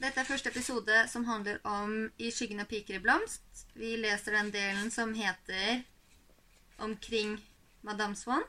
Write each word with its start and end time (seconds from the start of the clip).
Dette 0.00 0.22
er 0.22 0.28
første 0.28 0.48
episode 0.48 1.02
som 1.12 1.26
handler 1.28 1.58
om 1.68 1.90
I 2.16 2.30
skyggen 2.32 2.62
av 2.62 2.70
piker 2.70 2.96
i 2.96 3.02
blomst. 3.04 3.66
Vi 3.76 3.98
leser 4.00 4.32
den 4.32 4.48
delen 4.54 4.88
som 4.94 5.12
heter 5.12 5.82
Omkring 6.80 7.34
Madame 7.84 8.16
Swan. 8.16 8.46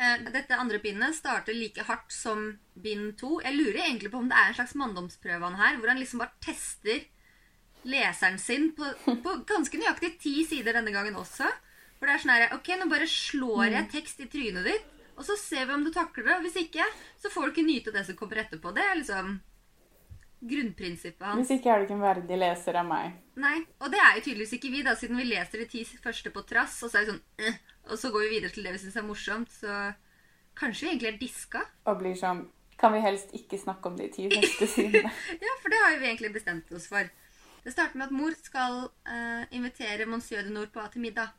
Eh, 0.00 0.24
Dette 0.32 0.56
andre 0.56 0.80
bindet 0.80 1.18
starter 1.18 1.52
like 1.52 1.84
hardt 1.84 2.14
som 2.14 2.46
bind 2.72 3.18
to. 3.20 3.36
Jeg 3.44 3.52
lurer 3.58 3.82
egentlig 3.84 4.14
på 4.14 4.22
om 4.22 4.32
det 4.32 4.38
er 4.40 4.48
en 4.48 4.56
slags 4.56 4.74
manndomsprøve 4.80 5.44
han 5.44 5.60
her, 5.60 5.76
hvor 5.76 5.92
han 5.92 6.00
liksom 6.00 6.24
bare 6.24 6.40
tester 6.40 7.04
leseren 7.84 8.40
sin 8.40 8.70
på, 8.72 8.88
på 9.04 9.38
ganske 9.44 9.76
nøyaktig 9.76 10.14
ti 10.24 10.38
sider 10.48 10.80
denne 10.80 10.94
gangen 10.94 11.20
også. 11.20 11.52
For 11.98 12.08
det 12.08 12.14
er 12.14 12.24
sånn 12.24 12.32
her 12.38 12.56
Ok, 12.56 12.72
nå 12.80 12.88
bare 12.88 13.10
slår 13.10 13.76
jeg 13.76 13.92
tekst 13.92 14.24
i 14.24 14.30
trynet 14.32 14.64
ditt, 14.72 14.88
og 15.20 15.28
så 15.28 15.36
ser 15.36 15.68
vi 15.68 15.76
om 15.76 15.84
du 15.84 15.92
takler 15.92 16.30
det. 16.30 16.38
Og 16.40 16.48
hvis 16.48 16.62
ikke, 16.64 16.88
så 17.20 17.28
får 17.28 17.44
du 17.44 17.52
ikke 17.58 17.68
nyte 17.68 17.92
det 17.92 18.08
som 18.08 18.16
kommer 18.16 18.40
etterpå. 18.40 18.72
Det 18.72 18.88
er 18.88 19.04
liksom 19.04 19.36
grunnprinsippet 20.48 21.26
hans. 21.26 21.42
Hvis 21.42 21.58
ikke 21.58 21.72
er 21.72 21.80
du 21.80 21.86
ikke 21.86 21.96
en 21.96 22.04
verdig 22.04 22.38
leser 22.40 22.78
av 22.80 22.88
meg. 22.88 23.14
Nei, 23.40 23.56
og 23.82 23.92
det 23.92 24.00
er 24.00 24.18
jo 24.18 24.24
tydeligvis 24.26 24.56
ikke 24.58 24.72
vi, 24.72 24.82
da, 24.86 24.94
siden 24.98 25.18
vi 25.18 25.26
leser 25.28 25.62
de 25.62 25.68
ti 25.70 25.84
første 25.84 26.32
på 26.34 26.44
trass, 26.48 26.76
og 26.86 26.92
så 26.92 27.00
er 27.00 27.06
vi 27.06 27.12
sånn 27.12 27.22
eh, 27.42 27.60
Og 27.90 28.00
så 28.00 28.10
går 28.14 28.26
vi 28.26 28.34
videre 28.36 28.54
til 28.54 28.66
det 28.66 28.74
vi 28.76 28.82
syns 28.84 28.98
er 29.00 29.06
morsomt, 29.06 29.52
så 29.52 29.78
kanskje 30.58 30.86
vi 30.86 30.92
egentlig 30.92 31.10
er 31.10 31.20
diska. 31.20 31.64
Og 31.90 31.98
blir 32.00 32.16
sånn 32.18 32.46
Kan 32.80 32.94
vi 32.94 33.02
helst 33.04 33.34
ikke 33.36 33.58
snakke 33.60 33.90
om 33.90 33.98
de 33.98 34.10
ti 34.14 34.28
første 34.32 34.70
sidene? 34.70 35.12
Ja, 35.44 35.54
for 35.62 35.72
det 35.72 35.80
har 35.82 35.94
jo 35.94 36.02
vi 36.02 36.10
egentlig 36.10 36.34
bestemt 36.36 36.72
oss 36.74 36.88
for. 36.90 37.10
Det 37.64 37.72
starter 37.72 37.96
med 37.96 38.10
at 38.10 38.18
mor 38.18 38.34
skal 38.44 38.82
uh, 39.08 39.44
invitere 39.54 40.06
monsieur 40.10 40.44
de 40.44 40.52
Nordpois 40.52 40.90
til 40.92 41.04
middag. 41.06 41.32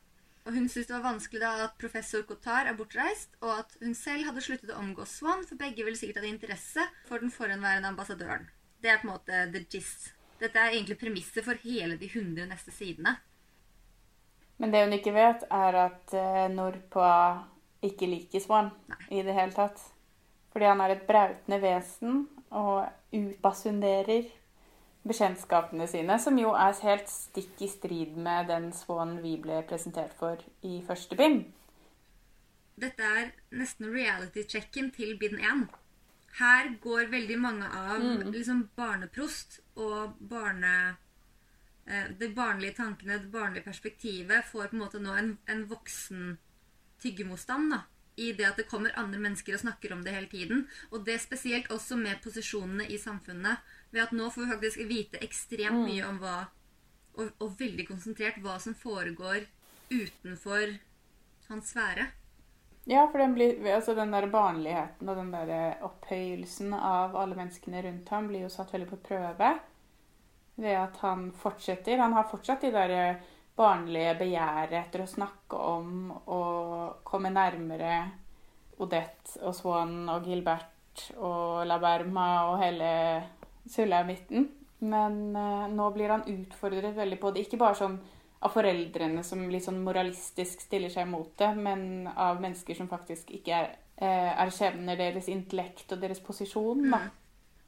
Og 0.46 0.54
hun 0.54 0.68
syntes 0.70 0.88
det 0.88 0.94
var 0.94 1.04
vanskelig 1.08 1.42
da 1.42 1.52
at 1.64 1.78
professor 1.78 2.22
Cotard 2.26 2.68
er 2.70 2.76
bortreist, 2.78 3.32
og 3.42 3.52
at 3.60 3.72
hun 3.82 3.94
selv 3.98 4.28
hadde 4.28 4.42
sluttet 4.46 4.70
å 4.70 4.78
omgås 4.78 5.16
Swan, 5.18 5.42
for 5.46 5.58
begge 5.58 5.82
ville 5.86 5.98
sikkert 5.98 6.22
ha 6.22 6.30
interesse 6.30 6.84
for 7.08 7.22
den 7.22 7.34
forhenværende 7.34 7.90
ambassadøren. 7.90 8.46
Det 8.82 8.92
er 8.92 9.00
på 9.00 9.08
en 9.08 9.14
måte 9.14 9.42
the 9.52 9.64
gist. 9.70 10.12
Dette 10.40 10.60
er 10.60 10.74
egentlig 10.74 10.98
premisset 11.00 11.44
for 11.44 11.58
hele 11.64 11.96
de 11.96 12.08
100 12.10 12.46
neste 12.50 12.74
sidene. 12.74 13.16
Men 14.60 14.72
det 14.72 14.84
hun 14.84 14.96
ikke 14.96 15.14
vet, 15.16 15.44
er 15.52 15.76
at 15.86 16.16
Norpa 16.52 17.10
ikke 17.84 18.08
liker 18.08 18.40
Swan 18.40 18.70
i 19.10 19.22
det 19.24 19.34
hele 19.36 19.52
tatt. 19.56 19.80
Fordi 20.52 20.68
han 20.68 20.80
er 20.80 20.94
et 20.94 21.06
brautende 21.08 21.60
vesen 21.60 22.22
og 22.50 22.86
utbasunderer 23.16 24.30
bekjentskapene 25.06 25.86
sine, 25.90 26.18
som 26.18 26.38
jo 26.40 26.52
er 26.56 26.76
helt 26.82 27.10
stikk 27.10 27.60
i 27.62 27.68
strid 27.70 28.16
med 28.16 28.48
den 28.50 28.70
Swan 28.74 29.18
vi 29.22 29.36
ble 29.42 29.60
presentert 29.68 30.16
for 30.18 30.40
i 30.66 30.80
første 30.86 31.18
bind. 31.18 31.44
Dette 32.76 33.04
er 33.20 33.30
nesten 33.56 33.88
reality-checken 33.92 34.90
til 34.96 35.14
bind 35.20 35.38
1. 35.40 35.66
Her 36.36 36.68
går 36.82 37.08
veldig 37.12 37.36
mange 37.40 37.68
av 37.72 38.02
liksom 38.32 38.68
barneprost 38.76 39.60
og 39.76 40.16
barne... 40.20 40.96
eh, 41.86 42.08
De 42.18 42.28
barnlige 42.28 42.76
tankene, 42.76 43.18
det 43.22 43.30
barnlige 43.32 43.64
perspektivet, 43.64 44.44
får 44.44 44.68
på 44.68 44.76
en 44.76 44.82
måte 44.82 45.00
nå 45.00 45.14
en, 45.16 45.38
en 45.46 45.64
voksen 45.70 46.36
tyggemotstand. 47.02 47.70
da. 47.72 47.80
I 48.16 48.32
det 48.32 48.46
at 48.48 48.56
det 48.56 48.68
kommer 48.68 48.94
andre 48.96 49.18
mennesker 49.20 49.54
og 49.56 49.60
snakker 49.60 49.92
om 49.92 50.02
det 50.04 50.12
hele 50.14 50.28
tiden. 50.32 50.66
Og 50.90 51.04
det 51.04 51.18
spesielt 51.20 51.70
også 51.70 51.96
med 52.00 52.22
posisjonene 52.24 52.86
i 52.88 52.96
samfunnet. 52.98 53.60
Ved 53.92 54.02
at 54.06 54.12
nå 54.16 54.30
får 54.32 54.44
vi 54.44 54.52
faktisk 54.52 54.84
vite 54.88 55.20
ekstremt 55.24 55.84
mye 55.84 56.04
om 56.08 56.20
hva 56.22 56.36
og, 57.16 57.30
og 57.40 57.56
veldig 57.60 57.86
konsentrert 57.88 58.40
hva 58.44 58.58
som 58.60 58.74
foregår 58.76 59.46
utenfor 59.90 60.74
hans 61.48 61.70
sfære. 61.72 62.08
Ja, 62.88 63.08
for 63.10 63.18
den, 63.18 63.32
blir, 63.34 63.56
altså 63.74 63.96
den 63.98 64.12
der 64.14 64.28
barnligheten 64.30 65.08
og 65.10 65.16
den 65.18 65.32
der 65.34 65.80
opphøyelsen 65.82 66.74
av 66.76 67.16
alle 67.18 67.34
menneskene 67.34 67.80
rundt 67.82 68.12
ham 68.14 68.28
blir 68.30 68.44
jo 68.44 68.50
satt 68.52 68.70
veldig 68.74 68.86
på 68.92 69.00
prøve 69.08 69.48
ved 70.56 70.76
at 70.78 71.00
han 71.02 71.32
fortsetter. 71.34 71.98
Han 71.98 72.14
har 72.14 72.28
fortsatt 72.30 72.62
de 72.62 72.70
der 72.70 73.18
barnlige 73.58 74.14
begjæret 74.20 74.76
etter 74.78 75.02
å 75.02 75.10
snakke 75.10 75.58
om 75.58 76.12
og 76.14 77.02
komme 77.08 77.32
nærmere 77.34 77.98
Odette 78.78 79.40
og 79.42 79.56
Swan 79.56 80.04
og 80.12 80.28
Gilbert 80.28 81.08
og 81.16 81.64
La 81.66 81.80
Berma 81.82 82.28
og 82.52 82.60
hele 82.60 82.90
sulla 83.66 84.04
midten. 84.06 84.46
Men 84.86 85.34
eh, 85.34 85.66
nå 85.72 85.90
blir 85.90 86.12
han 86.12 86.26
utfordret 86.28 86.94
veldig 86.94 87.18
på 87.18 87.32
det. 87.32 87.46
Ikke 87.46 87.60
bare 87.60 87.78
sånn 87.78 87.98
av 88.44 88.52
foreldrene 88.52 89.22
som 89.24 89.44
litt 89.50 89.64
sånn 89.64 89.82
moralistisk 89.84 90.60
stiller 90.66 90.92
seg 90.92 91.08
mot 91.08 91.32
det, 91.40 91.52
men 91.56 92.08
av 92.12 92.42
mennesker 92.42 92.76
som 92.78 92.90
faktisk 92.90 93.30
ikke 93.38 93.54
er, 93.56 93.70
eh, 93.96 94.32
erkjenner 94.44 94.96
deres 94.96 95.28
intellekt 95.32 95.92
og 95.92 96.00
deres 96.00 96.20
posisjon. 96.20 96.90
Da. 96.90 97.08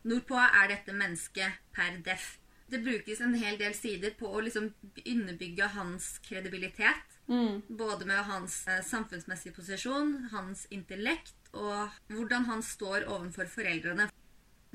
Nordpå 0.05 0.37
er 0.37 0.69
dette 0.69 0.93
mennesket 0.93 1.59
per 1.73 1.99
def. 2.05 2.39
Det 2.69 2.83
brukes 2.84 3.21
en 3.21 3.34
hel 3.34 3.56
del 3.56 3.73
sider 3.73 4.12
på 4.19 4.29
å 4.29 4.43
liksom 4.45 4.75
underbygge 5.06 5.71
hans 5.73 6.19
kredibilitet. 6.19 7.17
Mm. 7.29 7.62
Både 7.69 8.05
med 8.05 8.25
hans 8.25 8.67
eh, 8.69 8.83
samfunnsmessige 8.85 9.56
posisjon, 9.56 10.29
hans 10.33 10.67
intellekt 10.71 11.35
og 11.53 11.89
hvordan 12.12 12.45
han 12.45 12.62
står 12.62 13.09
overfor 13.09 13.49
foreldrene. 13.49 14.11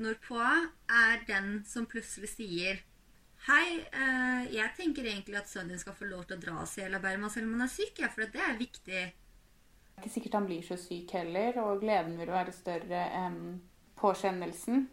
Nordpå 0.02 0.40
er 0.90 1.22
den 1.28 1.62
som 1.66 1.86
plutselig 1.86 2.32
sier 2.34 2.82
Hei, 3.44 3.84
eh, 3.92 4.54
jeg 4.54 4.72
tenker 4.72 5.04
egentlig 5.04 5.36
at 5.36 5.50
sønnen 5.50 5.74
din 5.74 5.80
skal 5.82 5.92
få 5.98 6.06
lov 6.08 6.22
til 6.24 6.38
å 6.38 6.40
dra 6.40 6.62
seg, 6.64 6.86
eller 6.86 7.02
bære 7.02 7.18
Berma 7.18 7.28
selv 7.28 7.50
om 7.50 7.58
han 7.58 7.66
er 7.66 7.72
syk, 7.74 7.98
ja, 8.00 8.08
for 8.08 8.24
det 8.24 8.40
er 8.40 8.56
viktig. 8.56 9.02
Det 9.04 10.00
er 10.00 10.00
ikke 10.00 10.12
sikkert 10.14 10.36
han 10.38 10.46
blir 10.48 10.62
så 10.64 10.78
syk 10.80 11.12
heller, 11.12 11.58
og 11.60 11.82
gleden 11.82 12.16
vil 12.16 12.32
være 12.32 12.54
større 12.56 13.02
enn 13.18 13.36
påkjennelsen. 14.00 14.86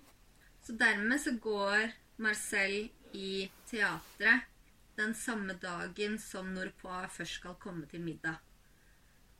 Så 0.67 0.75
dermed 0.81 1.23
så 1.23 1.37
går 1.39 1.95
Marcel 2.19 2.91
i 3.15 3.47
teatret 3.71 4.51
den 4.99 5.15
samme 5.15 5.55
dagen 5.55 6.19
som 6.19 6.51
Norpois 6.51 7.07
først 7.15 7.39
skal 7.39 7.55
komme 7.55 7.87
til 7.87 8.03
middag. 8.03 8.35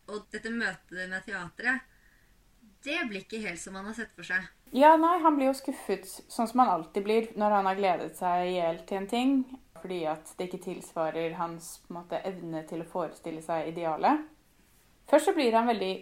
Og 0.08 0.24
dette 0.32 0.56
møtet 0.56 1.12
med 1.12 1.28
teatret, 1.28 1.84
det 2.84 2.97
blir 3.09 3.24
ikke 3.24 3.42
helt 3.44 3.62
som 3.62 3.75
han 3.78 3.88
har 3.90 3.97
sett 3.97 4.14
for 4.16 4.28
seg. 4.28 4.46
Ja, 4.72 4.96
nei, 4.97 5.18
han 5.22 5.36
blir 5.38 5.50
jo 5.50 5.58
skuffet, 5.58 6.08
sånn 6.31 6.47
som 6.50 6.64
han 6.64 6.72
alltid 6.72 7.03
blir 7.06 7.28
når 7.40 7.58
han 7.58 7.68
har 7.69 7.80
gledet 7.80 8.16
seg 8.18 8.47
i 8.47 8.56
hjel 8.56 8.80
til 8.88 9.02
en 9.02 9.09
ting, 9.12 9.34
fordi 9.81 10.03
at 10.09 10.31
det 10.38 10.47
ikke 10.47 10.64
tilsvarer 10.66 11.36
hans 11.40 11.74
måte, 11.94 12.22
evne 12.28 12.64
til 12.69 12.84
å 12.84 12.90
forestille 12.90 13.44
seg 13.46 13.74
idealet. 13.74 14.24
Først 15.12 15.28
så 15.28 15.36
blir 15.36 15.58
han 15.58 15.68
veldig 15.68 15.94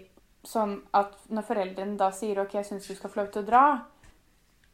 sånn 0.45 0.77
at 0.95 1.15
når 1.33 1.47
foreldrene 1.47 1.97
da 1.99 2.11
sier 2.15 2.39
OK, 2.43 2.55
jeg 2.59 2.67
syns 2.67 2.87
du 2.87 2.95
skal 2.95 3.11
få 3.11 3.23
lov 3.23 3.31
til 3.33 3.43
å 3.43 3.49
dra, 3.49 3.63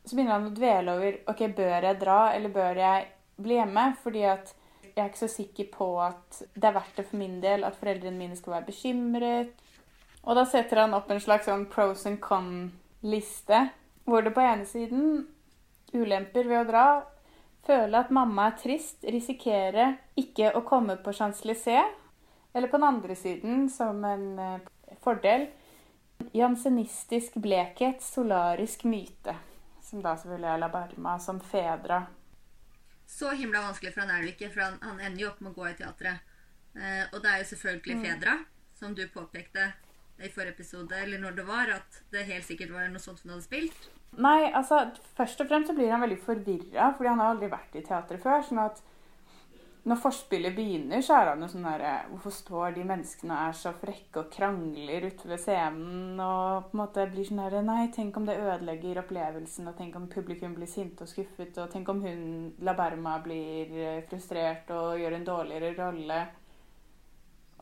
så 0.06 0.14
begynner 0.14 0.36
han 0.36 0.50
å 0.52 0.56
dvele 0.56 0.98
over 1.00 1.20
OK, 1.32 1.48
bør 1.58 1.88
jeg 1.90 2.02
dra, 2.02 2.20
eller 2.36 2.54
bør 2.54 2.82
jeg 2.82 3.08
bli 3.42 3.58
hjemme? 3.58 3.86
Fordi 4.04 4.26
at 4.30 4.52
jeg 4.86 5.02
er 5.02 5.10
ikke 5.10 5.24
så 5.24 5.32
sikker 5.32 5.72
på 5.74 5.88
at 6.04 6.42
det 6.54 6.70
er 6.70 6.76
verdt 6.76 7.00
det 7.00 7.08
for 7.10 7.20
min 7.20 7.40
del 7.44 7.66
at 7.68 7.78
foreldrene 7.80 8.20
mine 8.20 8.38
skal 8.38 8.60
være 8.60 8.70
bekymret. 8.70 9.65
Og 10.26 10.38
da 10.38 10.46
setter 10.50 10.82
han 10.82 10.96
opp 10.98 11.12
en 11.14 11.22
slags 11.22 11.46
sånn 11.50 11.68
pros 11.70 12.06
and 12.10 12.20
con-liste, 12.24 13.68
hvor 14.06 14.26
det 14.26 14.34
på 14.34 14.42
ene 14.42 14.66
siden 14.66 15.28
ulemper 15.94 16.50
ved 16.50 16.64
å 16.64 16.70
dra, 16.70 16.86
føle 17.66 18.02
at 18.02 18.14
mamma 18.14 18.50
er 18.50 18.58
trist, 18.62 19.06
risikere 19.06 19.92
ikke 20.18 20.52
å 20.58 20.64
komme 20.66 20.98
på 21.02 21.14
Champs-Élysées, 21.14 21.94
eller 22.56 22.72
på 22.72 22.80
den 22.80 22.88
andre 22.88 23.18
siden, 23.20 23.70
som 23.70 24.02
en 24.08 24.28
eh, 24.40 24.98
fordel, 25.04 25.50
jansenistisk 26.34 27.38
blekhet, 27.44 28.02
solarisk 28.02 28.86
myte, 28.90 29.36
som 29.84 30.02
da 30.02 30.16
selvfølgelig 30.18 30.54
er 30.54 30.62
La 30.62 30.70
barma 30.74 31.18
som 31.22 31.42
fedra. 31.44 32.06
Så 33.06 33.30
himla 33.38 33.62
vanskelig 33.68 33.94
for 33.94 34.06
han 34.06 34.14
er 34.16 34.24
det 34.24 34.34
ikke, 34.34 34.50
for 34.54 34.66
han, 34.66 34.80
han 34.82 35.02
ender 35.04 35.26
jo 35.26 35.32
opp 35.34 35.42
med 35.44 35.54
å 35.54 35.60
gå 35.60 35.68
i 35.70 35.76
teatret. 35.78 36.38
Eh, 36.76 37.04
og 37.12 37.20
det 37.22 37.32
er 37.32 37.42
jo 37.44 37.50
selvfølgelig 37.54 38.00
Fedra, 38.02 38.40
som 38.76 38.96
du 38.96 39.04
påpekte 39.14 39.70
i 40.24 40.32
forrige 40.32 40.56
episode, 40.56 40.96
eller 40.96 41.20
når 41.20 41.38
det 41.40 41.46
var, 41.48 41.72
at 41.76 42.02
det 42.12 42.28
helt 42.30 42.48
sikkert 42.48 42.74
var 42.74 42.88
noe 42.92 43.04
sånt 43.04 43.24
hun 43.24 43.36
hadde 43.36 43.46
spilt. 43.46 43.88
Nei, 44.16 44.48
altså, 44.56 44.86
først 45.18 45.42
og 45.44 45.50
fremst 45.50 45.72
så 45.72 45.76
blir 45.76 45.92
han 45.92 46.04
veldig 46.06 46.22
forvirra, 46.24 46.92
fordi 46.96 47.12
han 47.12 47.24
har 47.24 47.34
aldri 47.34 47.52
vært 47.52 47.76
i 47.76 47.84
teatret 47.84 48.24
før. 48.24 48.44
sånn 48.48 48.64
at 48.64 48.84
når 49.86 50.00
forspillet 50.02 50.56
begynner, 50.58 51.02
så 51.06 51.14
er 51.20 51.28
han 51.30 51.44
jo 51.46 51.48
sånn 51.52 51.66
derre 51.68 51.90
Hvorfor 52.10 52.34
står 52.34 52.72
de 52.74 52.86
menneskene 52.90 53.36
og 53.36 53.50
er 53.52 53.58
så 53.60 53.74
frekke 53.78 54.24
og 54.24 54.32
krangler 54.34 55.06
ute 55.12 55.30
ved 55.30 55.44
scenen? 55.44 56.16
Og 56.18 56.72
på 56.72 56.74
en 56.74 56.80
måte 56.80 57.06
blir 57.12 57.28
sånn 57.28 57.44
herre 57.44 57.62
Nei, 57.62 57.84
tenk 57.94 58.18
om 58.18 58.26
det 58.26 58.40
ødelegger 58.40 59.04
opplevelsen, 59.04 59.70
og 59.70 59.78
tenk 59.78 60.00
om 60.00 60.08
publikum 60.10 60.56
blir 60.58 60.72
sinte 60.72 61.06
og 61.06 61.12
skuffet, 61.12 61.60
og 61.62 61.70
tenk 61.74 61.92
om 61.94 62.02
hun 62.02 62.24
La 62.66 62.74
Berma 62.78 63.20
blir 63.22 63.78
eh, 63.78 64.02
frustrert 64.10 64.74
og 64.74 64.98
gjør 65.04 65.20
en 65.20 65.30
dårligere 65.30 65.76
rolle. 65.78 66.20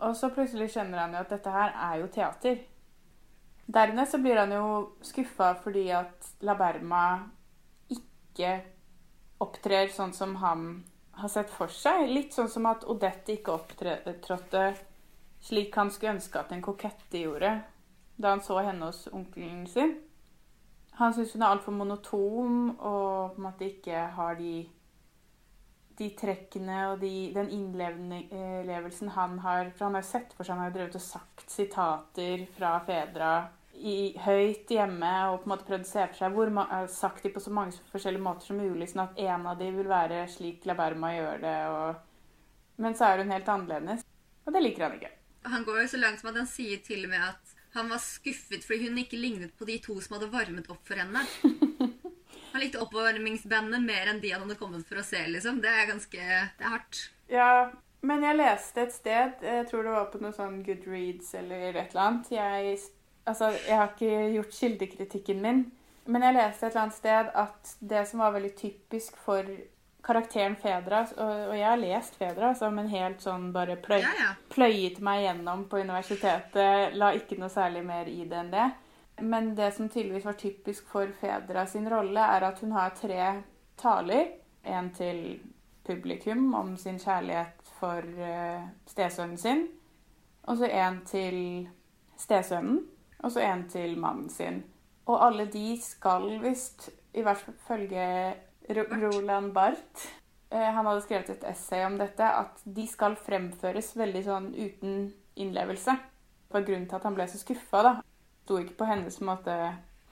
Og 0.03 0.15
så 0.19 0.29
plutselig 0.35 0.69
skjønner 0.73 1.05
han 1.05 1.15
jo 1.15 1.23
at 1.23 1.31
dette 1.31 1.51
her 1.53 1.75
er 1.89 1.99
jo 2.01 2.09
teater. 2.11 2.63
Dernest 3.73 4.15
så 4.15 4.19
blir 4.19 4.41
han 4.41 4.51
jo 4.51 4.65
skuffa 5.05 5.53
fordi 5.63 5.87
at 5.95 6.33
La 6.43 6.57
Berma 6.59 7.03
ikke 7.93 8.57
opptrer 9.43 9.91
sånn 9.93 10.11
som 10.15 10.35
han 10.41 10.65
har 11.19 11.31
sett 11.31 11.51
for 11.53 11.71
seg. 11.71 12.09
Litt 12.11 12.35
sånn 12.35 12.51
som 12.51 12.67
at 12.67 12.83
Odette 12.89 13.37
ikke 13.37 13.55
opptrådte 13.55 14.65
slik 15.43 15.75
han 15.75 15.91
skulle 15.91 16.17
ønske 16.17 16.39
at 16.39 16.51
en 16.55 16.63
kokette 16.63 17.23
gjorde 17.23 17.53
da 18.15 18.29
han 18.35 18.43
så 18.45 18.59
henne 18.63 18.87
hos 18.87 19.07
onkelen 19.11 19.65
sin. 19.67 19.95
Han 20.99 21.13
syns 21.15 21.33
hun 21.33 21.41
er 21.41 21.55
altfor 21.55 21.73
monotom 21.75 22.57
og 22.75 23.33
på 23.33 23.41
en 23.41 23.47
måte 23.47 23.67
ikke 23.71 24.05
har 24.17 24.37
de 24.37 24.53
de 25.99 26.09
trekkene 26.17 26.77
og 26.91 27.01
de, 27.03 27.31
den 27.35 27.49
innlevelsen 27.53 29.11
han 29.15 29.37
har 29.43 29.71
For 29.75 29.87
han 29.87 29.97
har 29.97 30.05
jo 30.05 30.09
sett 30.09 30.33
for 30.37 30.45
seg 30.45 30.57
han 30.57 30.67
har 30.67 30.73
drevet 30.75 30.97
og 30.97 31.03
sagt 31.03 31.45
sitater 31.51 32.47
fra 32.55 32.77
fedra 32.87 33.33
i, 33.73 34.13
høyt 34.21 34.69
hjemme 34.69 35.11
og 35.31 35.41
på 35.41 35.47
en 35.47 35.53
måte 35.53 35.67
prøvd 35.67 35.85
å 35.85 35.89
se 35.89 36.05
for 36.11 36.19
seg 36.19 36.35
hvor 36.35 36.51
man 36.53 36.69
har 36.71 36.89
sagt 36.91 37.25
de 37.25 37.31
på 37.33 37.41
så 37.43 37.53
mange 37.53 37.75
forskjellige 37.91 38.23
måter 38.23 38.49
som 38.49 38.61
mulig, 38.61 38.89
sånn 38.91 39.05
at 39.07 39.19
en 39.25 39.47
av 39.49 39.59
de 39.59 39.69
vil 39.73 39.89
være 39.89 40.23
slik 40.31 40.67
La 40.69 40.77
Berma 40.77 41.13
gjør 41.15 41.41
det. 41.41 41.55
Og, 41.73 42.37
men 42.85 42.97
så 42.97 43.09
er 43.09 43.23
hun 43.23 43.33
helt 43.33 43.49
annerledes, 43.49 44.05
og 44.45 44.55
det 44.55 44.63
liker 44.63 44.87
han 44.87 44.97
ikke. 44.99 45.11
Han 45.49 45.65
går 45.67 45.81
jo 45.81 45.89
så 45.91 45.99
langt 45.99 46.21
som 46.21 46.31
at 46.31 46.39
han 46.39 46.47
sier 46.49 46.85
til 46.85 47.07
og 47.07 47.11
med 47.11 47.25
at 47.25 47.59
han 47.73 47.89
var 47.89 48.01
skuffet 48.05 48.63
fordi 48.63 48.87
hun 48.87 49.01
ikke 49.01 49.19
lignet 49.19 49.55
på 49.57 49.65
de 49.67 49.79
to 49.83 49.97
som 50.01 50.19
hadde 50.19 50.31
varmet 50.31 50.69
opp 50.71 50.85
for 50.87 51.01
henne. 51.01 51.25
Han 52.53 52.61
likte 52.61 52.81
oppvarmingsbandet 52.83 53.81
mer 53.81 54.11
enn 54.11 54.21
de 54.21 54.31
han 54.33 54.43
hadde 54.45 54.59
kommet 54.59 54.85
for 54.87 55.01
å 55.01 55.05
se. 55.05 55.23
liksom. 55.27 55.61
Det 55.63 55.71
er 55.73 55.89
ganske 55.89 56.19
det 56.21 56.65
er 56.67 56.73
hardt. 56.75 56.99
Ja, 57.31 57.71
men 58.05 58.23
jeg 58.25 58.37
leste 58.37 58.83
et 58.83 58.93
sted, 58.93 59.39
jeg 59.41 59.67
tror 59.69 59.87
det 59.87 59.93
var 59.95 60.09
på 60.13 60.19
noe 60.21 60.35
sånn 60.35 60.59
Goodreads 60.65 61.33
eller 61.39 61.69
et 61.71 61.93
eller 61.93 62.01
annet. 62.03 62.31
Jeg, 62.35 62.77
altså, 63.25 63.53
jeg 63.63 63.77
har 63.79 63.93
ikke 63.93 64.33
gjort 64.35 64.57
kildekritikken 64.59 65.39
min, 65.41 65.61
men 66.05 66.25
jeg 66.27 66.35
leste 66.35 66.67
et 66.67 66.73
eller 66.73 66.81
annet 66.83 66.97
sted 66.97 67.31
at 67.45 67.75
det 67.79 68.03
som 68.09 68.19
var 68.25 68.35
veldig 68.35 68.51
typisk 68.59 69.17
for 69.23 69.47
karakteren 70.03 70.57
Fedra, 70.59 71.05
og, 71.15 71.53
jeg 71.55 71.63
har 71.63 71.79
lest 71.79 72.17
Fedra, 72.19 72.49
som 72.59 72.75
en 72.81 72.89
helt 72.91 73.21
sånn 73.23 73.53
bare 73.55 73.77
pløy, 73.79 74.01
Ja, 74.03 74.11
ja. 74.19 74.31
pløyet 74.51 74.99
meg 74.99 75.21
gjennom 75.23 75.63
på 75.71 75.79
universitetet, 75.79 76.97
la 76.99 77.13
ikke 77.15 77.37
noe 77.39 77.47
særlig 77.53 77.85
mer 77.87 78.09
i 78.11 78.25
det 78.27 78.41
enn 78.41 78.51
det. 78.51 78.65
Men 79.23 79.55
det 79.55 79.71
som 79.71 79.89
tydeligvis 79.89 80.25
var 80.25 80.33
typisk 80.33 80.87
for 80.91 81.07
Fedra 81.19 81.65
sin 81.67 81.89
rolle, 81.89 82.19
er 82.19 82.43
at 82.43 82.59
hun 82.59 82.73
har 82.75 82.95
tre 82.97 83.19
taler. 83.79 84.33
En 84.63 84.89
til 84.95 85.39
publikum 85.87 86.53
om 86.55 86.75
sin 86.77 86.99
kjærlighet 86.99 87.71
for 87.79 88.03
uh, 88.03 88.65
stesønnen 88.87 89.37
sin. 89.37 89.65
Og 90.43 90.59
så 90.59 90.67
en 90.67 90.99
til 91.07 91.39
stesønnen. 92.19 92.83
Og 93.23 93.31
så 93.31 93.45
en 93.47 93.63
til 93.69 93.95
mannen 93.99 94.29
sin. 94.29 94.63
Og 95.07 95.25
alle 95.25 95.47
de 95.51 95.77
skal 95.81 96.39
visst, 96.43 96.89
i 97.13 97.23
hvert 97.23 97.39
fall 97.39 97.55
følge 97.67 98.35
Roland 98.69 99.53
Barth 99.53 100.07
eh, 100.51 100.71
Han 100.71 100.85
hadde 100.85 101.01
skrevet 101.03 101.29
et 101.29 101.43
essay 101.47 101.83
om 101.85 101.97
dette, 101.99 102.23
at 102.23 102.63
de 102.63 102.87
skal 102.87 103.15
fremføres 103.19 103.91
veldig 103.99 104.23
sånn 104.23 104.47
uten 104.55 105.11
innlevelse. 105.35 105.95
Det 106.47 106.55
var 106.55 106.67
grunnen 106.67 106.87
til 106.87 106.99
at 106.99 107.07
han 107.07 107.15
ble 107.15 107.27
så 107.27 107.39
skuffa, 107.39 107.83
da 107.83 107.93
sto 108.43 108.59
ikke 108.59 108.77
på 108.81 108.87
hennes 108.89 109.19
måte 109.23 109.55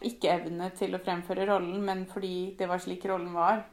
ikke-evne 0.02 0.72
til 0.78 0.96
å 0.96 1.02
fremføre 1.04 1.46
rollen, 1.50 1.82
men 1.86 2.06
fordi 2.10 2.56
det 2.58 2.68
var 2.70 2.82
slik 2.82 3.06
rollen 3.10 3.34
var. 3.36 3.66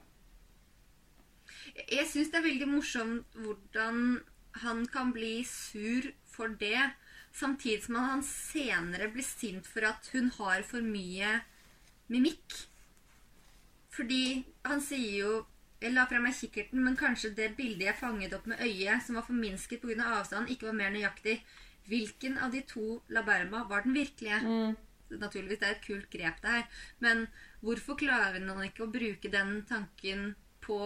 Jeg 1.88 2.08
syns 2.10 2.32
det 2.32 2.40
er 2.40 2.48
veldig 2.48 2.68
morsomt 2.68 3.38
hvordan 3.38 4.18
han 4.62 4.82
kan 4.90 5.12
bli 5.14 5.44
sur 5.46 6.08
for 6.28 6.50
det, 6.60 6.90
samtidig 7.32 7.84
som 7.84 8.00
han 8.02 8.24
senere 8.26 9.10
blir 9.12 9.26
sint 9.26 9.68
for 9.68 9.86
at 9.86 10.10
hun 10.12 10.32
har 10.38 10.64
for 10.66 10.84
mye 10.84 11.38
mimikk. 12.10 12.56
Fordi 13.94 14.42
han 14.66 14.82
sier 14.84 15.14
jo 15.22 15.38
Jeg 15.78 15.92
la 15.94 16.08
fra 16.10 16.18
meg 16.18 16.34
kikkerten, 16.34 16.80
men 16.82 16.96
kanskje 16.98 17.28
det 17.36 17.52
bildet 17.54 17.84
jeg 17.84 17.98
fanget 18.00 18.32
opp 18.34 18.48
med 18.50 18.58
øyet, 18.58 18.98
som 19.06 19.14
var 19.14 19.22
forminsket 19.28 19.78
pga. 19.78 19.94
Av 20.02 20.16
avstand, 20.24 20.48
ikke 20.50 20.66
var 20.66 20.74
mer 20.74 20.90
nøyaktig. 20.90 21.36
Hvilken 21.88 22.38
av 22.44 22.52
de 22.52 22.62
to 22.68 22.98
La 23.14 23.24
Berma 23.26 23.64
var 23.68 23.86
den 23.86 23.96
virkelige? 23.96 24.40
Mm. 24.44 24.76
Naturligvis, 25.18 25.60
det 25.60 25.68
er 25.68 25.76
et 25.76 25.86
kult 25.86 26.10
grep 26.12 26.42
det 26.42 26.56
her. 26.56 26.82
Men 27.04 27.26
hvorfor 27.64 27.96
klarer 27.96 28.42
han 28.44 28.66
ikke 28.66 28.84
å 28.84 28.92
bruke 28.92 29.30
den 29.32 29.62
tanken 29.68 30.34
på 30.64 30.82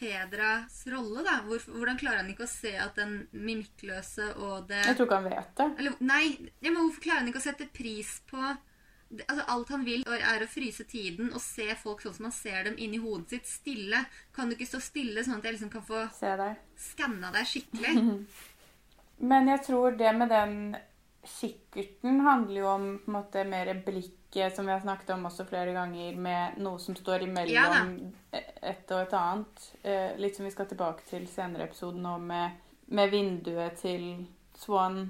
Fedras 0.00 0.86
rolle, 0.88 1.22
da? 1.26 1.36
Hvorfor, 1.44 1.76
hvordan 1.76 2.00
klarer 2.00 2.22
han 2.22 2.32
ikke 2.32 2.46
å 2.46 2.50
se 2.50 2.72
at 2.80 2.96
den 2.96 3.18
mimikkløse 3.36 4.32
og 4.40 4.70
det 4.70 4.80
Jeg 4.86 4.96
tror 4.96 5.08
ikke 5.10 5.20
han 5.20 5.28
vet 5.28 5.54
det. 5.60 5.68
Eller, 5.82 5.98
nei, 6.00 6.24
ja, 6.64 6.70
men 6.70 6.80
hvorfor 6.80 7.04
klarer 7.04 7.22
han 7.22 7.30
ikke 7.30 7.42
å 7.42 7.44
sette 7.44 7.68
pris 7.74 8.14
på 8.30 8.40
altså, 8.40 9.44
Alt 9.52 9.72
han 9.74 9.84
vil, 9.84 10.04
er 10.06 10.44
å 10.44 10.48
fryse 10.50 10.86
tiden 10.88 11.32
og 11.34 11.42
se 11.44 11.68
folk 11.82 12.00
sånn 12.04 12.16
som 12.16 12.30
han 12.30 12.36
ser 12.36 12.64
dem 12.70 12.78
inni 12.80 13.00
hodet 13.02 13.36
sitt, 13.36 13.50
stille. 13.60 14.02
Kan 14.36 14.50
du 14.50 14.56
ikke 14.56 14.70
stå 14.70 14.80
stille, 14.88 15.24
sånn 15.26 15.40
at 15.40 15.48
jeg 15.48 15.58
liksom 15.58 15.72
kan 15.74 15.84
få 15.86 16.06
skanna 16.90 17.32
deg 17.36 17.52
skikkelig? 17.52 17.94
Men 19.20 19.50
jeg 19.52 19.64
tror 19.66 19.98
det 20.00 20.12
med 20.16 20.32
den 20.32 20.54
kikkerten 21.26 22.22
handler 22.24 22.60
jo 22.60 22.68
om 22.70 22.86
på 23.04 23.10
en 23.10 23.16
måte 23.18 23.44
mer 23.44 23.72
blikket, 23.84 24.56
som 24.56 24.66
vi 24.66 24.72
har 24.72 24.80
snakket 24.80 25.12
om 25.14 25.26
også 25.28 25.44
flere 25.48 25.74
ganger, 25.76 26.16
med 26.16 26.60
noe 26.64 26.80
som 26.80 26.96
står 26.96 27.26
imellom 27.26 27.90
et 28.32 28.94
og 28.94 29.02
et 29.02 29.16
annet. 29.18 29.66
Eh, 29.82 30.16
litt 30.20 30.38
som 30.38 30.48
vi 30.48 30.54
skal 30.54 30.70
tilbake 30.70 31.04
til 31.10 31.26
senere 31.28 31.66
i 31.66 31.68
episoden 31.68 32.04
nå, 32.06 32.16
med, 32.24 32.62
med 32.88 33.12
vinduet 33.12 33.76
til 33.82 34.06
Swan, 34.60 35.04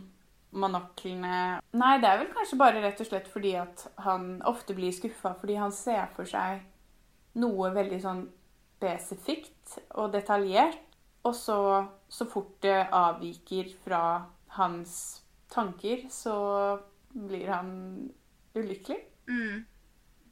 monoklene 0.50 1.60
Nei, 1.78 1.92
det 2.02 2.08
er 2.10 2.18
vel 2.24 2.32
kanskje 2.34 2.58
bare 2.58 2.82
rett 2.82 2.98
og 3.02 3.06
slett 3.06 3.28
fordi 3.30 3.52
at 3.60 3.84
han 4.02 4.40
ofte 4.50 4.74
blir 4.74 4.90
skuffa 4.94 5.36
fordi 5.38 5.54
han 5.60 5.70
ser 5.74 6.10
for 6.16 6.26
seg 6.26 6.64
noe 7.38 7.70
veldig 7.70 8.00
sånn 8.02 8.24
spesifikt 8.80 9.76
og 10.00 10.10
detaljert. 10.14 10.80
Og 11.28 11.34
så, 11.36 11.58
så 12.10 12.26
fort 12.26 12.56
det 12.64 12.88
avviker 12.92 13.70
fra 13.84 14.02
hans 14.56 15.22
tanker, 15.50 16.06
så 16.10 16.34
blir 17.10 17.48
han 17.48 17.70
ulykkelig. 18.54 18.98
Mm. 19.30 19.64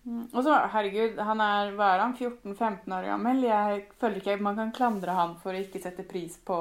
Mm. 0.08 0.24
Og 0.32 0.42
så, 0.42 0.54
herregud, 0.72 1.18
han 1.22 1.42
er, 1.44 1.72
hva 1.76 1.92
er 1.94 2.02
han, 2.02 2.14
14-15 2.16 2.94
år 2.96 3.08
gammel. 3.12 3.42
Jeg 3.46 3.82
føler 4.00 4.20
ikke 4.20 4.38
man 4.42 4.58
kan 4.58 4.74
klandre 4.74 5.16
han 5.16 5.36
for 5.42 5.54
å 5.54 5.62
ikke 5.62 5.82
sette 5.82 6.06
pris 6.08 6.38
på 6.48 6.58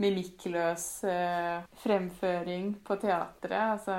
mimikkløs 0.00 0.86
eh, 1.08 1.64
fremføring 1.82 2.74
på 2.84 2.96
teatret. 3.02 3.74
Altså 3.76 3.96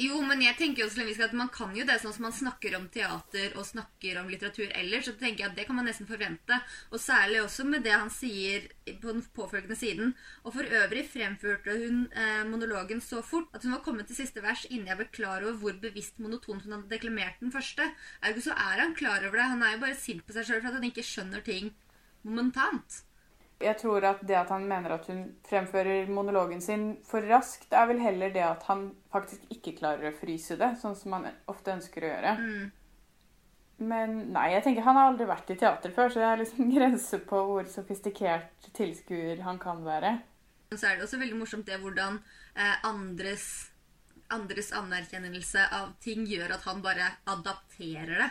Jo, 0.00 0.18
men 0.26 0.42
jeg 0.42 0.56
tenker 0.58 0.82
jo 0.82 0.88
Leviska, 0.96 1.28
at 1.28 1.36
man 1.36 1.50
kan 1.52 1.72
jo 1.76 1.84
det 1.86 1.98
sånn 2.02 2.14
som 2.16 2.24
man 2.26 2.34
snakker 2.34 2.74
om 2.78 2.86
teater 2.92 3.54
og 3.58 3.66
snakker 3.68 4.20
om 4.20 4.30
litteratur 4.32 4.70
ellers. 4.76 5.06
Så 5.08 5.14
tenker 5.18 5.44
jeg 5.44 5.50
at 5.50 5.56
Det 5.58 5.66
kan 5.68 5.76
man 5.78 5.88
nesten 5.88 6.08
forvente. 6.08 6.58
Og 6.90 7.02
særlig 7.02 7.42
også 7.42 7.66
med 7.68 7.84
det 7.86 7.94
han 7.94 8.10
sier 8.12 8.68
på 8.86 9.12
den 9.12 9.22
påfølgende 9.36 9.78
siden. 9.78 10.14
Og 10.44 10.54
for 10.56 10.76
øvrig 10.80 11.04
fremførte 11.12 11.76
hun 11.82 12.06
eh, 12.12 12.42
monologen 12.48 13.02
så 13.04 13.22
fort 13.26 13.52
at 13.54 13.66
hun 13.66 13.76
var 13.76 13.84
kommet 13.84 14.10
til 14.10 14.20
siste 14.22 14.42
vers 14.44 14.66
innen 14.70 14.90
jeg 14.90 15.00
ble 15.00 15.10
klar 15.12 15.44
over 15.44 15.60
hvor 15.60 15.78
bevisst 15.82 16.18
monotont 16.22 16.64
hun 16.64 16.78
hadde 16.78 16.90
deklamert 16.92 17.40
den 17.42 17.54
første. 17.54 17.86
Ergo 18.24 18.42
så 18.44 18.56
er 18.56 18.84
han 18.84 18.96
klar 18.98 19.22
over 19.26 19.38
det. 19.38 19.52
Han 19.54 19.62
er 19.66 19.76
jo 19.76 19.84
bare 19.84 20.00
sint 20.00 20.26
på 20.26 20.36
seg 20.36 20.48
sjøl 20.48 20.64
for 20.64 20.72
at 20.72 20.80
han 20.80 20.90
ikke 20.90 21.06
skjønner 21.06 21.46
ting 21.46 21.72
momentant. 22.26 23.04
Jeg 23.60 23.76
tror 23.76 24.04
at 24.08 24.20
det 24.24 24.36
at 24.40 24.50
han 24.54 24.64
mener 24.68 24.94
at 24.94 25.06
hun 25.10 25.24
fremfører 25.44 26.08
monologen 26.08 26.62
sin 26.64 26.94
for 27.04 27.24
raskt, 27.28 27.72
er 27.76 27.90
vel 27.90 28.00
heller 28.00 28.32
det 28.32 28.44
at 28.46 28.62
han 28.70 28.86
faktisk 29.12 29.44
ikke 29.52 29.76
klarer 29.82 30.08
å 30.08 30.16
fryse 30.16 30.56
det, 30.56 30.70
sånn 30.80 30.96
som 30.96 31.18
han 31.18 31.28
ofte 31.50 31.74
ønsker 31.74 32.06
å 32.06 32.12
gjøre. 32.14 32.36
Mm. 32.40 32.70
Men 33.90 34.16
nei, 34.34 34.50
jeg 34.54 34.64
tenker 34.64 34.84
han 34.84 34.98
har 34.98 35.10
aldri 35.10 35.28
vært 35.28 35.52
i 35.54 35.58
teater 35.60 35.92
før, 35.96 36.12
så 36.12 36.20
det 36.20 36.28
er 36.28 36.42
liksom 36.42 36.70
grenser 36.76 37.22
på 37.28 37.44
hvor 37.50 37.68
sofistikert 37.72 38.70
tilskuer 38.76 39.40
han 39.46 39.60
kan 39.60 39.84
være. 39.84 40.18
Så 40.72 40.86
er 40.86 40.96
det 40.96 41.06
også 41.06 41.18
veldig 41.20 41.40
morsomt 41.40 41.66
det 41.66 41.80
hvordan 41.82 42.20
eh, 42.54 42.76
andres, 42.86 43.46
andres 44.30 44.70
anerkjennelse 44.76 45.64
av 45.74 45.96
ting 46.04 46.28
gjør 46.28 46.54
at 46.56 46.68
han 46.68 46.84
bare 46.84 47.08
adapterer 47.28 48.14
det. 48.20 48.30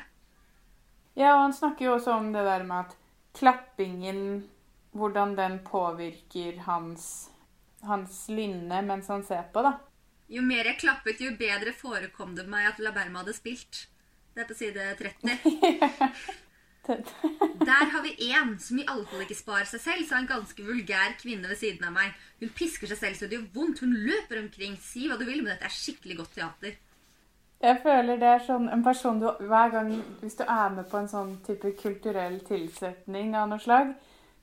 Ja, 1.19 1.33
og 1.33 1.49
han 1.49 1.57
snakker 1.57 1.89
jo 1.89 1.97
også 1.97 2.15
om 2.15 2.29
det 2.31 2.45
der 2.45 2.63
med 2.63 2.85
at 2.85 2.95
klappingen 3.35 4.21
Hvordan 4.91 5.35
den 5.37 5.59
påvirker 5.65 6.59
hans, 6.65 7.29
hans 7.85 8.25
lynne 8.33 8.81
mens 8.85 9.07
han 9.07 9.23
ser 9.23 9.45
på, 9.53 9.63
da. 9.65 9.77
Jo 10.29 10.43
mer 10.45 10.67
jeg 10.69 10.81
klappet, 10.81 11.21
jo 11.21 11.33
bedre 11.37 11.73
forekom 11.73 12.35
det 12.37 12.45
meg 12.49 12.67
at 12.69 12.81
La 12.83 12.93
Berma 12.93 13.23
hadde 13.23 13.33
spilt. 13.37 13.87
Det 14.33 14.43
er 14.43 14.49
på 14.49 14.57
side 14.57 14.91
30. 14.99 15.37
Der 16.89 17.85
har 17.93 18.01
vi 18.01 18.33
én 18.33 18.55
som 18.59 18.79
i 18.79 18.85
alle 18.87 19.05
fall 19.05 19.21
ikke 19.21 19.37
sparer 19.37 19.67
seg 19.69 19.81
selv, 19.83 20.05
sa 20.09 20.17
en 20.17 20.29
ganske 20.29 20.63
vulgær 20.65 21.13
kvinne 21.21 21.49
ved 21.49 21.59
siden 21.59 21.85
av 21.85 21.93
meg. 21.93 22.13
Hun 22.41 22.53
pisker 22.55 22.89
seg 22.89 23.01
selv 23.01 23.19
så 23.19 23.29
det 23.29 23.37
gjør 23.37 23.49
vondt. 23.53 23.81
Hun 23.83 23.93
løper 23.93 24.41
omkring. 24.41 24.77
Si 24.81 25.05
hva 25.09 25.17
du 25.19 25.25
vil, 25.27 25.43
men 25.43 25.53
dette 25.53 25.69
er 25.69 25.75
skikkelig 25.75 26.17
godt 26.21 26.33
teater. 26.39 26.77
Jeg 27.59 27.81
føler 27.83 28.21
det 28.21 28.29
er 28.31 28.45
sånn 28.45 28.69
en 28.71 28.83
person 28.85 29.17
du 29.19 29.27
Hver 29.49 29.73
gang 29.73 29.89
hvis 30.21 30.37
du 30.39 30.45
er 30.45 30.69
med 30.71 30.87
på 30.89 31.01
en 31.01 31.09
sånn 31.11 31.33
type 31.43 31.73
kulturell 31.81 32.39
tilsetning 32.47 33.35
av 33.35 33.49
noe 33.51 33.59
slag, 33.61 33.91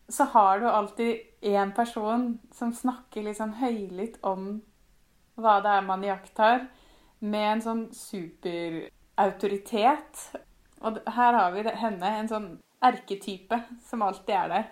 så 0.09 0.25
har 0.25 0.61
du 0.61 0.71
alltid 0.71 1.21
én 1.41 1.75
person 1.75 2.39
som 2.55 2.75
snakker 2.75 3.23
litt 3.27 3.37
sånn 3.41 3.55
høylytt 3.61 4.19
om 4.27 4.63
hva 5.37 5.61
det 5.65 5.71
er 5.77 5.83
man 5.85 6.05
iakttar, 6.07 6.61
med 7.21 7.51
en 7.51 7.63
sånn 7.65 7.95
superautoritet. 7.97 10.37
Og 10.85 10.93
her 11.17 11.33
har 11.37 11.53
vi 11.55 11.61
henne, 11.69 12.07
en 12.07 12.29
sånn 12.31 12.59
erketype 12.85 13.59
som 13.89 14.03
alltid 14.05 14.35
er 14.37 14.49
der. 14.53 14.67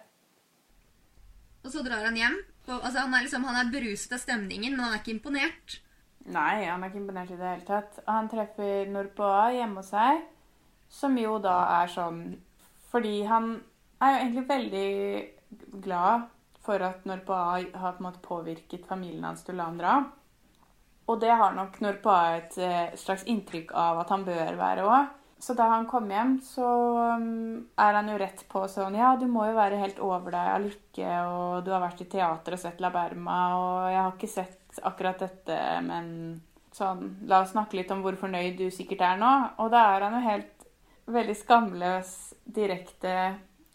Og 1.64 1.70
så 1.72 1.80
drar 1.84 2.04
han 2.04 2.16
hjem. 2.18 2.36
Og, 2.68 2.78
altså, 2.78 2.98
han, 3.00 3.14
er 3.14 3.22
liksom, 3.26 3.44
han 3.48 3.60
er 3.60 3.72
beruset 3.72 4.12
av 4.16 4.20
stemningen, 4.22 4.72
men 4.76 4.84
han 4.84 4.94
er 4.94 5.00
ikke 5.02 5.16
imponert. 5.16 5.66
Nei, 6.24 6.64
han 6.64 6.80
er 6.80 6.86
ikke 6.88 7.02
imponert 7.02 7.30
i 7.32 7.40
det 7.40 7.50
hele 7.50 7.66
tatt. 7.68 7.92
Han 8.08 8.30
treffer 8.32 8.74
Norpoa 8.92 9.44
hjemme 9.52 9.78
hos 9.82 9.90
seg, 9.92 10.14
som 10.92 11.12
jo 11.20 11.32
da 11.42 11.56
er 11.82 11.88
sånn 11.90 12.20
Fordi 12.92 13.24
han 13.26 13.44
er 14.00 14.14
jo 14.14 14.20
egentlig 14.22 14.46
veldig 14.48 15.80
glad 15.84 16.28
for 16.64 16.82
at 16.82 17.04
Norpoa 17.04 17.62
har 17.74 17.98
på 17.98 18.12
påvirket 18.24 18.86
familien 18.88 19.24
hans 19.24 19.44
til 19.44 19.54
å 19.54 19.58
la 19.58 19.66
ham 19.68 19.80
dra. 19.80 19.96
Og 21.04 21.20
det 21.20 21.34
har 21.36 21.52
nok 21.52 21.76
Norpoa 21.84 22.38
et 22.38 22.56
eh, 22.56 22.94
slags 22.96 23.26
inntrykk 23.28 23.74
av 23.76 24.00
at 24.00 24.12
han 24.14 24.24
bør 24.24 24.56
være 24.56 24.86
òg. 24.88 25.12
Så 25.44 25.52
da 25.58 25.66
han 25.68 25.84
kom 25.84 26.06
hjem, 26.08 26.38
så 26.40 26.68
um, 27.18 27.66
er 27.76 27.96
han 27.98 28.08
jo 28.08 28.16
rett 28.16 28.46
på 28.48 28.62
sånn 28.70 28.94
Ja, 28.96 29.10
du 29.20 29.26
må 29.28 29.44
jo 29.50 29.56
være 29.58 29.80
helt 29.82 29.98
over 30.00 30.32
deg 30.32 30.50
av 30.54 30.62
lykke, 30.64 31.10
og 31.28 31.66
du 31.66 31.72
har 31.74 31.82
vært 31.82 32.00
i 32.00 32.08
teater 32.08 32.56
og 32.56 32.62
sett 32.62 32.80
La 32.80 32.88
Berma, 32.94 33.40
og 33.58 33.90
jeg 33.92 33.98
har 34.00 34.14
ikke 34.14 34.30
sett 34.30 34.80
akkurat 34.88 35.20
dette, 35.20 35.58
men 35.84 36.06
sånn 36.74 37.10
La 37.28 37.42
oss 37.42 37.52
snakke 37.52 37.76
litt 37.76 37.92
om 37.92 38.00
hvor 38.06 38.16
fornøyd 38.18 38.56
du 38.62 38.70
sikkert 38.72 39.04
er 39.04 39.20
nå. 39.20 39.32
Og 39.60 39.68
da 39.74 39.84
er 39.92 40.06
han 40.06 40.16
jo 40.16 40.22
helt 40.24 40.64
veldig 41.12 41.36
skamløs, 41.36 42.14
direkte 42.48 43.18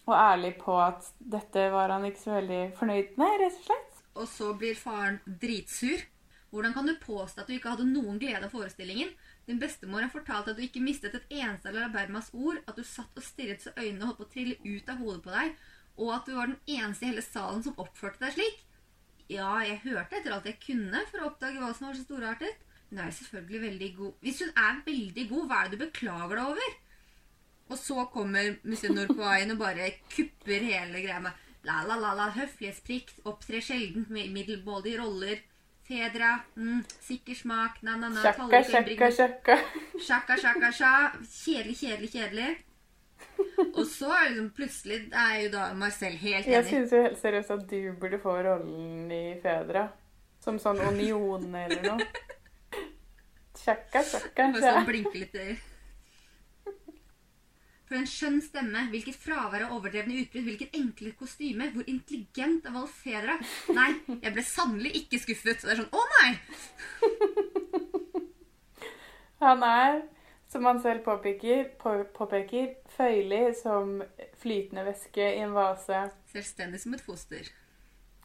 og 0.09 0.17
ærlig 0.17 0.55
på 0.61 0.75
at 0.81 1.09
dette 1.19 1.65
var 1.73 1.93
han 1.93 2.07
ikke 2.07 2.23
så 2.23 2.37
veldig 2.37 2.61
fornøyd 2.79 3.17
med, 3.19 3.35
rett 3.43 3.59
og 3.59 3.67
slett. 3.67 3.99
Og 4.19 4.29
så 4.29 4.53
blir 4.57 4.77
faren 4.77 5.19
dritsur. 5.41 6.05
Hvordan 6.49 6.73
kan 6.73 6.87
du 6.89 6.95
påstå 6.97 7.43
at 7.43 7.49
du 7.49 7.53
ikke 7.55 7.75
hadde 7.75 7.85
noen 7.91 8.17
glede 8.21 8.47
av 8.47 8.53
forestillingen? 8.53 9.11
Din 9.45 9.59
bestemor 9.61 10.01
har 10.01 10.13
fortalt 10.13 10.49
at 10.49 10.57
du 10.57 10.63
ikke 10.65 10.81
mistet 10.81 11.13
et 11.17 11.35
eneste 11.39 11.69
av 11.69 11.77
La 11.77 11.89
Bermas 11.93 12.31
ord, 12.33 12.57
at 12.65 12.77
du 12.77 12.85
satt 12.85 13.17
og 13.17 13.25
stirret 13.25 13.61
så 13.61 13.73
øynene 13.77 14.09
holdt 14.09 14.19
på 14.19 14.25
å 14.25 14.31
trille 14.33 14.57
ut 14.65 14.89
av 14.89 15.03
hodet 15.03 15.21
på 15.25 15.35
deg, 15.35 15.53
og 15.99 16.11
at 16.15 16.25
du 16.25 16.33
var 16.35 16.49
den 16.49 16.79
eneste 16.79 17.05
i 17.05 17.11
hele 17.11 17.25
salen 17.25 17.61
som 17.65 17.77
oppførte 17.81 18.23
deg 18.23 18.35
slik. 18.37 18.65
Ja, 19.29 19.51
jeg 19.61 19.83
hørte 19.83 20.17
etter 20.17 20.33
alt 20.33 20.49
jeg 20.49 20.57
kunne 20.63 21.03
for 21.11 21.21
å 21.21 21.29
oppdage 21.29 21.61
hva 21.61 21.69
som 21.77 21.89
var 21.89 21.97
så 21.97 22.05
storartet. 22.07 22.67
Hun 22.89 23.01
er 23.03 23.11
selvfølgelig 23.13 23.61
veldig 23.67 23.89
god. 23.99 24.13
Hvis 24.25 24.39
hun 24.41 24.53
er 24.57 24.79
veldig 24.87 25.25
god, 25.29 25.43
hva 25.49 25.59
er 25.59 25.67
det 25.69 25.77
du 25.77 25.83
beklager 25.83 26.39
deg 26.39 26.53
over? 26.55 26.77
Og 27.69 27.77
så 27.77 28.05
kommer 28.13 28.55
Monsieur 28.63 28.93
Norpoain 28.95 29.51
og 29.53 29.59
bare 29.61 29.91
kupper 30.09 30.65
hele 30.65 31.03
greia 31.03 31.19
med 31.21 31.45
la, 31.67 31.83
la, 31.85 31.97
la, 31.99 32.15
la, 32.17 32.29
høflighetsplikt, 32.33 33.21
opptrer 33.29 33.61
sjelden 33.63 34.07
med 34.09 34.31
middelmådige 34.33 35.01
roller, 35.03 35.43
Fedra, 35.89 36.35
mm, 36.55 36.83
sikker 37.01 37.33
smak, 37.33 37.79
na-na-na 37.81 38.21
Sjakka, 38.21 38.59
sjakka, 38.63 39.07
sjakka. 39.11 39.55
Sjakka, 39.97 40.35
sjakka, 40.37 40.69
sja. 40.77 40.91
Kjedelig, 41.25 41.77
kjedelig, 41.79 42.09
kjedelig. 42.13 42.49
Og 43.73 43.81
så 43.89 44.11
er 44.13 44.27
liksom 44.29 44.51
plutselig 44.55 44.99
er 45.09 45.39
jo 45.43 45.49
da 45.55 45.63
Marcel 45.73 46.13
helt 46.21 46.45
enig. 46.45 46.53
Jeg 46.53 46.67
syns 46.69 46.93
jo 46.93 47.01
helt 47.07 47.17
seriøst 47.23 47.55
at 47.55 47.65
du 47.71 47.79
burde 48.01 48.21
få 48.21 48.35
rollen 48.45 49.09
i 49.11 49.23
Fedra. 49.41 49.87
Som 50.45 50.61
sånn 50.61 50.77
Union 50.91 51.49
eller 51.57 51.81
noe. 51.83 52.07
Sjakka, 53.63 54.05
sjakka, 54.05 54.51
Bare 54.53 54.77
sånn 54.77 54.87
blinke 54.87 55.25
litt 55.25 55.35
øyer. 55.35 55.57
For 57.89 57.97
en 57.97 58.05
skjønn 58.05 58.37
stemme, 58.45 58.83
hvilket 58.91 59.17
fravær 59.17 59.63
av 59.65 59.71
overdrevne 59.73 60.13
utbrudd, 60.21 60.45
hvilket 60.45 60.75
enkle 60.77 61.09
kostyme, 61.17 61.73
hvor 61.73 61.81
intelligent 61.89 62.61
av 62.69 62.77
alle 62.83 62.93
Fedra. 62.93 63.33
Nei, 63.73 63.97
jeg 64.11 64.29
ble 64.35 64.43
sannelig 64.45 64.91
ikke 65.01 65.17
skuffet. 65.23 65.57
Så 65.57 65.65
det 65.65 65.73
er 65.73 65.81
sånn 65.81 65.97
Å, 65.97 66.01
nei! 66.19 66.31
Han 69.41 69.65
er, 69.65 70.01
som 70.51 70.65
han 70.67 70.81
selv 70.83 71.05
påpeker, 71.05 71.69
på, 71.79 72.03
påpeker, 72.13 72.73
føyelig 72.91 73.55
som 73.61 74.01
flytende 74.41 74.83
væske 74.83 75.23
i 75.23 75.39
en 75.45 75.53
vase. 75.55 76.11
Selvstendig 76.33 76.81
som 76.83 76.93
et 76.97 77.05
foster. 77.05 77.47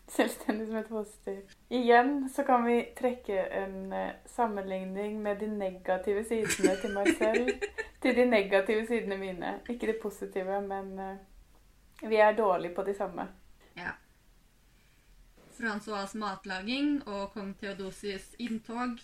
Selvstendig 0.08 0.66
som 0.68 0.76
et 0.76 0.88
foster. 0.88 1.36
Igjen 1.72 2.28
så 2.28 2.44
kan 2.44 2.66
vi 2.66 2.76
trekke 2.98 3.46
en 3.56 3.92
uh, 3.92 4.10
sammenligning 4.26 5.16
med 5.22 5.40
de 5.40 5.48
negative 5.48 6.24
sidene 6.28 6.76
til 6.80 6.92
meg 6.92 7.08
selv 7.18 7.48
til 8.02 8.16
de 8.16 8.26
negative 8.28 8.86
sidene 8.86 9.16
mine. 9.16 9.54
Ikke 9.68 9.88
de 9.88 9.96
positive, 10.02 10.60
men 10.60 10.92
uh, 11.00 12.08
vi 12.10 12.20
er 12.20 12.36
dårlige 12.36 12.74
på 12.74 12.82
de 12.82 12.94
samme. 12.94 13.28
Ja. 13.76 13.96
Francois' 15.56 16.16
matlaging 16.18 17.08
og 17.08 17.32
kong 17.32 17.54
Theodosius 17.58 18.34
inntog. 18.38 18.98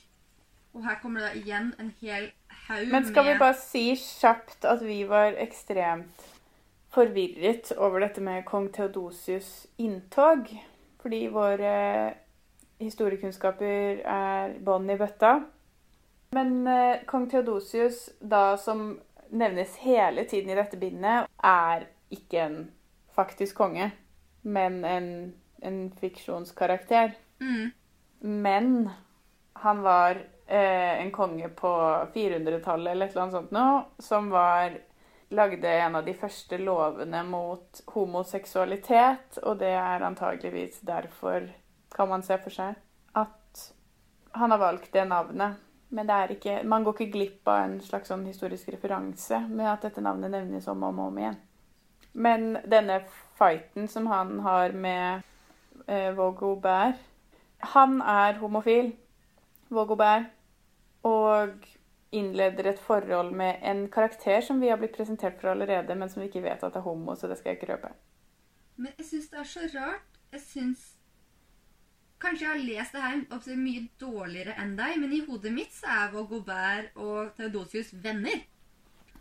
Og 0.75 0.85
her 0.85 0.99
kommer 1.03 1.21
det 1.21 1.29
da 1.31 1.39
igjen 1.41 1.73
en 1.81 1.95
hel 2.01 2.31
haug 2.67 2.85
med 2.85 2.93
Men 2.93 3.07
skal 3.09 3.27
vi 3.27 3.39
bare 3.39 3.57
si 3.59 3.85
kjapt 3.97 4.65
at 4.69 4.85
vi 4.87 5.03
var 5.09 5.35
ekstremt 5.43 6.27
forvirret 6.91 7.73
over 7.77 8.05
dette 8.05 8.21
med 8.21 8.45
kong 8.45 8.69
Theodosius' 8.77 9.67
inntog? 9.79 10.51
Fordi 11.01 11.25
våre 11.33 11.75
historiekunnskaper 12.81 14.03
er 14.05 14.59
bånn 14.65 14.91
i 14.91 14.99
bøtta. 15.01 15.39
Men 16.37 16.67
eh, 16.67 17.03
kong 17.09 17.27
Theodosius, 17.31 18.09
da 18.21 18.57
som 18.61 18.93
nevnes 19.31 19.77
hele 19.83 20.25
tiden 20.31 20.53
i 20.53 20.59
dette 20.59 20.79
bindet, 20.79 21.27
er 21.43 21.87
ikke 22.11 22.45
en 22.45 22.59
faktisk 23.15 23.59
konge, 23.59 23.91
men 24.43 24.85
en, 24.87 25.09
en 25.63 25.81
fiksjonskarakter. 26.01 27.17
Mm. 27.41 27.71
Men 28.21 28.91
han 29.61 29.83
var 29.83 30.23
eh, 30.47 31.01
en 31.03 31.11
konge 31.11 31.49
på 31.49 31.73
400-tallet 32.15 32.93
eller 32.93 33.07
et 33.07 33.13
eller 33.13 33.27
annet 33.27 33.39
sånt 33.39 33.55
noe, 33.55 33.83
som 33.99 34.31
var 34.33 34.79
lagde 35.31 35.69
en 35.69 35.97
av 35.97 36.05
de 36.05 36.15
første 36.19 36.59
lovene 36.59 37.23
mot 37.27 37.83
homoseksualitet, 37.95 39.39
og 39.43 39.59
det 39.63 39.73
er 39.79 40.07
antageligvis 40.07 40.81
derfor, 40.87 41.47
kan 41.95 42.09
man 42.11 42.23
se 42.27 42.39
for 42.43 42.55
seg, 42.55 42.79
at 43.19 43.67
han 44.39 44.51
har 44.55 44.63
valgt 44.63 44.93
det 44.95 45.07
navnet. 45.09 45.59
Men 45.91 46.07
det 46.07 46.17
er 46.17 46.33
ikke, 46.35 46.57
man 46.63 46.85
går 46.87 46.95
ikke 46.95 47.13
glipp 47.17 47.49
av 47.51 47.65
en 47.65 47.81
slags 47.83 48.13
sånn 48.13 48.23
historisk 48.29 48.69
referanse 48.71 49.41
med 49.51 49.67
at 49.67 49.89
dette 49.89 50.03
navnet 50.05 50.31
nevnes 50.31 50.69
om 50.71 50.85
og 50.87 51.01
om 51.09 51.19
igjen. 51.19 51.39
Men 52.13 52.47
denne 52.67 53.01
fighten 53.39 53.89
som 53.91 54.07
han 54.11 54.39
har 54.47 54.75
med 54.75 55.23
eh, 55.87 56.11
Vaugobert 56.15 56.99
Han 57.75 58.01
er 58.01 58.39
homofil, 58.41 58.95
Vaugobert, 59.69 60.31
og 61.05 61.67
innleder 62.13 62.73
et 62.73 62.81
forhold 62.83 63.35
med 63.37 63.61
en 63.63 63.85
karakter 63.93 64.41
som 64.41 64.61
vi 64.61 64.69
har 64.69 64.79
blitt 64.81 64.97
presentert 64.97 65.41
for 65.41 65.53
allerede, 65.53 65.95
men 65.95 66.11
som 66.11 66.23
vi 66.23 66.29
ikke 66.29 66.43
vet 66.43 66.65
at 66.67 66.77
er 66.77 66.87
homo, 66.87 67.15
så 67.17 67.31
det 67.31 67.39
skal 67.39 67.53
jeg 67.53 67.61
ikke 67.61 67.73
røpe. 67.73 67.93
Men 68.77 68.93
jeg 68.99 69.07
syns 69.07 69.29
det 69.31 69.39
er 69.39 69.51
så 69.51 69.67
rart. 69.75 70.09
Jeg 70.33 70.41
syns 70.47 70.89
Kanskje 72.21 72.45
jeg 72.45 72.53
har 72.53 72.65
lest 72.69 72.93
det 72.93 73.01
her 73.01 73.57
mye 73.57 73.87
dårligere 74.01 74.53
enn 74.61 74.75
deg, 74.77 74.99
men 75.01 75.13
i 75.17 75.23
hodet 75.25 75.55
mitt 75.57 75.73
så 75.73 75.89
er 75.89 76.11
Vaugobert 76.13 76.99
og 77.01 77.31
Theodosius 77.39 77.95
venner. 78.03 78.43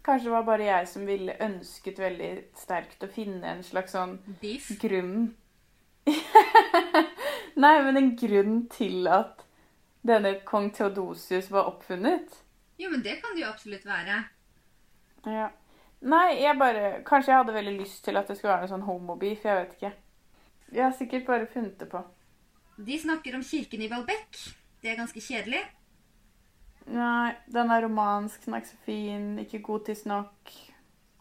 Kanskje 0.04 0.28
det 0.28 0.34
var 0.34 0.44
bare 0.48 0.66
jeg 0.68 0.88
som 0.92 1.06
ville 1.08 1.38
ønsket 1.46 2.00
veldig 2.00 2.32
sterkt 2.60 3.04
å 3.04 3.12
finne 3.12 3.54
en 3.54 3.64
slags 3.64 3.96
sånn 3.96 4.18
Beef. 4.42 4.68
grunn 4.82 5.30
Nei, 7.64 7.74
men 7.86 7.98
en 8.00 8.12
grunn 8.20 8.60
til 8.72 9.08
at 9.12 9.46
denne 10.08 10.36
kong 10.48 10.72
Theodosius 10.76 11.50
var 11.52 11.68
oppfunnet. 11.72 12.40
Jo, 12.80 12.90
men 12.94 13.04
det 13.04 13.18
kan 13.22 13.36
det 13.36 13.44
jo 13.44 13.50
absolutt 13.50 13.86
være. 13.88 14.22
Ja. 15.28 15.50
Nei, 16.00 16.28
jeg 16.40 16.56
bare 16.56 17.02
Kanskje 17.04 17.34
jeg 17.34 17.42
hadde 17.42 17.56
veldig 17.58 17.74
lyst 17.82 18.06
til 18.06 18.16
at 18.16 18.30
det 18.30 18.38
skulle 18.38 18.54
være 18.54 18.70
en 18.70 18.72
sånn 18.72 18.88
homobeef. 18.88 19.44
Jeg 19.44 19.58
vet 19.58 19.76
ikke. 19.76 19.92
Jeg 20.72 20.86
har 20.86 20.96
sikkert 20.96 21.28
bare 21.28 21.50
funnet 21.52 21.76
det 21.82 21.90
på. 21.92 22.02
De 22.80 22.96
snakker 23.02 23.36
om 23.36 23.44
kirken 23.44 23.84
i 23.84 23.90
Valbekk. 23.92 24.40
Det 24.80 24.94
er 24.94 25.00
ganske 25.02 25.20
kjedelig. 25.20 25.60
Nei, 26.90 27.36
den 27.52 27.70
er 27.70 27.84
romansk, 27.84 28.46
den 28.46 28.56
er 28.56 28.64
ikke 28.64 28.72
så 28.72 28.84
fin, 28.86 29.26
ikke 29.44 29.62
gotisk 29.66 30.08
nok. 30.10 30.54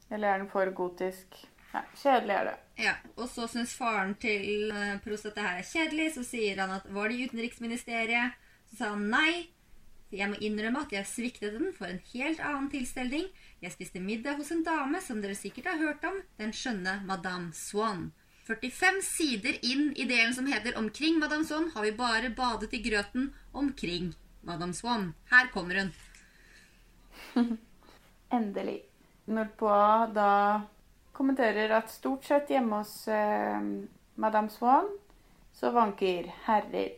Eller 0.09 0.31
er 0.31 0.39
den 0.45 0.51
for 0.53 0.71
gotisk? 0.73 1.41
Nei, 1.75 1.83
kjedelig 1.99 2.37
er 2.37 2.47
det. 2.49 2.55
Ja, 2.79 2.95
Og 3.17 3.27
så 3.29 3.49
syns 3.51 3.75
faren 3.77 4.15
til 4.23 4.71
uh, 4.73 4.97
Prost 5.05 5.27
at 5.29 5.35
det 5.37 5.45
her 5.45 5.59
er 5.59 5.67
kjedelig. 5.67 6.13
Så 6.15 6.25
sier 6.25 6.63
han 6.63 6.73
at 6.79 6.87
var 6.95 7.11
det 7.11 7.19
i 7.19 7.27
utenriksministeriet? 7.29 8.39
Så 8.71 8.79
sa 8.79 8.93
han 8.95 9.09
nei. 9.11 9.49
Jeg 10.11 10.31
må 10.31 10.39
innrømme 10.41 10.87
at 10.87 10.93
jeg 10.95 11.07
sviktet 11.09 11.59
den 11.59 11.73
for 11.77 11.91
en 11.91 12.01
helt 12.15 12.41
annen 12.41 12.71
tilstelning. 12.73 13.27
Jeg 13.61 13.75
spiste 13.75 14.01
middag 14.01 14.39
hos 14.41 14.53
en 14.55 14.63
dame 14.65 15.03
som 15.05 15.21
dere 15.21 15.37
sikkert 15.37 15.69
har 15.69 15.83
hørt 15.83 16.07
om, 16.09 16.17
den 16.41 16.55
skjønne 16.57 17.03
Madame 17.09 17.53
Swan. 17.57 18.09
45 18.49 19.03
sider 19.05 19.59
inn 19.61 19.91
i 19.93 20.07
delen 20.09 20.33
som 20.33 20.49
heter 20.49 20.79
Omkring 20.81 21.19
Madame 21.21 21.45
Swan', 21.45 21.69
har 21.75 21.85
vi 21.85 21.93
bare 21.93 22.31
badet 22.33 22.73
i 22.73 22.81
grøten 22.81 23.35
omkring 23.53 24.15
Madame 24.43 24.73
Swan. 24.73 25.13
Her 25.29 25.51
kommer 25.53 25.83
hun. 25.83 25.93
Endelig. 28.33 28.81
Nordbois 29.29 30.15
da 30.17 30.31
kommenterer 31.13 31.75
at 31.77 31.93
stort 31.93 32.25
sett 32.25 32.49
hjemme 32.49 32.81
hos 32.81 32.95
eh, 33.13 33.61
Madame 34.17 34.49
Swan 34.49 34.89
så 35.53 35.71
vanker 35.75 36.33
herrer. 36.47 36.97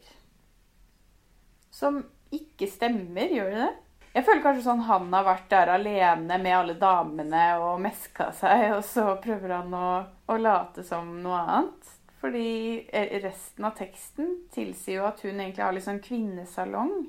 Som 1.70 2.04
ikke 2.34 2.68
stemmer, 2.70 3.30
gjør 3.30 3.54
det 3.54 3.62
det? 3.62 3.70
Jeg 4.10 4.26
føler 4.26 4.42
kanskje 4.42 4.64
sånn 4.64 4.82
han 4.88 5.12
har 5.14 5.26
vært 5.26 5.46
der 5.52 5.70
alene 5.76 6.38
med 6.42 6.54
alle 6.56 6.75
damene 6.78 7.44
og 7.62 7.78
meska 7.82 8.32
seg, 8.34 8.64
og 8.75 8.82
så 8.87 9.06
prøver 9.22 9.54
han 9.60 9.75
å, 9.76 9.90
å 10.26 10.38
late 10.40 10.82
som 10.87 11.12
noe 11.22 11.38
annet. 11.44 11.92
Fordi 12.20 12.84
resten 13.22 13.64
av 13.64 13.76
teksten 13.78 14.34
tilsier 14.52 14.99
jo 14.99 15.06
at 15.08 15.22
hun 15.25 15.38
egentlig 15.38 15.64
har 15.64 15.72
litt 15.72 15.87
sånn 15.87 16.02
kvinnesalong. 16.04 17.06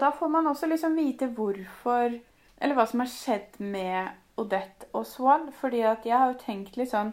Da 0.00 0.10
får 0.16 0.32
man 0.32 0.48
også 0.50 0.66
liksom 0.66 0.96
vite 0.98 1.28
hvorfor 1.30 2.16
Eller 2.58 2.74
hva 2.74 2.86
som 2.86 3.02
har 3.02 3.10
skjedd 3.10 3.60
med 3.62 4.40
Odette 4.40 4.88
og 4.94 5.04
Swan. 5.06 5.50
Fordi 5.54 5.84
at 5.86 6.06
jeg 6.06 6.18
har 6.18 6.32
jo 6.32 6.40
tenkt 6.40 6.78
litt 6.80 6.90
sånn 6.90 7.12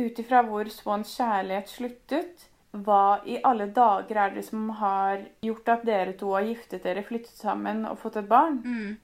Ut 0.00 0.20
ifra 0.22 0.40
hvor 0.46 0.68
Swans 0.72 1.12
kjærlighet 1.18 1.68
sluttet 1.68 2.46
Hva 2.70 3.20
i 3.26 3.40
alle 3.42 3.66
dager 3.74 4.18
er 4.22 4.34
det 4.34 4.44
som 4.46 4.68
har 4.78 5.24
gjort 5.42 5.70
at 5.72 5.86
dere 5.86 6.12
to 6.18 6.30
har 6.36 6.46
giftet 6.46 6.84
dere, 6.86 7.02
flyttet 7.02 7.34
sammen 7.34 7.82
og 7.88 7.98
fått 7.98 8.20
et 8.20 8.28
barn? 8.30 8.60
Mm. 8.62 8.98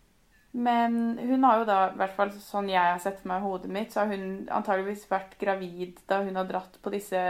Men 0.56 1.18
hun 1.18 1.44
har 1.44 1.60
jo 1.60 1.66
da, 1.68 1.80
i 1.90 1.98
hvert 1.98 2.14
fall 2.16 2.30
sånn 2.40 2.70
jeg 2.72 2.80
har 2.80 3.00
sett 3.02 3.18
for 3.20 3.28
meg 3.32 3.42
i 3.42 3.48
hodet 3.48 3.72
mitt, 3.74 3.90
så 3.92 4.04
har 4.04 4.14
hun 4.14 4.46
antageligvis 4.54 5.04
vært 5.10 5.34
gravid 5.40 5.98
da 6.08 6.22
hun 6.24 6.38
har 6.38 6.46
dratt 6.48 6.78
på 6.80 6.92
disse 6.94 7.20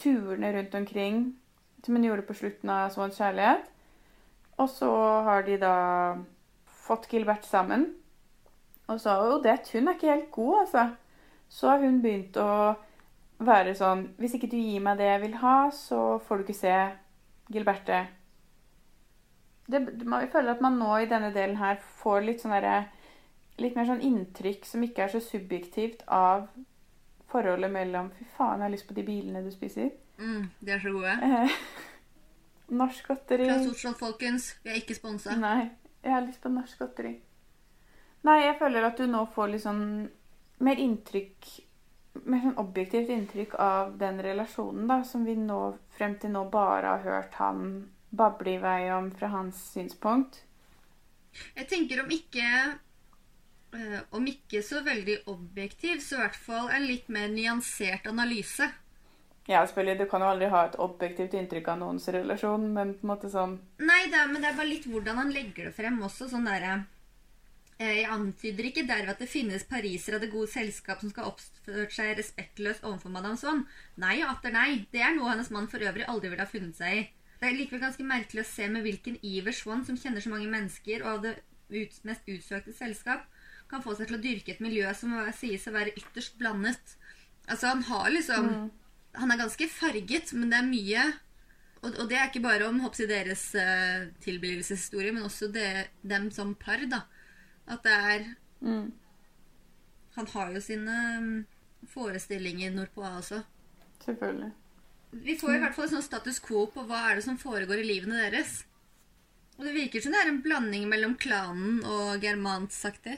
turene 0.00 0.50
rundt 0.56 0.74
omkring 0.74 1.20
som 1.84 1.94
hun 1.94 2.08
gjorde 2.08 2.26
på 2.26 2.34
slutten 2.34 2.72
av 2.72 2.90
Swans 2.94 3.20
kjærlighet. 3.20 3.68
Og 4.58 4.70
så 4.72 4.90
har 5.28 5.44
de 5.46 5.60
da 5.62 5.76
fått 6.88 7.06
Gilbert 7.12 7.46
sammen. 7.46 7.92
Og 8.88 8.98
så 9.00 9.14
har 9.14 9.30
jo 9.30 9.42
det 9.44 9.60
Hun 9.72 9.88
er 9.88 9.94
ikke 9.94 10.10
helt 10.10 10.30
god, 10.32 10.54
altså. 10.64 10.84
Så 11.48 11.68
har 11.68 11.78
hun 11.84 12.02
begynt 12.02 12.36
å 12.36 12.74
være 13.38 13.74
sånn 13.78 14.04
Hvis 14.18 14.36
ikke 14.38 14.50
du 14.50 14.56
gir 14.58 14.82
meg 14.84 14.98
det 15.00 15.08
jeg 15.08 15.24
vil 15.26 15.36
ha, 15.42 15.56
så 15.74 16.18
får 16.26 16.38
du 16.38 16.46
ikke 16.46 16.58
se 16.58 16.76
Gilberte. 17.48 18.00
Det, 19.68 19.80
man 20.04 20.28
føler 20.32 20.54
at 20.54 20.62
man 20.64 20.78
nå 20.80 20.90
i 21.00 21.08
denne 21.08 21.30
delen 21.32 21.58
her 21.60 21.78
får 22.00 22.24
litt 22.24 22.42
sånn 22.44 22.56
derre 22.56 22.86
Litt 23.58 23.74
mer 23.74 23.88
sånn 23.88 24.04
inntrykk 24.04 24.66
som 24.68 24.84
ikke 24.86 25.02
er 25.02 25.10
så 25.10 25.20
subjektivt 25.22 26.04
av 26.14 26.46
forholdet 27.28 27.72
mellom 27.74 28.12
Fy 28.14 28.26
faen, 28.36 28.60
jeg 28.60 28.68
har 28.68 28.70
lyst 28.70 28.86
på 28.86 28.94
de 28.94 29.02
bilene 29.02 29.42
du 29.42 29.50
spiser. 29.50 29.88
Mm, 30.18 30.44
de 30.62 30.70
er 30.76 30.78
så 30.84 30.92
gode. 30.94 31.16
Eh, 31.26 31.56
norsk 32.82 33.10
godteri. 33.10 33.48
Fra 33.50 33.58
Sortskjold, 33.64 33.98
folkens. 33.98 34.46
Vi 34.62 34.70
er 34.70 34.78
ikke 34.78 34.94
sponsa. 34.94 35.34
Nei, 35.42 35.72
jeg 36.06 36.14
har 36.14 36.22
lyst 36.22 36.38
på 36.44 36.52
norsk 36.54 36.84
godteri. 36.84 37.16
Nei, 38.30 38.38
jeg 38.44 38.56
føler 38.62 38.86
at 38.86 39.02
du 39.02 39.10
nå 39.10 39.24
får 39.34 39.50
litt 39.50 39.66
sånn 39.66 39.82
mer 40.62 40.80
inntrykk 40.86 41.50
Mer 42.24 42.42
sånn 42.42 42.58
objektivt 42.58 43.10
inntrykk 43.12 43.54
av 43.60 43.94
den 44.00 44.20
relasjonen 44.24 44.88
da, 44.90 45.02
som 45.04 45.24
vi 45.24 45.36
nå 45.36 45.76
frem 45.98 46.18
til 46.18 46.30
nå 46.34 46.44
bare 46.50 46.96
har 46.96 47.04
hørt 47.04 47.34
han 47.34 47.62
bable 48.10 48.54
i 48.54 48.58
vei 48.62 48.90
om 48.94 49.10
fra 49.12 49.28
hans 49.28 49.60
synspunkt. 49.74 50.42
Jeg 51.54 51.68
tenker 51.68 52.00
om 52.02 52.10
ikke 52.10 52.48
øh, 53.76 53.98
Om 54.16 54.26
ikke 54.26 54.62
så 54.64 54.80
veldig 54.82 55.18
objektiv, 55.28 56.00
så 56.00 56.16
i 56.16 56.22
hvert 56.24 56.36
fall 56.48 56.70
en 56.72 56.86
litt 56.88 57.08
mer 57.12 57.28
nyansert 57.28 58.06
analyse. 58.08 58.70
Ja, 59.48 59.62
selvfølgelig, 59.64 59.98
Du 59.98 60.10
kan 60.10 60.20
jo 60.20 60.28
aldri 60.28 60.48
ha 60.52 60.66
et 60.66 60.76
objektivt 60.78 61.34
inntrykk 61.34 61.68
av 61.72 61.78
noens 61.80 62.08
relasjon, 62.12 62.66
men 62.72 62.94
på 62.94 63.06
en 63.06 63.12
måte 63.12 63.30
sånn 63.32 63.58
Nei, 63.80 64.02
det 64.12 64.18
er, 64.20 64.26
men 64.32 64.42
det 64.42 64.50
er 64.50 64.56
bare 64.58 64.72
litt 64.72 64.88
hvordan 64.88 65.16
han 65.16 65.32
legger 65.32 65.68
det 65.70 65.74
frem 65.76 66.00
også. 66.04 66.28
sånn 66.28 66.48
der, 66.48 66.62
eh, 66.62 66.82
Jeg 67.78 68.08
antyder 68.10 68.66
ikke 68.66 68.82
derved 68.88 69.12
at 69.12 69.20
det 69.22 69.28
finnes 69.30 69.62
pariser 69.70 70.16
av 70.16 70.22
det 70.24 70.32
gode 70.32 70.50
selskap 70.50 70.98
som 70.98 71.12
skal 71.12 71.28
oppført 71.30 71.92
seg 71.94 72.16
respektløst 72.18 72.82
overfor 72.82 73.12
madame 73.14 73.38
Swann. 73.38 73.62
Nei 74.02 74.16
og 74.24 74.32
atter 74.32 74.54
nei. 74.54 74.70
Det 74.90 75.04
er 75.04 75.14
noe 75.14 75.30
hennes 75.30 75.52
mann 75.54 75.68
for 75.70 75.84
øvrig 75.86 76.08
aldri 76.10 76.32
ville 76.32 76.42
ha 76.42 76.50
funnet 76.50 76.74
seg 76.78 76.96
i. 76.96 77.04
Det 77.38 77.46
er 77.46 77.54
likevel 77.54 77.84
ganske 77.84 78.06
merkelig 78.06 78.42
å 78.42 78.48
se 78.50 78.66
med 78.66 78.82
hvilken 78.82 79.20
iver 79.22 79.54
Swann, 79.54 79.84
som 79.86 79.98
kjenner 80.00 80.24
så 80.24 80.32
mange 80.32 80.50
mennesker 80.50 81.04
og 81.04 81.12
av 81.12 81.20
det 81.28 81.36
ut, 81.70 81.94
mest 82.08 82.26
utsøkte 82.26 82.74
selskap, 82.74 83.28
kan 83.70 83.84
få 83.84 83.94
seg 83.94 84.10
til 84.10 84.18
å 84.18 84.22
dyrke 84.24 84.56
et 84.56 84.64
miljø 84.64 84.90
som 84.98 85.14
sies 85.36 85.68
å 85.70 85.76
være 85.76 85.94
ytterst 86.00 86.34
blandet. 86.40 86.96
Altså, 87.46 87.70
han 87.70 87.86
har 87.86 88.10
liksom 88.10 88.52
Han 89.18 89.32
er 89.32 89.38
ganske 89.40 89.66
farget, 89.72 90.34
men 90.36 90.50
det 90.50 90.58
er 90.58 90.66
mye 90.68 91.04
og, 91.82 91.94
og 91.94 92.08
det 92.10 92.18
er 92.18 92.26
ikke 92.28 92.42
bare 92.44 92.66
om 92.68 92.80
hoppsi, 92.82 93.06
deres 93.08 93.44
uh, 93.54 94.08
tilblivelseshistorie, 94.24 95.14
men 95.14 95.26
også 95.26 95.48
det, 95.54 95.88
dem 96.02 96.28
som 96.34 96.54
par, 96.58 96.82
da. 96.90 97.04
At 97.68 97.84
det 97.84 97.92
er 97.92 98.24
mm, 98.64 98.86
Han 100.16 100.30
har 100.34 100.54
jo 100.54 100.60
sine 100.64 100.96
mm, 101.20 101.34
forestillinger 101.92 102.72
nordpå 102.74 103.04
også. 103.04 103.42
Selvfølgelig. 104.04 104.50
Vi 105.10 105.38
får 105.40 105.54
i 105.54 105.60
hvert 105.62 105.76
fall 105.76 105.86
et 105.86 105.94
sånn 105.94 106.04
status 106.04 106.40
quo 106.44 106.66
på 106.72 106.84
hva 106.88 107.04
er 107.08 107.18
det 107.18 107.24
som 107.28 107.38
foregår 107.40 107.80
i 107.80 107.86
livene 107.86 108.18
deres. 108.24 108.62
Og 109.58 109.64
det 109.66 109.74
virker 109.74 110.02
som 110.02 110.14
det 110.14 110.20
er 110.22 110.30
en 110.30 110.42
blanding 110.42 110.84
mellom 110.90 111.16
klanen 111.18 111.80
og 111.86 112.22
germansaktig. 112.22 113.16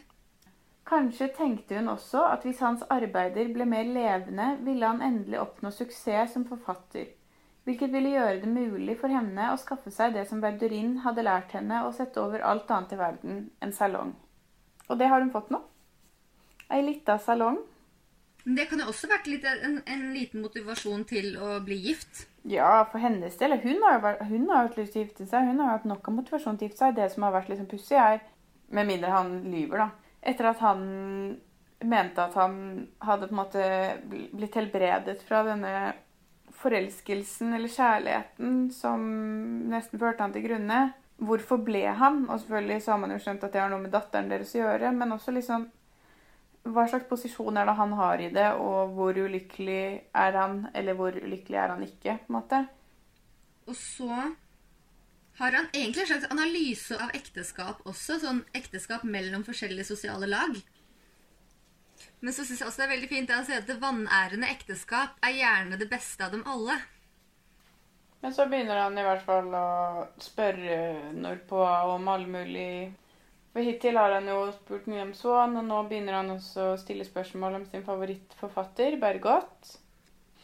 Kanskje 0.91 1.29
tenkte 1.37 1.77
hun 1.79 1.93
også 1.93 2.23
at 2.33 2.45
hvis 2.47 2.63
hans 2.65 2.83
arbeider 2.91 3.51
ble 3.55 3.67
mer 3.69 3.87
levende, 3.87 4.47
ville 4.67 4.87
han 4.87 5.03
endelig 5.07 5.39
oppnå 5.43 5.71
suksess 5.75 6.33
som 6.35 6.47
forfatter, 6.49 7.13
hvilket 7.69 7.93
ville 7.93 8.15
gjøre 8.17 8.41
det 8.43 8.51
mulig 8.51 8.97
for 8.99 9.13
henne 9.13 9.53
å 9.53 9.61
skaffe 9.61 9.93
seg 9.95 10.17
det 10.17 10.25
som 10.31 10.41
Verdurin 10.43 10.97
hadde 11.05 11.27
lært 11.27 11.55
henne 11.55 11.85
å 11.87 11.93
sette 11.95 12.23
over 12.23 12.43
alt 12.43 12.73
annet 12.75 12.97
i 12.97 12.99
verden, 12.99 13.39
en 13.63 13.77
salong. 13.77 14.17
Og 14.91 14.99
det 14.99 15.09
har 15.11 15.23
hun 15.23 15.31
fått 15.33 15.53
nå. 15.55 15.61
Ei 16.71 16.83
lita 16.83 17.17
salong. 17.23 17.59
Det 18.45 18.65
kan 18.71 18.81
jo 18.81 18.89
også 18.91 19.09
vært 19.11 19.27
litt, 19.29 19.45
en, 19.45 19.81
en 19.87 20.05
liten 20.15 20.41
motivasjon 20.43 21.03
til 21.07 21.35
å 21.39 21.59
bli 21.65 21.77
gift. 21.91 22.25
Ja, 22.49 22.87
for 22.91 23.03
hennes 23.03 23.37
del. 23.39 23.53
Hun 23.61 23.83
har 23.85 23.99
jo 23.99 24.05
vært- 24.07 24.23
hun 24.31 24.49
har 24.49 24.67
hatt 24.67 24.79
lyst 24.81 24.95
til 24.95 25.03
å 25.03 25.05
gifte 25.07 25.27
seg. 25.29 25.45
Hun 25.51 25.61
har 25.61 25.67
jo 25.69 25.77
hatt 25.77 25.89
nok 25.91 26.09
av 26.09 26.15
motivasjon 26.17 26.57
til 26.59 26.67
å 26.67 26.71
gifte 26.71 26.83
seg. 26.87 26.95
Det 26.97 27.11
som 27.13 27.27
har 27.27 27.35
vært 27.37 27.51
liksom 27.53 27.69
pussig, 27.71 27.99
er 27.99 28.21
Med 28.71 28.87
mindre 28.87 29.11
han 29.11 29.31
lyver, 29.51 29.79
da. 29.79 29.91
Etter 30.23 30.47
at 30.47 30.61
han 30.63 31.41
mente 31.83 32.19
at 32.23 32.35
han 32.35 32.87
hadde 33.03 33.27
på 33.27 33.33
en 33.35 33.41
måte 33.41 33.65
blitt 34.09 34.55
helbredet 34.55 35.17
fra 35.27 35.41
denne 35.43 35.93
forelskelsen 36.61 37.53
eller 37.57 37.69
kjærligheten 37.73 38.71
som 38.71 39.03
nesten 39.73 39.99
førte 39.99 40.23
han 40.23 40.33
til 40.33 40.45
grunne. 40.47 40.93
Hvorfor 41.21 41.61
ble 41.65 41.85
han? 42.01 42.23
Og 42.29 42.41
selvfølgelig 42.41 42.83
så 42.85 42.95
har 42.95 43.03
man 43.03 43.13
jo 43.15 43.21
skjønt 43.21 43.45
at 43.45 43.53
det 43.53 43.61
har 43.61 43.71
noe 43.73 43.83
med 43.83 43.93
datteren 43.93 44.31
deres 44.33 44.55
å 44.57 44.63
gjøre, 44.63 44.93
men 44.97 45.17
også 45.17 45.35
liksom 45.37 45.69
hva 46.71 46.85
slags 46.89 47.09
posisjon 47.09 47.57
er 47.57 47.69
det 47.69 47.77
han 47.79 47.93
har 47.97 48.21
i 48.21 48.29
det, 48.33 48.51
og 48.61 48.93
hvor 48.97 49.17
ulykkelig 49.17 49.85
er 50.13 50.37
han, 50.37 50.67
eller 50.77 50.97
hvor 50.99 51.17
ulykkelig 51.17 51.57
er 51.57 51.73
han 51.73 51.85
ikke, 51.87 52.19
på 52.21 52.33
en 52.33 52.37
måte. 52.37 52.61
Og 53.71 53.77
så 53.77 54.11
har 55.41 55.57
han 55.57 55.71
egentlig 55.73 56.03
en 56.03 56.11
slags 56.11 56.29
analyse 56.35 56.99
av 57.01 57.15
ekteskap 57.17 57.81
også. 57.89 58.19
Sånn 58.21 58.43
ekteskap 58.57 59.07
mellom 59.09 59.45
forskjellige 59.47 59.89
sosiale 59.89 60.29
lag. 60.29 60.57
Men 62.21 62.37
så 62.37 62.45
syns 62.45 62.61
jeg 62.61 62.69
også 62.69 62.83
det 62.83 62.87
er 62.87 62.95
veldig 62.95 63.09
fint 63.09 63.31
det 63.31 63.37
han 63.39 63.47
sier 63.49 63.63
at 63.63 63.69
det 63.69 63.81
vanærende 63.81 64.51
ekteskap 64.53 65.17
er 65.25 65.37
gjerne 65.39 65.79
det 65.81 65.89
beste 65.89 66.27
av 66.27 66.35
dem 66.35 66.45
alle. 66.49 66.77
Men 68.21 68.35
så 68.37 68.47
begynner 68.47 68.83
han 68.83 68.99
i 68.99 69.05
hvert 69.05 69.23
fall 69.25 69.49
å 69.57 69.69
spørre 70.21 71.13
nordpå 71.17 71.61
om 71.95 72.11
alle 72.13 72.29
mulige 72.29 72.91
For 73.51 73.67
hittil 73.67 73.97
har 73.99 74.13
han 74.15 74.29
jo 74.31 74.43
spurt 74.55 74.85
mye 74.87 75.07
om 75.09 75.15
Swan, 75.17 75.57
og 75.59 75.65
nå 75.67 75.79
begynner 75.89 76.21
han 76.21 76.35
også 76.37 76.67
å 76.73 76.77
stille 76.79 77.07
spørsmål 77.07 77.57
om 77.59 77.65
sin 77.67 77.83
favorittforfatter, 77.87 78.95
Bergot. 79.03 79.73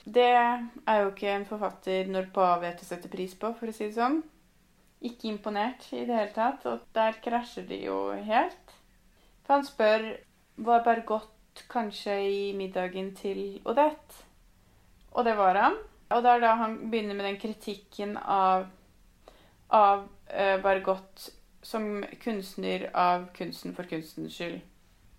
Det 0.03 0.27
er 0.27 1.03
jo 1.03 1.12
ikke 1.12 1.31
en 1.31 1.47
forfatter 1.47 2.11
nordpå 2.11 2.49
vet 2.65 2.83
å 2.83 2.89
sette 2.89 3.11
pris 3.12 3.37
på, 3.39 3.53
for 3.59 3.71
å 3.71 3.77
si 3.77 3.87
det 3.87 3.99
sånn. 3.99 4.21
Ikke 5.07 5.31
imponert 5.31 5.87
i 5.93 6.03
det 6.09 6.19
hele 6.19 6.35
tatt, 6.35 6.67
og 6.67 6.83
der 6.99 7.21
krasjer 7.23 7.67
de 7.69 7.85
jo 7.85 8.01
helt. 8.27 8.75
For 9.47 9.61
han 9.61 9.67
spør 9.67 10.09
var 10.67 10.83
Bergot 10.83 11.62
kanskje 11.71 12.17
i 12.27 12.41
middagen 12.59 13.12
til 13.15 13.61
Odette, 13.62 14.25
og 15.15 15.29
det 15.29 15.37
var 15.39 15.62
han. 15.62 15.79
Og 16.14 16.23
det 16.23 16.33
er 16.33 16.42
da 16.45 16.53
han 16.61 16.77
begynner 16.90 17.19
med 17.19 17.27
den 17.27 17.40
kritikken 17.42 18.14
av, 18.16 18.69
av 19.75 20.07
uh, 20.31 20.57
Bargot 20.62 21.29
som 21.66 22.05
kunstner 22.23 22.87
av 22.95 23.27
kunsten 23.35 23.75
for 23.75 23.88
kunstens 23.90 24.37
skyld. 24.38 24.61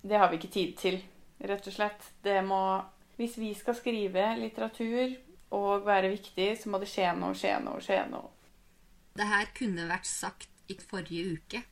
Det 0.02 0.20
har 0.20 0.32
vi 0.32 0.40
ikke 0.40 0.54
tid 0.54 0.76
til, 0.80 1.02
rett 1.44 1.68
og 1.68 1.76
slett. 1.76 2.12
Det 2.24 2.40
må 2.46 2.84
Hvis 3.18 3.34
vi 3.42 3.50
skal 3.58 3.74
skrive 3.74 4.24
litteratur 4.38 5.16
og 5.58 5.88
være 5.88 6.12
viktig, 6.12 6.52
så 6.62 6.70
må 6.70 6.78
det 6.78 6.90
skje 6.92 7.08
noe, 7.18 7.34
skje 7.34 7.56
noe, 7.66 7.82
skje 7.82 8.04
noe. 8.12 8.30
Det 9.18 9.26
her 9.26 9.50
kunne 9.58 9.88
vært 9.90 10.06
sagt 10.06 10.70
i 10.70 10.76
forrige 10.78 11.34
uke. 11.34 11.64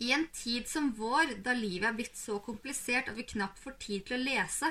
I 0.00 0.14
en 0.16 0.24
tid 0.32 0.66
som 0.70 0.88
vår, 0.96 1.36
da 1.44 1.52
livet 1.52 1.90
er 1.90 1.98
blitt 1.98 2.16
så 2.16 2.38
komplisert 2.42 3.10
at 3.12 3.18
vi 3.18 3.28
knapt 3.34 3.60
får 3.60 3.76
tid 3.84 4.06
til 4.08 4.16
å 4.16 4.22
lese, 4.24 4.70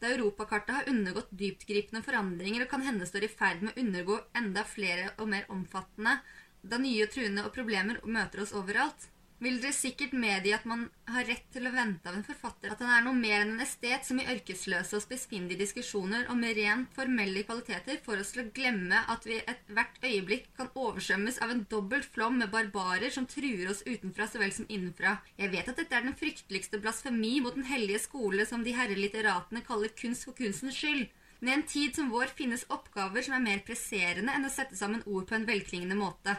da 0.00 0.10
europakartet 0.14 0.74
har 0.74 0.90
undergått 0.90 1.32
dyptgripende 1.42 2.02
forandringer 2.04 2.64
og 2.64 2.70
kan 2.72 2.84
hende 2.86 3.08
står 3.08 3.26
i 3.26 3.32
ferd 3.32 3.64
med 3.64 3.76
å 3.76 3.84
undergå 3.84 4.18
enda 4.40 4.64
flere 4.64 5.12
og 5.18 5.28
mer 5.32 5.48
omfattende, 5.52 6.18
da 6.62 6.80
nye 6.80 7.08
truende 7.12 7.44
og 7.46 7.54
problemer 7.54 8.00
møter 8.04 8.42
oss 8.44 8.54
overalt, 8.56 9.08
vil 9.40 9.56
dere 9.60 9.72
sikkert 9.72 10.12
medgi 10.12 10.52
at 10.52 10.66
man 10.68 10.82
har 11.08 11.24
rett 11.24 11.46
til 11.54 11.64
å 11.66 11.72
vente 11.72 12.10
av 12.10 12.16
en 12.18 12.24
forfatter 12.26 12.72
at 12.72 12.82
han 12.84 12.90
er 12.92 13.04
noe 13.06 13.16
mer 13.16 13.40
enn 13.40 13.54
en 13.54 13.64
estet 13.64 14.04
som 14.04 14.20
i 14.20 14.26
ørkesløse 14.28 14.98
og 14.98 15.04
spissfindige 15.04 15.62
diskusjoner 15.62 16.26
og 16.28 16.36
med 16.40 16.58
rent 16.58 16.92
formelle 16.96 17.44
kvaliteter 17.48 18.02
får 18.04 18.20
oss 18.20 18.32
til 18.34 18.42
å 18.44 18.50
glemme 18.56 19.00
at 19.14 19.24
vi 19.28 19.38
ethvert 19.40 19.96
øyeblikk 20.04 20.50
kan 20.58 20.68
oversvømmes 20.74 21.40
av 21.44 21.54
en 21.54 21.64
dobbelt 21.72 22.08
flom 22.12 22.36
med 22.42 22.52
barbarer 22.52 23.12
som 23.14 23.28
truer 23.30 23.70
oss 23.72 23.80
utenfra 23.86 24.28
så 24.28 24.42
vel 24.42 24.52
som 24.52 24.68
innenfra. 24.68 25.16
Jeg 25.40 25.54
vet 25.54 25.72
at 25.72 25.80
dette 25.80 25.96
er 25.96 26.04
den 26.04 26.18
frykteligste 26.20 26.82
blasfemi 26.82 27.38
mot 27.40 27.56
den 27.56 27.68
hellige 27.70 28.04
skole 28.04 28.44
som 28.48 28.66
de 28.66 28.76
herre 28.76 28.98
litteratene 28.98 29.64
kaller 29.64 29.94
kunst 29.96 30.28
for 30.28 30.36
kunstens 30.36 30.76
skyld. 30.76 31.08
Men 31.40 31.48
i 31.48 31.56
en 31.56 31.64
tid 31.64 31.96
som 31.96 32.10
vår 32.12 32.34
finnes 32.36 32.66
oppgaver 32.68 33.24
som 33.24 33.38
er 33.38 33.46
mer 33.46 33.64
presserende 33.64 34.34
enn 34.36 34.44
å 34.44 34.52
sette 34.52 34.76
sammen 34.76 35.00
ord 35.08 35.24
på 35.30 35.38
en 35.38 35.48
velklingende 35.48 35.96
måte. 35.96 36.36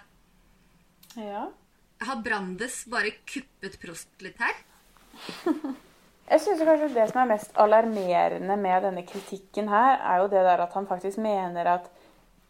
Ja. 1.17 1.47
Har 2.01 2.21
Brandes 2.25 2.85
bare 2.89 3.11
kuppet 3.29 3.77
Prost 3.81 4.23
litt 4.25 4.39
her? 4.41 4.55
Jeg 6.31 6.41
synes 6.41 6.63
kanskje 6.63 6.93
det 6.95 7.07
som 7.11 7.19
er 7.21 7.29
mest 7.33 7.57
alarmerende 7.59 8.55
med 8.57 8.85
denne 8.87 9.03
kritikken 9.05 9.67
her, 9.69 9.99
er 9.99 10.21
jo 10.21 10.29
det 10.31 10.41
der 10.47 10.63
at 10.63 10.73
han 10.77 10.87
faktisk 10.87 11.19
mener 11.21 11.67
at 11.67 11.89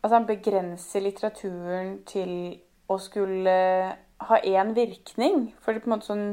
altså 0.03 0.19
han 0.19 0.27
begrenser 0.29 1.03
litteraturen 1.03 1.95
til 2.07 2.31
å 2.91 2.99
skulle 3.01 3.55
ha 4.21 4.39
én 4.45 4.75
virkning. 4.77 5.49
For 5.59 5.73
det 5.73 5.81
er 5.81 5.85
på 5.85 5.91
en 5.91 5.95
måte 5.95 6.11
sånn 6.11 6.27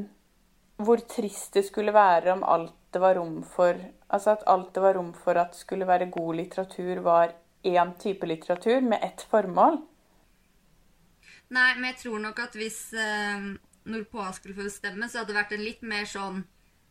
Hvor 0.78 1.00
trist 1.10 1.56
det 1.56 1.64
skulle 1.66 1.90
være 1.90 2.36
om 2.36 2.44
alt 2.46 2.76
det 2.94 3.00
var 3.02 3.16
rom 3.18 3.40
for 3.42 3.74
Altså 4.08 4.36
at 4.36 4.44
alt 4.46 4.70
det 4.76 4.82
var 4.84 4.94
rom 4.94 5.10
for 5.12 5.36
at 5.40 5.56
skulle 5.56 5.88
være 5.88 6.12
god 6.12 6.36
litteratur, 6.38 7.00
var 7.04 7.34
én 7.66 7.90
type 7.98 8.26
litteratur 8.26 8.80
med 8.80 9.02
ett 9.02 9.24
formål. 9.30 9.82
Nei, 11.54 11.72
men 11.78 11.88
jeg 11.92 12.00
tror 12.02 12.20
nok 12.20 12.40
at 12.44 12.56
hvis 12.58 12.78
eh, 12.92 13.48
Norpoa 13.88 14.30
skulle 14.36 14.56
få 14.56 14.66
bestemme, 14.68 15.08
så 15.08 15.22
hadde 15.22 15.32
det 15.32 15.38
vært 15.38 15.54
en 15.56 15.64
litt 15.64 15.84
mer 15.86 16.08
sånn 16.08 16.42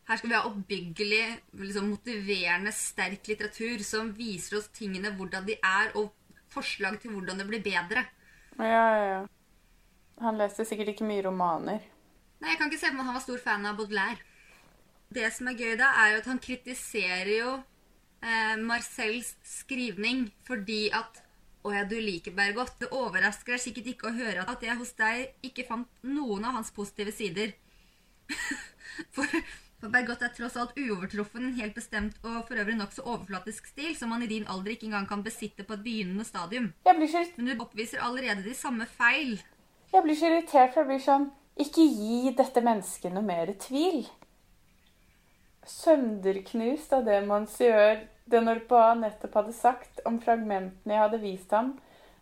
Her 0.08 0.18
skal 0.18 0.30
vi 0.30 0.36
ha 0.38 0.48
oppbyggelig, 0.48 1.24
liksom 1.60 1.90
motiverende, 1.92 2.72
sterk 2.72 3.28
litteratur 3.28 3.82
som 3.84 4.08
viser 4.16 4.56
oss 4.58 4.70
tingene 4.72 5.12
hvordan 5.18 5.44
de 5.44 5.58
er, 5.60 5.92
og 6.00 6.14
forslag 6.48 6.96
til 7.02 7.12
hvordan 7.12 7.42
det 7.42 7.46
blir 7.50 7.60
bedre. 7.60 8.06
Ja, 8.56 8.64
ja, 8.72 9.02
ja. 9.04 9.18
Han 10.24 10.40
leste 10.40 10.64
sikkert 10.66 10.94
ikke 10.94 11.06
mye 11.06 11.26
romaner. 11.28 11.84
Nei, 12.40 12.54
Jeg 12.54 12.58
kan 12.58 12.72
ikke 12.72 12.80
se 12.80 12.90
på 12.90 13.02
at 13.02 13.10
han 13.10 13.18
var 13.18 13.26
stor 13.26 13.42
fan 13.42 13.68
av 13.68 13.76
Baudelaire. 13.78 14.24
Det 15.14 15.28
som 15.32 15.52
er 15.52 15.60
gøy 15.60 15.76
da, 15.76 15.92
er 16.00 16.14
jo 16.14 16.22
at 16.22 16.30
han 16.32 16.40
kritiserer 16.42 17.30
jo 17.32 17.52
eh, 18.24 18.56
Marcels 18.60 19.36
skrivning 19.44 20.28
fordi 20.48 20.88
at 20.88 21.22
å 21.66 21.72
ja, 21.74 21.84
du 21.88 21.96
liker 22.00 22.34
Bergot. 22.36 22.74
Det 22.80 22.90
overrasker 22.94 23.56
deg 23.56 23.62
sikkert 23.62 23.92
ikke 23.92 24.10
å 24.10 24.16
høre 24.16 24.44
at 24.48 24.62
jeg 24.64 24.76
hos 24.78 24.92
deg 24.98 25.46
ikke 25.46 25.66
fant 25.68 25.88
noen 26.06 26.46
av 26.48 26.58
hans 26.58 26.70
positive 26.74 27.14
sider. 27.14 27.54
for, 29.14 29.26
for 29.80 29.92
Bergot 29.92 30.22
er 30.22 30.34
tross 30.36 30.58
alt 30.60 30.76
uovertruffen 30.78 31.48
en 31.48 31.56
helt 31.58 31.76
bestemt 31.78 32.18
og 32.22 32.44
for 32.48 32.60
øvrig 32.60 32.76
nokså 32.78 33.04
overflatisk 33.04 33.70
stil 33.72 33.94
som 33.98 34.12
man 34.14 34.24
i 34.24 34.30
din 34.30 34.46
alder 34.50 34.74
ikke 34.74 34.88
engang 34.90 35.08
kan 35.10 35.24
besitte 35.26 35.66
på 35.66 35.76
et 35.76 35.84
begynnende 35.86 36.26
stadium. 36.28 36.72
Jeg 36.86 37.00
blir 37.00 37.12
så, 37.12 37.24
Men 37.36 37.50
du 37.52 37.64
oppviser 37.64 38.04
allerede 38.04 38.46
de 38.46 38.54
samme 38.54 38.86
feil. 38.86 39.38
jeg 39.92 40.02
blir 40.04 40.18
så 40.18 40.30
irritert, 40.30 40.74
for 40.74 40.84
jeg 40.84 40.92
blir 40.92 41.04
sånn 41.04 41.28
Ikke 41.58 41.82
gi 41.82 42.30
dette 42.38 42.62
mennesket 42.62 43.10
noe 43.10 43.26
mer 43.26 43.50
tvil. 43.58 44.04
Sønderknust 45.68 46.92
av 46.96 47.04
det 47.04 47.20
Monsieur 47.28 48.06
de 48.28 48.40
Norpois 48.40 48.96
nettopp 48.96 49.34
hadde 49.40 49.54
sagt 49.56 50.00
om 50.08 50.16
fragmentene 50.20 50.94
jeg 50.94 51.02
hadde 51.02 51.20
vist 51.22 51.52
ham, 51.52 51.74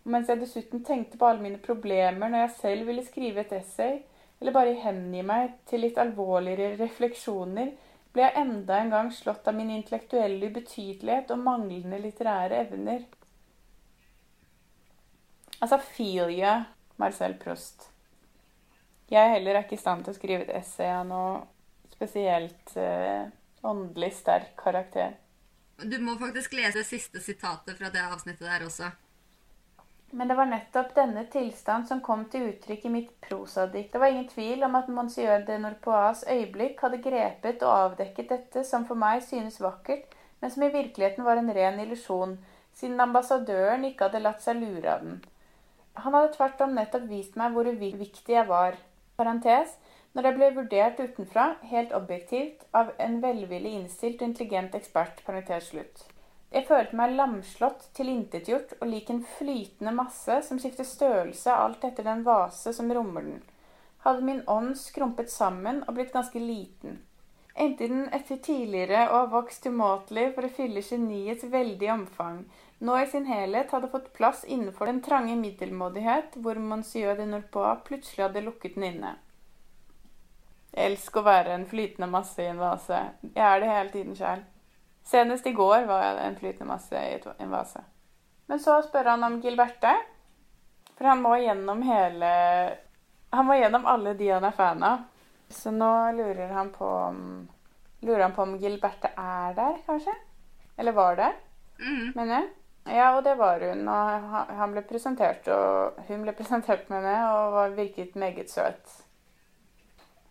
mens 0.03 0.31
jeg 0.31 0.41
dessuten 0.41 0.83
tenkte 0.87 1.19
på 1.19 1.29
alle 1.29 1.43
mine 1.43 1.63
problemer 1.63 2.31
når 2.31 2.45
jeg 2.45 2.55
selv 2.61 2.91
ville 2.91 3.07
skrive 3.07 3.43
et 3.43 3.55
essay, 3.59 4.01
eller 4.41 4.55
bare 4.55 4.77
hengi 4.83 5.23
meg 5.27 5.57
til 5.71 5.83
litt 5.87 5.99
alvorligere 5.99 6.77
refleksjoner, 6.81 7.73
ble 8.13 8.25
jeg 8.25 8.41
enda 8.43 8.81
en 8.81 8.93
gang 8.93 9.11
slått 9.13 9.49
av 9.49 9.57
min 9.57 9.71
intellektuelle 9.75 10.51
ubetydelighet 10.51 11.33
og 11.35 11.43
manglende 11.47 11.99
litterære 12.03 12.63
evner. 12.65 13.03
Altså, 15.61 15.79
feel 15.79 16.33
you, 16.33 16.55
Marcel 17.01 17.35
Proust. 17.41 17.91
Jeg 19.11 19.31
heller 19.37 19.55
er 19.55 19.65
ikke 19.65 19.77
i 19.77 19.81
stand 19.81 20.05
til 20.05 20.15
å 20.15 20.17
skrive 20.17 20.47
et 20.47 20.57
essay 20.59 20.91
av 20.91 21.05
noe 21.09 21.45
spesielt 21.95 22.77
eh, 22.77 23.29
åndelig 23.63 24.13
sterk 24.19 24.57
karakter. 24.57 25.17
Du 25.77 25.99
må 26.01 26.17
faktisk 26.19 26.57
lese 26.57 26.81
det 26.81 26.89
siste 26.89 27.21
sitatet 27.21 27.77
fra 27.79 27.91
det 27.93 28.05
avsnittet 28.07 28.47
der 28.49 28.65
også. 28.65 28.91
Men 30.17 30.31
det 30.31 30.37
var 30.39 30.47
nettopp 30.49 30.95
denne 30.97 31.27
tilstand 31.29 31.89
som 31.89 32.01
kom 32.01 32.23
til 32.33 32.47
uttrykk 32.53 32.85
i 32.87 32.93
mitt 32.95 33.09
prosadikt. 33.21 33.93
Det 33.93 34.01
var 34.01 34.13
ingen 34.13 34.29
tvil 34.31 34.63
om 34.65 34.79
at 34.79 34.89
Monsieur 34.89 35.43
de 35.45 35.59
Norpois 35.61 36.23
øyeblikk 36.31 36.81
hadde 36.81 37.03
grepet 37.05 37.65
og 37.67 37.75
avdekket 37.75 38.31
dette 38.31 38.63
som 38.65 38.87
for 38.89 38.97
meg 38.97 39.25
synes 39.27 39.59
vakkert, 39.61 40.15
men 40.41 40.53
som 40.53 40.63
i 40.63 40.73
virkeligheten 40.73 41.27
var 41.27 41.41
en 41.41 41.53
ren 41.53 41.81
illusjon, 41.83 42.37
siden 42.77 43.01
ambassadøren 43.03 43.85
ikke 43.89 44.07
hadde 44.07 44.23
latt 44.23 44.45
seg 44.45 44.63
lure 44.63 44.95
av 44.95 45.05
den. 45.05 45.19
Han 46.05 46.15
hadde 46.15 46.35
tvert 46.37 46.65
om 46.65 46.75
nettopp 46.77 47.07
vist 47.11 47.37
meg 47.41 47.53
hvor 47.53 47.69
uviktig 47.69 48.37
jeg 48.37 48.49
var. 48.49 48.77
Parentes, 49.17 49.75
når 50.17 50.25
jeg 50.25 50.37
ble 50.39 50.47
vurdert 50.57 51.01
utenfra, 51.01 51.43
helt 51.69 51.91
objektivt, 51.93 52.63
av 52.73 52.95
en 53.05 53.19
velvillig 53.21 53.75
innstilt 53.77 54.23
og 54.23 54.31
intelligent 54.31 54.75
ekspert. 54.79 55.19
slutt. 55.61 56.07
Jeg 56.51 56.65
følte 56.65 56.97
meg 56.97 57.17
lamslått, 57.19 57.91
tilintetgjort 57.93 58.73
og 58.81 58.89
lik 58.89 59.11
en 59.11 59.21
flytende 59.37 59.93
masse 59.93 60.39
som 60.47 60.59
skifter 60.59 60.85
størrelse 60.89 61.53
alt 61.53 61.85
etter 61.85 62.03
den 62.03 62.23
vase 62.25 62.73
som 62.73 62.93
rommer 62.93 63.21
den. 63.21 63.43
Hadde 64.07 64.23
min 64.23 64.41
ånd 64.47 64.79
skrumpet 64.79 65.31
sammen 65.31 65.83
og 65.87 65.95
blitt 65.99 66.15
ganske 66.15 66.41
liten. 66.41 67.03
Endte 67.55 67.89
den 67.89 68.09
etter 68.09 68.41
tidligere 68.41 69.11
å 69.11 69.19
ha 69.19 69.27
vokst 69.27 69.67
umåtelig 69.67 70.31
for 70.33 70.49
å 70.49 70.55
fylle 70.57 70.81
geniets 70.81 71.45
veldige 71.45 71.93
omfang, 71.93 72.47
nå 72.79 72.97
i 73.03 73.07
sin 73.07 73.29
helhet 73.29 73.71
hadde 73.71 73.93
fått 73.93 74.13
plass 74.17 74.45
innenfor 74.45 74.87
den 74.87 75.03
trange 75.05 75.37
middelmådighet 75.37 76.41
hvor 76.41 76.57
Monsieur 76.57 77.17
de 77.21 77.29
Norpois 77.29 77.85
plutselig 77.85 78.31
hadde 78.31 78.45
lukket 78.49 78.81
den 78.81 78.91
inne. 78.95 79.17
Jeg 80.77 80.91
elsker 80.93 81.21
å 81.23 81.25
være 81.25 81.55
en 81.57 81.67
flytende 81.67 82.09
masse 82.13 82.43
i 82.43 82.51
en 82.51 82.59
vase. 82.61 82.99
Jeg 83.33 83.45
er 83.47 83.61
det 83.63 83.71
hele 83.71 83.91
tiden 83.95 84.17
sjæl. 84.19 84.43
Senest 85.07 85.47
i 85.47 85.53
går 85.57 85.87
var 85.89 86.03
jeg 86.05 86.19
en 86.27 86.37
flytende 86.37 86.69
masse 86.69 87.01
i 87.01 87.21
en 87.45 87.51
vase. 87.55 87.81
Men 88.49 88.61
så 88.63 88.77
spør 88.85 89.09
han 89.15 89.25
om 89.25 89.39
Gilberte. 89.41 89.95
For 90.97 91.09
han 91.09 91.23
må 91.23 91.35
gjennom 91.41 91.83
hele 91.85 92.29
Han 93.33 93.47
må 93.47 93.57
gjennom 93.59 93.85
alle 93.87 94.15
de 94.17 94.29
han 94.31 94.45
er 94.45 94.55
fan 94.57 94.83
av. 94.87 95.01
Så 95.51 95.71
nå 95.75 95.91
lurer 96.17 96.53
han 96.55 96.71
på 96.75 96.87
om 96.87 97.49
Lurer 98.03 98.23
han 98.23 98.35
på 98.37 98.43
om 98.45 98.55
Gilberte 98.61 99.09
er 99.19 99.55
der, 99.57 99.79
kanskje? 99.87 100.13
Eller 100.79 100.93
var 100.93 101.17
der, 101.17 101.33
Mm. 101.79 102.13
mener 102.15 102.35
jeg. 102.35 102.49
Ja, 102.97 103.17
og 103.17 103.25
det 103.25 103.35
var 103.39 103.61
hun. 103.61 103.89
Og 103.89 104.31
han 104.57 104.73
ble 104.73 104.83
presentert, 104.83 105.49
og 105.49 105.99
hun 106.09 106.23
ble 106.23 106.33
presentert 106.33 106.89
med 106.91 107.03
henne 107.03 107.33
og 107.33 107.53
var 107.53 107.69
virket 107.77 108.15
meget 108.17 108.51
søt. 108.51 109.03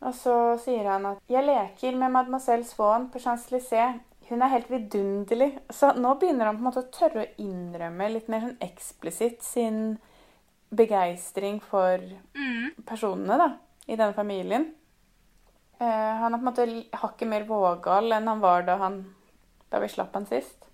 Og 0.02 0.14
så 0.14 0.58
sier 0.60 0.84
han 0.90 1.06
at 1.06 1.18
'jeg 1.30 1.46
leker 1.46 1.96
med 1.98 2.12
mademoiselle 2.12 2.64
Swan 2.66 3.10
på 3.10 3.20
Champs-Élysées'. 3.20 4.00
Hun 4.30 4.42
er 4.42 4.48
helt 4.48 4.70
vidunderlig. 4.70 5.60
Så 5.70 5.94
nå 5.96 6.20
begynner 6.20 6.46
han 6.46 6.58
på 6.58 6.60
en 6.60 6.72
måte 6.72 6.84
å 6.84 6.92
tørre 6.92 7.26
å 7.26 7.36
innrømme 7.38 8.12
litt 8.14 8.28
mer 8.30 8.42
sånn 8.42 8.58
eksplisitt 8.62 9.44
sin 9.44 9.98
begeistring 10.76 11.62
for 11.62 11.98
Mm. 12.34 12.72
personene 12.86 13.38
da, 13.38 13.58
i 13.88 13.96
denne 13.96 14.14
familien. 14.14 14.74
Eh, 15.80 15.86
han 16.20 16.34
er 16.34 16.38
på 16.38 16.48
en 16.48 16.54
måte 16.54 16.86
hakket 16.94 17.28
mer 17.28 17.44
vågal 17.46 18.12
enn 18.14 18.28
han 18.28 18.40
var 18.42 18.62
da, 18.64 18.78
han, 18.78 19.16
da 19.72 19.80
vi 19.80 19.88
slapp 19.88 20.14
han 20.14 20.26
sist. 20.26 20.66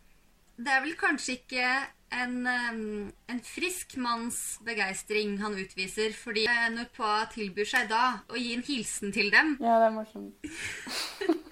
Det 0.57 0.67
er 0.69 0.81
vel 0.81 0.95
kanskje 0.95 1.39
ikke 1.39 1.87
en, 2.11 3.11
en 3.31 3.41
frisk 3.45 3.95
manns 4.01 4.59
begeistring 4.65 5.37
han 5.41 5.55
utviser, 5.59 6.13
fordi 6.17 6.45
eh, 6.49 6.67
når 6.73 6.91
tilbyr 7.33 7.67
seg 7.67 7.89
da 7.91 8.21
å 8.29 8.39
gi 8.39 8.53
en 8.55 8.65
hilsen 8.67 9.13
til 9.15 9.31
dem 9.33 9.57
Ja, 9.61 9.79
det 9.81 9.87
er 9.89 9.95
morsomt. 9.95 10.35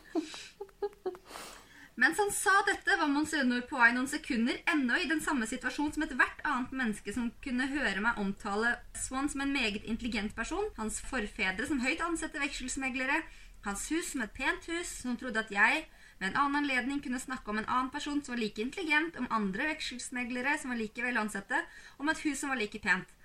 Mens 2.00 2.15
han 2.22 2.30
sa 2.32 2.54
dette, 2.63 2.95
var 2.95 3.10
Monsieur 3.12 3.43
Norpois 3.43 3.89
i 3.89 3.95
noen 3.95 4.08
sekunder 4.08 4.56
ennå 4.72 5.02
i 5.02 5.10
den 5.10 5.19
samme 5.19 5.43
situasjon 5.50 5.91
som 5.91 6.06
ethvert 6.06 6.39
annet 6.48 6.72
menneske 6.72 7.12
som 7.12 7.28
kunne 7.43 7.67
høre 7.74 8.00
meg 8.06 8.22
omtale 8.22 8.78
Swan 8.95 9.28
som 9.28 9.43
en 9.43 9.52
meget 9.52 9.84
intelligent 9.84 10.32
person, 10.38 10.69
hans 10.78 11.02
forfedre 11.10 11.67
som 11.67 11.82
høyt 11.84 12.00
ansette 12.06 12.39
vekselsmeglere, 12.39 13.19
hans 13.67 13.84
hus 13.91 14.13
som 14.13 14.24
et 14.24 14.32
pent 14.32 14.69
hus, 14.72 14.93
som 15.02 15.19
trodde 15.19 15.43
at 15.43 15.52
jeg 15.52 15.84
ved 16.19 16.29
en 16.29 16.39
annen 16.39 16.63
anledning 16.63 16.99
kunne 17.03 17.21
snakke 17.21 17.51
om 17.51 17.62
en 17.62 17.69
annen 17.69 17.91
person 17.93 18.19
som 18.23 18.36
var 18.36 18.41
like 18.41 18.62
intelligent, 18.62 19.17
om 19.19 19.29
andre 19.32 19.69
vekselsmeglere 19.71 20.58
som 20.60 20.73
var 20.73 20.79
like 20.82 21.03
vel 21.03 21.17
ansette, 21.21 21.62
om 21.97 22.12
et 22.12 22.23
hus 22.25 22.41
som 22.41 22.51
var 22.51 22.60
like 22.60 22.82
pent. 22.84 23.15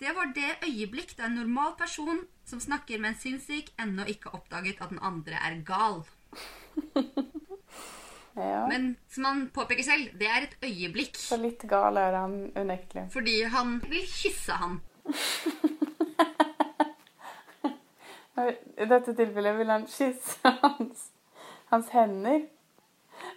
Det 0.00 0.14
var 0.16 0.32
det 0.32 0.56
øyeblikk 0.64 1.12
da 1.18 1.28
en 1.28 1.36
normal 1.36 1.74
person 1.78 2.22
som 2.48 2.60
snakker 2.60 2.98
med 2.98 3.12
en 3.12 3.20
sinnssyk, 3.20 3.68
ennå 3.78 4.08
ikke 4.08 4.30
har 4.30 4.40
oppdaget 4.40 4.80
at 4.80 4.94
den 4.94 5.02
andre 5.04 5.36
er 5.36 5.60
gal. 5.68 6.02
Ja. 8.36 8.68
Men 8.68 8.96
som 9.10 9.24
han 9.24 9.48
påpeker 9.50 9.82
selv, 9.82 10.18
det 10.18 10.28
er 10.30 10.46
et 10.46 10.56
øyeblikk. 10.62 11.16
Så 11.18 11.36
litt 11.36 11.64
gal 11.68 11.98
er 11.98 12.14
han 12.14 12.52
unektelig. 12.54 13.08
Fordi 13.12 13.42
han 13.52 13.80
vil 13.90 14.06
kysse 14.06 14.52
han. 14.52 14.80
I 18.80 18.86
dette 18.88 19.12
tilfellet 19.18 19.58
vil 19.58 19.68
han 19.68 19.82
kysse 19.90 20.52
hans, 20.62 21.10
hans 21.70 21.90
hender. 21.94 22.46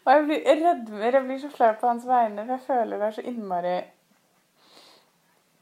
Og 0.04 0.13
jeg 0.13 0.24
blir 0.28 0.62
rødmer. 0.62 1.17
Jeg 1.17 1.26
blir 1.28 1.41
så 1.41 1.52
flau 1.54 1.74
på 1.80 1.89
hans 1.89 2.08
vegne, 2.08 2.46
for 2.46 2.56
jeg 2.56 2.65
føler 2.67 3.02
det 3.02 3.10
er 3.10 3.17
så 3.17 3.26
innmari 3.32 3.76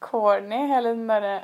corny, 0.01 0.61
hele 0.71 0.95
den 0.95 1.09
derre 1.09 1.35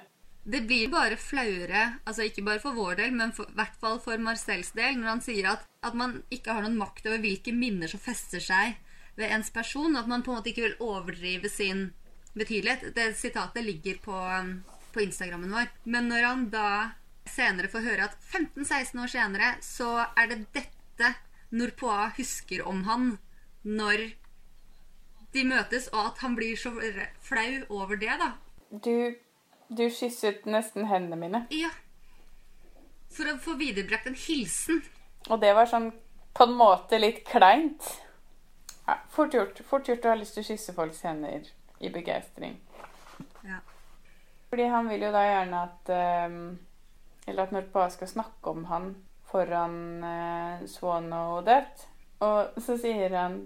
Det 0.47 0.61
blir 0.63 0.87
bare 0.89 1.17
flauere, 1.19 1.99
altså 2.07 2.23
ikke 2.23 2.41
bare 2.47 2.61
for 2.63 2.73
vår 2.73 2.95
del, 3.01 3.11
men 3.11 3.33
i 3.35 3.45
hvert 3.57 3.75
fall 3.81 3.99
for 3.99 4.17
Marcels 4.23 4.71
del, 4.77 4.95
når 4.95 5.09
han 5.09 5.21
sier 5.25 5.49
at, 5.51 5.65
at 5.83 5.97
man 5.97 6.21
ikke 6.31 6.55
har 6.55 6.63
noen 6.63 6.77
makt 6.79 7.09
over 7.09 7.19
hvilke 7.19 7.51
minner 7.51 7.91
som 7.91 7.99
fester 7.99 8.39
seg 8.39 8.77
ved 9.19 9.27
ens 9.27 9.51
person. 9.51 9.97
At 9.99 10.07
man 10.07 10.23
på 10.23 10.31
en 10.31 10.39
måte 10.39 10.53
ikke 10.53 10.69
vil 10.69 10.79
overdrive 10.79 11.51
sin 11.51 11.89
betydelighet. 12.37 12.95
Det 12.95 13.09
sitatet 13.19 13.65
ligger 13.65 13.99
på, 14.05 14.15
um, 14.15 14.63
på 14.93 15.03
Instagrammen 15.03 15.51
vår. 15.51 15.67
Men 15.83 16.07
når 16.13 16.29
han 16.29 16.47
da 16.53 16.69
senere 17.27 17.67
får 17.67 17.83
høre 17.83 18.07
at 18.07 18.17
15-16 18.31 19.03
år 19.03 19.11
senere 19.11 19.53
så 19.65 19.91
er 20.15 20.31
det 20.31 20.45
dette 20.55 20.76
Norpoa 21.49 22.12
husker 22.17 22.65
om 22.67 22.83
han 22.88 23.17
når 23.63 24.10
de 25.33 25.43
møtes, 25.47 25.88
og 25.93 26.12
at 26.12 26.23
han 26.23 26.36
blir 26.36 26.57
så 26.60 26.71
flau 27.23 27.81
over 27.81 27.99
det, 27.99 28.13
da. 28.19 28.31
Du, 28.71 29.15
du 29.69 29.86
kysset 29.91 30.47
nesten 30.47 30.88
hendene 30.88 31.19
mine. 31.19 31.43
Ja. 31.53 31.71
For 33.13 33.29
å 33.31 33.38
få 33.41 33.55
viderebrakt 33.60 34.10
en 34.10 34.17
hilsen. 34.17 34.81
Og 35.29 35.41
det 35.43 35.53
var 35.55 35.69
sånn 35.69 35.91
på 36.38 36.47
en 36.47 36.57
måte 36.57 36.99
litt 36.99 37.23
kleint. 37.27 37.88
Ja, 38.88 38.99
fort 39.12 39.36
gjort. 39.36 39.60
Fort 39.67 39.89
gjort 39.89 40.05
å 40.05 40.13
ha 40.13 40.19
lyst 40.19 40.38
til 40.38 40.45
å 40.45 40.49
kysse 40.51 40.75
folks 40.75 41.01
hender 41.07 41.47
i 41.83 41.91
begeistring. 41.93 42.55
Ja. 43.43 43.60
Fordi 44.49 44.67
han 44.71 44.88
vil 44.91 45.07
jo 45.07 45.12
da 45.12 45.23
gjerne 45.25 45.63
at 45.65 45.89
um, 46.29 46.38
Eller 47.27 47.43
at 47.43 47.51
Norpoa 47.51 47.89
skal 47.91 48.07
snakke 48.07 48.53
om 48.53 48.67
han 48.69 48.93
foran 49.31 50.03
eh, 50.03 50.65
Swan 50.69 51.11
og 51.13 51.41
Odette. 51.41 51.93
Og 52.25 52.57
så 52.63 52.77
sier 52.81 53.13
han 53.13 53.41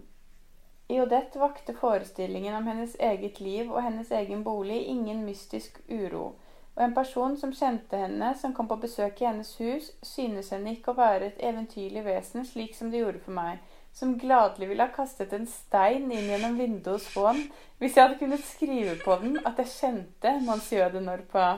i 0.92 1.00
Odette 1.00 1.40
vakte 1.40 1.74
forestillingen 1.78 2.56
om 2.56 2.68
hennes 2.68 2.96
eget 3.00 3.40
liv 3.40 3.72
og 3.72 3.82
hennes 3.84 4.12
egen 4.12 4.44
bolig 4.44 4.82
ingen 4.92 5.24
mystisk 5.24 5.80
uro, 5.90 6.34
og 6.76 6.84
en 6.84 6.96
person 6.96 7.38
som 7.40 7.54
kjente 7.56 8.00
henne, 8.00 8.34
som 8.40 8.54
kom 8.56 8.68
på 8.68 8.80
besøk 8.84 9.22
i 9.22 9.28
hennes 9.28 9.54
hus, 9.60 9.92
synes 10.04 10.52
henne 10.52 10.76
ikke 10.76 10.92
å 10.92 11.00
være 11.00 11.30
et 11.30 11.40
eventyrlig 11.48 12.04
vesen 12.06 12.48
slik 12.48 12.76
som 12.76 12.92
det 12.92 13.04
gjorde 13.04 13.24
for 13.24 13.36
meg, 13.36 13.64
som 13.96 14.18
gladelig 14.20 14.72
ville 14.72 14.88
ha 14.88 14.96
kastet 14.96 15.34
en 15.36 15.48
stein 15.48 16.12
inn 16.12 16.28
gjennom 16.32 16.60
vinduet 16.60 16.94
hos 16.96 17.10
Swan 17.12 17.42
hvis 17.80 17.96
jeg 17.96 18.06
hadde 18.06 18.20
kunnet 18.20 18.46
skrive 18.48 18.96
på 19.04 19.18
den 19.24 19.40
at 19.44 19.60
jeg 19.64 19.74
kjente 19.78 20.38
Monsieur 20.48 20.92
de 20.92 21.04
Norpa. 21.04 21.50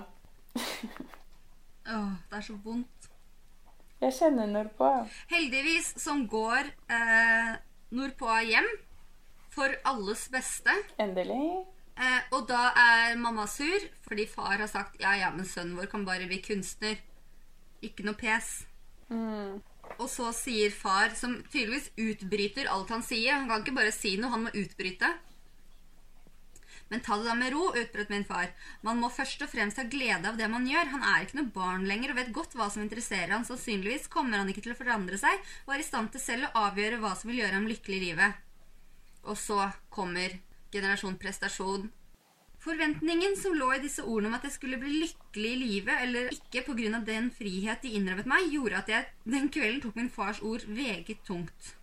Åh, 1.90 2.12
det 2.30 2.38
er 2.38 2.46
så 2.46 2.58
vondt. 2.66 2.93
Jeg 4.04 4.16
kjenner 4.18 4.50
nordpå. 4.52 4.90
Heldigvis 5.32 5.94
som 6.02 6.26
går 6.28 6.68
eh, 6.92 7.54
nordpå 7.96 8.34
hjem 8.50 8.68
for 9.54 9.72
alles 9.88 10.26
beste. 10.34 10.74
Endelig. 11.00 11.64
Eh, 11.94 12.22
og 12.34 12.48
da 12.50 12.72
er 12.74 13.16
mamma 13.22 13.46
sur 13.48 13.86
fordi 14.04 14.26
far 14.28 14.58
har 14.58 14.68
sagt 14.68 14.98
ja, 15.02 15.14
ja, 15.20 15.30
men 15.32 15.46
sønnen 15.46 15.78
vår 15.78 15.88
kan 15.92 16.04
bare 16.08 16.28
bli 16.28 16.42
kunstner. 16.44 16.98
Ikke 17.86 18.04
noe 18.04 18.20
pes. 18.20 18.66
Mm. 19.08 19.62
Og 20.00 20.08
så 20.10 20.32
sier 20.36 20.74
far, 20.74 21.14
som 21.16 21.38
tydeligvis 21.52 21.92
utbryter 22.00 22.70
alt 22.72 22.90
han 22.90 23.04
sier 23.06 23.36
Han 23.36 23.50
kan 23.52 23.62
ikke 23.62 23.76
bare 23.78 23.92
si 23.94 24.16
noe, 24.18 24.32
han 24.34 24.48
må 24.48 24.54
utbryte. 24.58 25.12
Men 26.94 27.02
ta 27.02 27.16
det 27.18 27.26
da 27.26 27.34
med 27.34 27.50
ro, 27.56 27.72
utbrøt 27.74 28.12
min 28.14 28.26
far. 28.30 28.52
Man 28.86 29.00
må 29.02 29.10
først 29.10 29.42
og 29.42 29.50
fremst 29.50 29.80
ha 29.82 29.88
glede 29.90 30.30
av 30.30 30.38
det 30.38 30.46
man 30.52 30.68
gjør. 30.70 30.92
Han 30.92 31.06
er 31.10 31.24
ikke 31.26 31.40
noe 31.40 31.54
barn 31.56 31.88
lenger 31.90 32.14
og 32.14 32.20
vet 32.20 32.30
godt 32.36 32.54
hva 32.54 32.68
som 32.70 32.84
interesserer 32.84 33.34
han. 33.34 33.48
Sannsynligvis 33.48 34.06
kommer 34.14 34.38
han 34.38 34.52
ikke 34.54 34.62
til 34.68 34.76
å 34.76 34.78
forandre 34.78 35.18
seg 35.18 35.42
og 35.66 35.74
er 35.74 35.82
i 35.82 35.88
stand 35.88 36.14
til 36.14 36.22
selv 36.22 36.52
å 36.52 36.68
avgjøre 36.68 37.02
hva 37.02 37.16
som 37.18 37.32
vil 37.32 37.42
gjøre 37.42 37.58
ham 37.58 37.66
lykkelig 37.72 37.98
i 37.98 38.04
livet. 38.12 38.38
Og 39.26 39.40
så 39.42 39.72
kommer 39.90 40.38
generasjon 40.76 41.18
prestasjon. 41.18 41.90
Forventningen 42.64 43.34
som 43.42 43.58
lå 43.58 43.74
i 43.74 43.82
disse 43.84 44.06
ordene 44.06 44.30
om 44.30 44.38
at 44.38 44.46
jeg 44.48 44.56
skulle 44.60 44.78
bli 44.80 45.02
lykkelig 45.02 45.50
i 45.50 45.60
livet, 45.64 46.06
eller 46.06 46.30
ikke 46.38 46.62
pga. 46.70 47.02
den 47.10 47.32
frihet 47.34 47.82
de 47.82 47.98
innrømmet 47.98 48.30
meg, 48.30 48.54
gjorde 48.54 48.78
at 48.78 48.94
jeg 48.94 49.10
den 49.26 49.50
kvelden 49.50 49.82
tok 49.82 49.98
min 49.98 50.14
fars 50.14 50.46
ord 50.46 50.64
veget 50.68 51.26
tungt. 51.26 51.74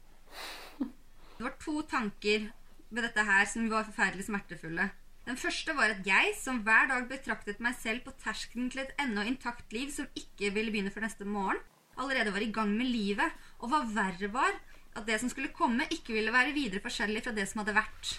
Det 0.79 1.45
var 1.45 1.59
to 1.59 1.83
tanker 1.83 2.51
ved 2.91 3.03
dette 3.03 3.25
her 3.25 3.45
som 3.49 3.69
var 3.69 3.85
forferdelig 3.85 4.27
smertefulle. 4.31 4.91
Den 5.31 5.39
første 5.39 5.75
var 5.79 5.93
at 5.95 6.03
jeg, 6.03 6.33
som 6.35 6.57
hver 6.67 6.89
dag 6.91 7.05
betraktet 7.07 7.61
meg 7.63 7.77
selv 7.79 8.03
på 8.03 8.11
terskelen 8.19 8.67
til 8.73 8.81
et 8.83 8.97
ennå 8.99 9.23
intakt 9.31 9.71
liv 9.71 9.93
som 9.95 10.09
ikke 10.19 10.49
ville 10.57 10.73
begynne 10.75 10.91
før 10.91 11.05
neste 11.07 11.23
morgen, 11.23 11.61
allerede 12.03 12.33
var 12.35 12.43
i 12.43 12.51
gang 12.51 12.73
med 12.75 12.89
livet, 12.91 13.37
og 13.63 13.71
hva 13.71 13.85
verre 13.95 14.27
var, 14.35 14.57
at 14.99 15.07
det 15.07 15.21
som 15.23 15.31
skulle 15.31 15.53
komme, 15.55 15.87
ikke 15.95 16.17
ville 16.17 16.35
være 16.35 16.57
videre 16.57 16.83
forskjellig 16.83 17.23
fra 17.23 17.35
det 17.37 17.45
som 17.47 17.63
hadde 17.63 17.77
vært. 17.77 18.11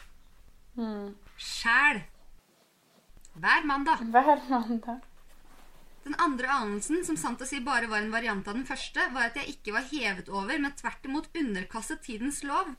Mm. 0.79 1.09
Sjæl. 1.35 1.99
Hver 3.43 3.67
mandag. 3.67 4.05
Hver 4.13 4.45
mandag. 4.47 5.03
Den 6.05 6.15
andre 6.15 6.47
anelsen, 6.61 7.03
som 7.03 7.19
sant 7.19 7.43
å 7.43 7.49
si 7.49 7.59
bare 7.65 7.91
var 7.91 8.05
en 8.05 8.15
variant 8.15 8.47
av 8.47 8.55
den 8.55 8.69
første, 8.69 9.03
var 9.11 9.27
at 9.27 9.41
jeg 9.41 9.57
ikke 9.57 9.75
var 9.75 9.91
hevet 9.91 10.31
over, 10.31 10.55
men 10.55 10.79
tvert 10.79 11.11
imot 11.11 11.27
underkastet 11.43 12.07
tidens 12.07 12.39
lov. 12.47 12.71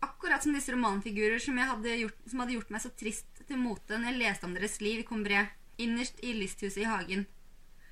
Akkurat 0.00 0.42
som 0.42 0.54
disse 0.56 0.72
romanfigurer 0.72 1.38
som, 1.38 1.58
hadde 1.58 1.96
gjort, 2.00 2.16
som 2.26 2.40
hadde 2.40 2.56
gjort 2.56 2.70
meg 2.72 2.82
så 2.84 2.92
trist 2.96 3.42
til 3.46 3.60
mote 3.60 3.98
når 3.98 4.12
jeg 4.12 4.20
leste 4.22 4.48
om 4.48 4.56
deres 4.56 4.78
liv 4.80 5.02
i 5.02 5.06
Combré, 5.08 5.44
innerst 5.80 6.22
i 6.24 6.32
lysthuset 6.36 6.82
i 6.84 6.88
hagen. 6.88 7.26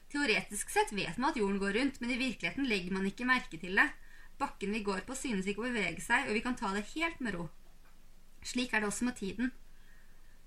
Teoretisk 0.09 0.71
sett 0.73 0.93
vet 0.97 1.19
man 1.21 1.31
at 1.31 1.41
jorden 1.41 1.61
går 1.61 1.77
rundt, 1.77 2.01
men 2.01 2.13
i 2.15 2.21
virkeligheten 2.21 2.69
legger 2.69 2.95
man 2.97 3.09
ikke 3.11 3.29
merke 3.29 3.61
til 3.61 3.77
det. 3.77 3.91
Bakken 4.41 4.73
vi 4.73 4.85
går 4.87 5.05
på, 5.05 5.17
synes 5.19 5.49
ikke 5.51 5.65
å 5.65 5.69
bevege 5.69 6.01
seg, 6.01 6.29
og 6.29 6.37
vi 6.37 6.45
kan 6.45 6.57
ta 6.57 6.73
det 6.73 6.87
helt 6.95 7.21
med 7.21 7.37
ro. 7.37 7.49
Slik 8.47 8.73
er 8.73 8.81
det 8.81 8.89
også 8.89 9.09
med 9.09 9.19
tiden. 9.19 9.51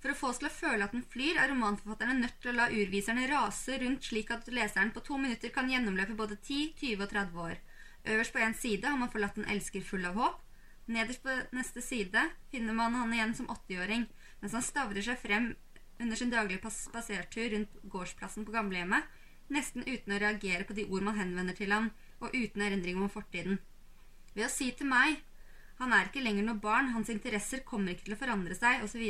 For 0.01 0.13
å 0.13 0.17
få 0.17 0.31
oss 0.31 0.39
til 0.41 0.49
å 0.49 0.53
føle 0.55 0.85
at 0.87 0.95
den 0.95 1.03
flyr, 1.13 1.37
er 1.37 1.51
romanforfatterne 1.51 2.17
nødt 2.23 2.39
til 2.41 2.53
å 2.53 2.57
la 2.57 2.69
urviserne 2.73 3.27
rase 3.29 3.77
rundt 3.83 4.07
slik 4.07 4.31
at 4.33 4.47
leseren 4.49 4.93
på 4.95 5.03
to 5.05 5.19
minutter 5.21 5.53
kan 5.53 5.69
gjennomløpe 5.69 6.17
både 6.17 6.39
10, 6.39 6.71
20 6.79 7.03
og 7.05 7.11
30 7.11 7.43
år. 7.45 7.59
Øverst 8.09 8.33
på 8.33 8.41
en 8.41 8.57
side 8.57 8.87
har 8.87 8.97
man 8.97 9.11
forlatt 9.13 9.37
en 9.37 9.51
elsker 9.53 9.85
full 9.85 10.07
av 10.09 10.17
håp. 10.17 10.39
Nederst 10.89 11.23
på 11.23 11.33
neste 11.55 11.81
side 11.85 12.23
finner 12.51 12.73
man 12.73 12.95
han 12.97 13.13
igjen 13.13 13.35
som 13.37 13.49
80-åring, 13.51 14.07
mens 14.41 14.55
han 14.57 14.65
stavrer 14.65 15.05
seg 15.05 15.19
frem 15.21 15.51
under 16.01 16.17
sin 16.17 16.31
daglige 16.33 16.71
spasertur 16.73 17.51
rundt 17.53 17.81
gårdsplassen 17.93 18.45
på 18.47 18.55
gamlehjemmet, 18.55 19.05
nesten 19.51 19.85
uten 19.85 20.15
å 20.15 20.21
reagere 20.21 20.65
på 20.65 20.73
de 20.77 20.87
ord 20.89 21.05
man 21.05 21.19
henvender 21.19 21.57
til 21.57 21.73
ham, 21.75 21.91
og 22.21 22.33
uten 22.33 22.63
erindring 22.65 22.97
om 23.01 23.11
fortiden. 23.11 23.59
Ved 24.33 24.47
å 24.47 24.53
si 24.53 24.71
til 24.71 24.89
meg 24.89 25.19
han 25.81 25.93
er 25.97 26.07
ikke 26.07 26.21
lenger 26.21 26.45
noe 26.45 26.61
barn, 26.61 26.91
hans 26.93 27.09
interesser 27.09 27.63
kommer 27.65 27.95
ikke 27.95 28.05
til 28.09 28.13
å 28.13 28.21
forandre 28.21 28.57
seg, 28.57 28.83
osv., 28.85 29.01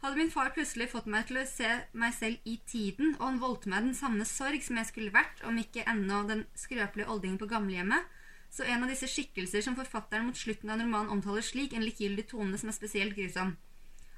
hadde 0.00 0.16
min 0.16 0.32
far 0.32 0.50
plutselig 0.56 0.88
fått 0.92 1.08
meg 1.12 1.26
til 1.28 1.40
å 1.40 1.46
se 1.48 1.70
meg 2.00 2.14
selv 2.16 2.48
i 2.48 2.56
tiden, 2.68 3.14
og 3.18 3.24
han 3.26 3.40
voldte 3.40 3.68
meg 3.72 3.84
den 3.84 3.96
samme 3.96 4.24
sorg 4.28 4.62
som 4.64 4.78
jeg 4.80 4.88
skulle 4.88 5.12
vært, 5.12 5.42
om 5.48 5.56
ikke 5.60 5.84
ennå 5.88 6.22
den 6.28 6.46
skrøpelige 6.56 7.08
oldingen 7.12 7.40
på 7.40 7.48
gamlehjemmet, 7.50 8.08
så 8.50 8.66
en 8.66 8.82
av 8.82 8.90
disse 8.90 9.06
skikkelser 9.06 9.62
som 9.62 9.76
forfatteren 9.78 10.26
mot 10.26 10.36
slutten 10.36 10.70
av 10.70 10.78
en 10.78 10.88
roman 10.88 11.10
omtaler 11.14 11.44
slik, 11.46 11.72
en 11.72 11.86
likegyldig 11.86 12.26
tone 12.32 12.58
som 12.58 12.70
er 12.70 12.76
spesielt 12.76 13.14
grusom. 13.16 13.54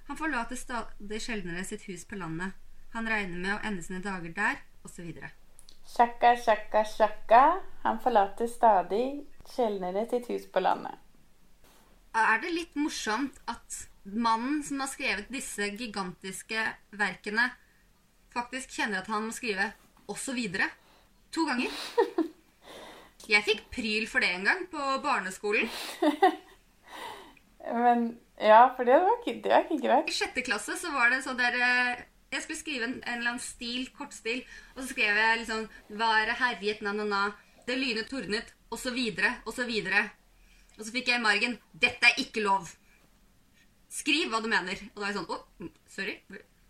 Han 0.09 0.18
forlater 0.18 0.59
stadig 0.59 1.21
sjeldnere 1.23 1.64
sitt 1.68 1.85
hus 1.88 2.07
på 2.09 2.18
landet. 2.21 2.57
Han 2.97 3.09
regner 3.09 3.38
med 3.38 3.55
å 3.55 3.61
ende 3.68 3.85
sine 3.85 4.03
dager 4.05 4.33
der, 4.37 4.59
osv. 4.85 5.12
Sjakka, 5.92 6.35
sjakka, 6.40 6.85
sjakka. 6.88 7.42
Han 7.85 8.01
forlater 8.03 8.49
stadig 8.51 9.07
sjeldnere 9.53 10.07
sitt 10.11 10.29
hus 10.33 10.49
på 10.53 10.62
landet. 10.64 10.97
Er 12.12 12.42
det 12.42 12.53
litt 12.53 12.75
morsomt 12.77 13.38
at 13.49 13.79
mannen 14.05 14.61
som 14.66 14.83
har 14.83 14.90
skrevet 14.92 15.31
disse 15.33 15.71
gigantiske 15.79 16.66
verkene, 16.99 17.49
faktisk 18.33 18.73
kjenner 18.77 19.01
at 19.01 19.09
han 19.12 19.29
må 19.29 19.33
skrive 19.33 19.73
'også 20.09 20.35
videre' 20.37 20.71
to 21.33 21.47
ganger. 21.47 21.71
Jeg 23.31 23.45
fikk 23.47 23.61
pryl 23.75 24.07
for 24.11 24.25
det 24.25 24.33
en 24.35 24.47
gang 24.49 24.65
på 24.71 24.87
barneskolen. 25.05 25.69
Men 27.85 28.09
Ja, 28.43 28.73
for 28.75 28.89
det 28.89 28.97
var 28.99 29.21
ikke, 29.21 29.37
det 29.45 29.53
var 29.53 29.67
ikke 29.69 29.83
greit. 29.85 30.09
I 30.11 30.17
sjette 30.17 30.43
klasse 30.43 30.75
så 30.81 30.91
var 30.95 31.13
det 31.13 31.21
sånn 31.23 31.39
der 31.39 31.55
eh, 31.55 32.03
Jeg 32.33 32.43
skulle 32.43 32.59
skrive 32.59 32.89
en, 32.89 32.97
en 33.05 33.21
eller 33.21 33.35
annen 33.35 33.45
stil, 33.45 33.87
kortstil, 33.95 34.43
og 34.75 34.83
så 34.83 34.89
skrev 34.91 35.21
jeg 35.21 35.43
liksom 35.43 35.69
'Været 35.91 36.39
herjet, 36.41 36.83
na-na-na', 36.83 37.37
'Det 37.67 37.77
lynet 37.79 38.11
tordnet', 38.11 38.55
og 38.71 38.79
så 38.79 38.91
videre, 38.91 39.37
og 39.47 39.53
så 39.55 39.67
videre. 39.69 40.11
Og 40.79 40.87
så 40.87 40.93
fikk 40.93 41.09
jeg 41.09 41.21
i 41.21 41.23
margen 41.23 41.59
'Dette 41.73 42.09
er 42.09 42.19
ikke 42.19 42.43
lov'. 42.43 42.75
Skriv 43.93 44.33
hva 44.33 44.41
du 44.41 44.49
mener. 44.49 44.81
Og 44.95 45.03
da 45.03 45.07
er 45.07 45.13
jeg 45.13 45.21
sånn 45.21 45.31
Å, 45.31 45.37
oh, 45.37 45.69
sorry. 45.87 46.17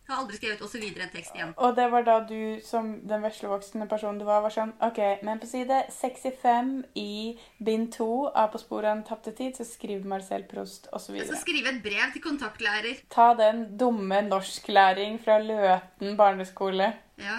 Jeg 0.03 0.17
har 0.17 0.23
aldri 0.25 0.37
skrevet 0.37 0.63
'og 0.63 0.69
så 0.69 0.79
videre' 0.79 1.03
en 1.03 1.11
tekst 1.11 1.35
igjen. 1.35 1.53
Og 1.57 1.77
det 1.77 1.91
var 1.91 2.03
da 2.03 2.15
du, 2.27 2.61
som 2.65 3.01
den 3.09 3.23
veslevoksne 3.23 3.87
personen 3.89 4.19
du 4.19 4.25
var, 4.25 4.41
var 4.43 4.51
sånn 4.51 4.73
OK, 4.83 4.99
men 5.23 5.39
på 5.39 5.47
side 5.47 5.79
65 5.95 6.73
i 6.99 7.39
bind 7.65 7.93
2 7.93 8.33
av 8.35 8.51
På 8.51 8.59
sporet 8.59 8.91
av 8.91 8.97
en 8.97 9.05
tapte 9.05 9.33
tid, 9.33 9.55
så 9.57 9.65
skriver 9.65 10.05
Marcel 10.05 10.43
Prost 10.51 10.89
osv. 10.93 11.21
Så, 11.21 11.27
så 11.31 11.39
skrive 11.41 11.69
et 11.69 11.83
brev 11.83 12.13
til 12.13 12.23
kontaktlærer. 12.23 12.99
Ta 13.11 13.35
den 13.35 13.79
dumme 13.79 14.23
norsklæring 14.27 15.21
fra 15.23 15.39
Løten 15.39 16.17
barneskole. 16.17 16.93
Ja. 17.19 17.39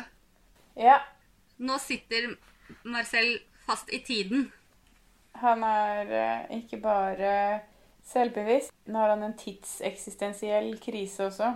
Ja. 0.76 0.98
Nå 1.58 1.78
sitter 1.78 2.36
Marcel 2.84 3.40
fast 3.68 3.92
i 3.94 4.00
tiden. 4.00 4.52
Han 5.36 5.64
er 5.64 6.16
eh, 6.16 6.58
ikke 6.62 6.80
bare 6.82 7.60
selvbevisst. 8.08 8.72
Nå 8.88 9.00
har 9.00 9.10
han 9.10 9.24
en 9.24 9.38
tidseksistensiell 9.38 10.80
krise 10.80 11.28
også. 11.28 11.54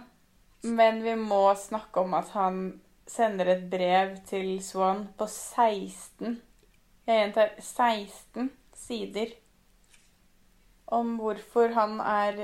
Men 0.62 1.04
vi 1.04 1.15
må 1.20 1.56
snakke 1.56 2.02
om 2.02 2.15
at 2.17 2.32
han 2.34 2.62
sender 3.08 3.54
et 3.54 3.67
brev 3.72 4.17
til 4.28 4.58
Swan 4.63 5.06
på 5.17 5.28
16 5.30 6.39
Jeg 7.08 7.20
gjentar 7.22 7.54
16 7.62 8.50
sider. 8.76 9.30
Om 10.88 11.15
hvorfor 11.22 11.72
han 11.76 12.02
er 12.04 12.41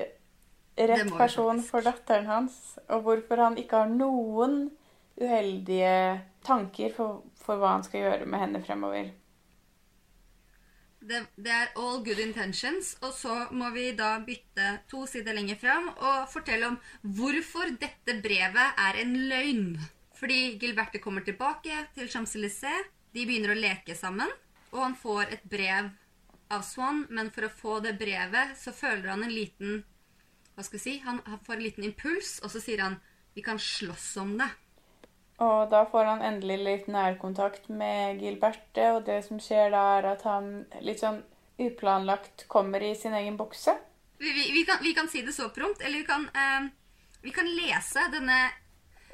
rett 0.77 1.11
person 1.17 1.59
for 1.63 1.83
datteren 1.85 2.27
hans, 2.27 2.77
og 2.87 3.03
hvorfor 3.05 3.41
han 3.43 3.57
ikke 3.59 3.83
har 3.83 3.91
noen 3.91 4.71
uheldige 5.19 6.21
tanker 6.47 6.95
for, 6.95 7.21
for 7.43 7.59
hva 7.59 7.75
han 7.75 7.83
skal 7.85 8.05
gjøre 8.05 8.29
med 8.29 8.39
henne 8.39 8.63
fremover. 8.63 9.11
Det, 11.03 11.19
det, 11.35 11.51
er 11.51 11.73
all 11.75 11.99
good 12.05 12.19
intentions, 12.23 12.93
og 13.03 13.11
så 13.11 13.33
må 13.51 13.67
vi 13.75 13.89
da 13.97 14.13
bytte 14.23 14.69
to 14.91 15.03
sider 15.09 15.35
lenger 15.35 15.57
fram 15.59 15.89
og 15.91 16.29
fortelle 16.31 16.69
om 16.69 16.77
hvorfor 17.17 17.73
dette 17.81 18.15
brevet 18.23 18.79
er 18.85 18.99
en 19.01 19.11
løgn. 19.27 19.65
Fordi 20.15 20.55
Gilberte 20.61 21.01
kommer 21.03 21.25
tilbake 21.27 21.81
til 21.97 22.07
Champs-Élysées, 22.07 22.87
de 23.13 23.25
begynner 23.27 23.51
å 23.51 23.59
leke 23.59 23.97
sammen, 23.99 24.31
og 24.71 24.79
han 24.79 24.95
får 24.97 25.35
et 25.35 25.43
brev 25.51 25.91
av 26.53 26.63
Swan, 26.65 27.03
men 27.09 27.31
for 27.35 27.49
å 27.49 27.51
få 27.51 27.79
det 27.83 27.97
brevet 27.99 28.55
så 28.59 28.71
føler 28.75 29.11
han 29.11 29.25
en 29.25 29.33
liten 29.33 29.81
Hva 30.53 30.63
skal 30.63 30.77
jeg 30.77 30.85
si? 30.85 30.95
Han, 31.03 31.19
han 31.25 31.41
får 31.43 31.57
en 31.57 31.65
liten 31.65 31.85
impuls, 31.87 32.37
og 32.45 32.53
så 32.53 32.61
sier 32.61 32.83
han 32.85 32.99
vi 33.33 33.41
kan 33.41 33.57
slåss 33.59 34.11
om 34.21 34.35
det. 34.37 34.47
Og 35.41 35.69
da 35.71 35.83
får 35.89 36.05
han 36.05 36.21
endelig 36.21 36.59
litt 36.61 36.89
nærkontakt 36.93 37.69
med 37.69 38.21
Gilberte, 38.21 38.91
og 38.93 39.05
det 39.07 39.23
som 39.25 39.39
skjer 39.41 39.73
da, 39.73 39.81
er 39.97 40.09
at 40.13 40.25
han 40.27 40.51
litt 40.85 41.01
sånn 41.01 41.23
uplanlagt 41.61 42.45
kommer 42.51 42.83
i 42.85 42.93
sin 42.95 43.15
egen 43.17 43.37
bukse. 43.37 43.73
Vi, 44.21 44.29
vi, 44.29 44.51
vi, 44.53 44.63
kan, 44.65 44.77
vi 44.81 44.93
kan, 44.93 45.09
si 45.09 45.23
det 45.25 45.33
så 45.33 45.49
prompt, 45.49 45.81
eller 45.81 46.03
vi 46.03 46.05
kan, 46.05 46.27
eh, 46.33 46.69
vi 47.25 47.33
kan 47.33 47.49
lese 47.49 48.05
denne 48.13 48.37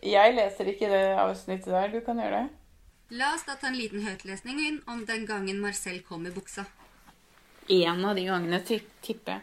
Jeg 0.03 0.35
leser 0.35 0.69
ikke 0.71 0.89
det 0.91 1.05
avsnittet 1.19 1.71
der. 1.73 1.89
Du 1.91 1.99
kan 2.05 2.19
gjøre 2.19 2.43
det. 2.43 2.59
La 3.19 3.33
oss 3.35 3.43
da 3.47 3.55
ta 3.57 3.67
en 3.67 3.79
liten 3.79 4.03
høytlesning 4.05 4.59
inn 4.63 4.77
om 4.87 5.01
den 5.07 5.25
gangen 5.27 5.59
Marcel 5.59 5.97
kom 6.05 6.27
i 6.29 6.31
buksa. 6.31 6.67
En 7.69 8.05
av 8.05 8.15
de 8.15 8.27
gangene, 8.27 8.61
tipper 8.65 9.33
jeg. 9.33 9.41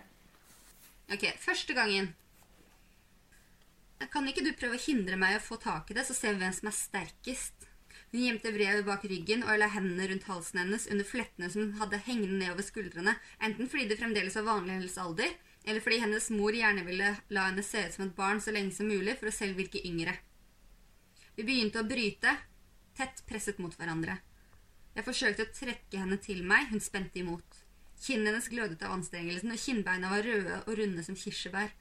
Ok, 1.12 1.26
første 1.42 1.74
gangen. 1.74 2.14
Kan 4.12 4.28
ikke 4.28 4.44
du 4.44 4.52
prøve 4.56 4.76
å 4.76 4.82
hindre 4.82 5.16
meg 5.20 5.38
å 5.38 5.44
få 5.44 5.56
tak 5.60 5.90
i 5.90 5.96
det, 5.96 6.04
så 6.08 6.14
ser 6.16 6.36
vi 6.36 6.44
hvem 6.44 6.54
som 6.56 6.68
er 6.68 6.76
sterkest? 6.76 7.66
Hun 8.12 8.22
gjemte 8.22 8.52
brevet 8.54 8.84
bak 8.86 9.02
ryggen 9.08 9.42
og 9.44 9.58
la 9.58 9.66
hendene 9.72 10.06
rundt 10.10 10.28
halsen 10.28 10.60
hennes 10.62 10.86
under 10.92 11.04
flettene 11.04 11.50
som 11.52 11.72
hadde 11.80 11.98
hengende 12.06 12.38
nedover 12.38 12.64
skuldrene, 12.64 13.16
enten 13.42 13.68
fordi 13.72 13.88
det 13.90 13.98
fremdeles 14.00 14.36
var 14.38 14.46
vanlig 14.46 14.72
i 14.72 14.76
hennes 14.78 14.98
alder, 15.02 15.32
eller 15.66 15.82
fordi 15.82 15.98
hennes 16.04 16.28
mor 16.32 16.54
gjerne 16.54 16.84
ville 16.86 17.10
la 17.34 17.48
henne 17.48 17.64
se 17.66 17.82
ut 17.88 17.96
som 17.96 18.06
et 18.06 18.16
barn 18.16 18.40
så 18.40 18.54
lenge 18.54 18.76
som 18.76 18.88
mulig 18.88 19.16
for 19.18 19.28
å 19.28 19.34
selv 19.34 19.58
virke 19.58 19.82
yngre. 19.84 20.14
Vi 21.36 21.44
begynte 21.44 21.82
å 21.82 21.88
bryte, 21.88 22.36
tett 22.96 23.24
presset 23.28 23.58
mot 23.60 23.74
hverandre. 23.76 24.20
Jeg 24.96 25.04
forsøkte 25.04 25.44
å 25.44 25.52
trekke 25.52 26.00
henne 26.00 26.16
til 26.22 26.44
meg, 26.46 26.70
hun 26.70 26.80
spente 26.80 27.20
imot. 27.20 27.64
Kinnene 28.00 28.30
hennes 28.30 28.48
glødet 28.52 28.84
av 28.86 28.94
anstrengelsen, 28.94 29.52
og 29.52 29.60
kinnbeina 29.60 30.12
var 30.14 30.24
røde 30.24 30.62
og 30.62 30.78
runde 30.78 31.04
som 31.04 31.18
kirsebær. 31.18 31.74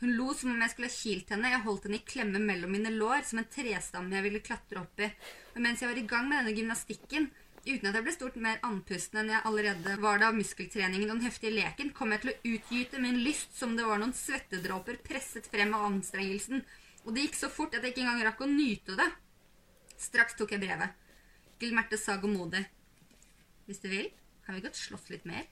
Hun 0.00 0.12
lo 0.12 0.34
som 0.36 0.52
om 0.52 0.60
jeg 0.60 0.72
skulle 0.74 0.90
ha 0.90 0.94
kilt 0.94 1.30
henne. 1.32 1.50
Jeg 1.54 1.64
holdt 1.64 1.86
henne 1.88 1.98
i 1.98 2.04
klemme 2.04 2.40
mellom 2.42 2.72
mine 2.76 2.92
lår, 2.92 3.22
som 3.24 3.40
en 3.40 3.48
trestamme 3.48 4.12
jeg 4.18 4.26
ville 4.26 4.42
klatre 4.44 4.82
opp 4.82 5.00
i. 5.00 5.08
Og 5.54 5.62
mens 5.64 5.82
jeg 5.82 5.88
var 5.88 6.00
i 6.00 6.08
gang 6.10 6.28
med 6.28 6.42
denne 6.42 6.56
gymnastikken, 6.58 7.30
uten 7.66 7.88
at 7.88 7.96
jeg 7.96 8.04
ble 8.06 8.14
stort 8.14 8.36
mer 8.42 8.60
andpusten 8.66 9.22
enn 9.22 9.32
jeg 9.32 9.42
allerede 9.48 9.96
var 10.02 10.20
det 10.20 10.28
av 10.28 10.36
muskeltreningen 10.36 11.08
og 11.08 11.16
den 11.16 11.26
heftige 11.26 11.54
leken, 11.56 11.94
kom 11.96 12.12
jeg 12.12 12.22
til 12.22 12.32
å 12.32 12.36
utgyte 12.52 13.00
min 13.02 13.22
lyst 13.24 13.56
som 13.56 13.72
det 13.78 13.88
var 13.88 14.02
noen 14.02 14.14
svettedråper 14.14 15.00
presset 15.06 15.48
frem 15.50 15.72
av 15.74 15.88
anstrengelsen. 15.88 16.62
Og 17.06 17.16
det 17.16 17.26
gikk 17.26 17.40
så 17.40 17.50
fort 17.52 17.74
at 17.74 17.82
jeg 17.82 17.94
ikke 17.94 18.04
engang 18.04 18.22
rakk 18.28 18.44
å 18.44 18.50
nyte 18.52 18.98
det. 19.00 19.08
Straks 19.96 20.36
tok 20.36 20.52
jeg 20.52 20.62
brevet. 20.62 20.92
Gilmerte 21.62 21.96
sa 21.96 22.18
godmodig. 22.20 22.66
Hvis 23.66 23.80
du 23.80 23.88
vil, 23.88 24.10
kan 24.44 24.58
vi 24.58 24.62
godt 24.66 24.76
slåss 24.78 25.08
litt 25.14 25.24
mer. 25.26 25.48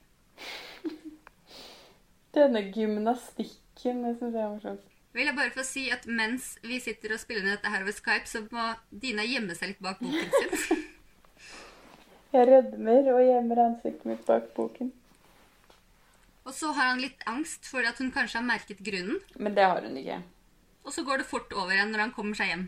Denne 2.35 2.67
gymnastikken 2.69 3.64
Kim, 3.75 4.03
det 4.05 4.15
syns 4.17 4.35
jeg 4.35 4.43
er 4.43 4.51
morsomt. 4.53 4.91
Vil 5.15 5.29
jeg 5.29 5.35
bare 5.37 5.53
få 5.55 5.63
si 5.63 5.85
at 5.93 6.03
mens 6.11 6.55
vi 6.63 6.81
sitter 6.83 7.13
og 7.15 7.21
spiller 7.21 7.45
ned 7.45 7.55
dette 7.55 7.71
her 7.71 7.83
over 7.85 7.95
Skype, 7.95 8.27
så 8.27 8.41
må 8.51 8.67
Dina 8.91 9.23
gjemme 9.23 9.55
seg 9.55 9.71
litt 9.71 9.83
bak 9.83 10.01
boken 10.03 10.31
sin. 10.35 10.83
jeg 12.35 12.47
rødmer 12.49 13.11
og 13.13 13.21
gjemmer 13.23 13.61
ansiktet 13.69 14.09
mitt 14.11 14.25
bak 14.27 14.49
boken. 14.57 14.91
Og 16.45 16.53
så 16.53 16.71
har 16.77 16.91
han 16.91 17.01
litt 17.01 17.23
angst 17.31 17.65
for 17.71 17.87
at 17.87 17.97
hun 18.01 18.11
kanskje 18.13 18.41
har 18.41 18.47
merket 18.47 18.83
grunnen. 18.85 19.21
Men 19.39 19.55
det 19.55 19.65
har 19.65 19.87
hun 19.87 19.95
ikke. 19.97 20.19
Og 20.85 20.93
så 20.93 21.03
går 21.07 21.23
det 21.23 21.29
fort 21.29 21.53
over 21.55 21.73
igjen 21.73 21.95
når 21.95 22.05
han 22.05 22.13
kommer 22.13 22.37
seg 22.37 22.51
hjem. 22.51 22.67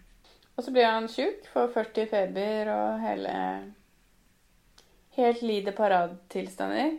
Og 0.57 0.65
så 0.65 0.73
blir 0.73 0.87
han 0.89 1.05
sjuk, 1.11 1.43
får 1.53 1.67
40 1.75 2.07
feber 2.09 2.71
og 2.73 3.03
hele 3.03 3.33
Helt 5.17 5.41
lider 5.41 5.73
paradtilstander. 5.73 6.95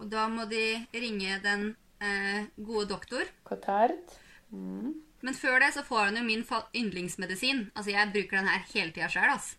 Og 0.00 0.08
da 0.12 0.26
må 0.32 0.46
de 0.48 0.80
ringe 0.92 1.38
den 1.44 1.70
eh, 2.04 2.48
gode 2.56 2.88
doktor. 2.90 3.30
Cotard. 3.48 4.16
Mm. 4.50 4.96
Men 5.20 5.34
før 5.34 5.58
det 5.62 5.72
så 5.74 5.82
får 5.86 6.08
han 6.08 6.20
jo 6.20 6.26
min 6.26 6.44
yndlingsmedisin. 6.76 7.70
Altså, 7.74 7.90
jeg 7.94 8.12
bruker 8.14 8.38
den 8.38 8.52
her 8.52 8.68
hele 8.72 8.94
tida 8.94 9.08
sjøl, 9.12 9.32
altså. 9.34 9.56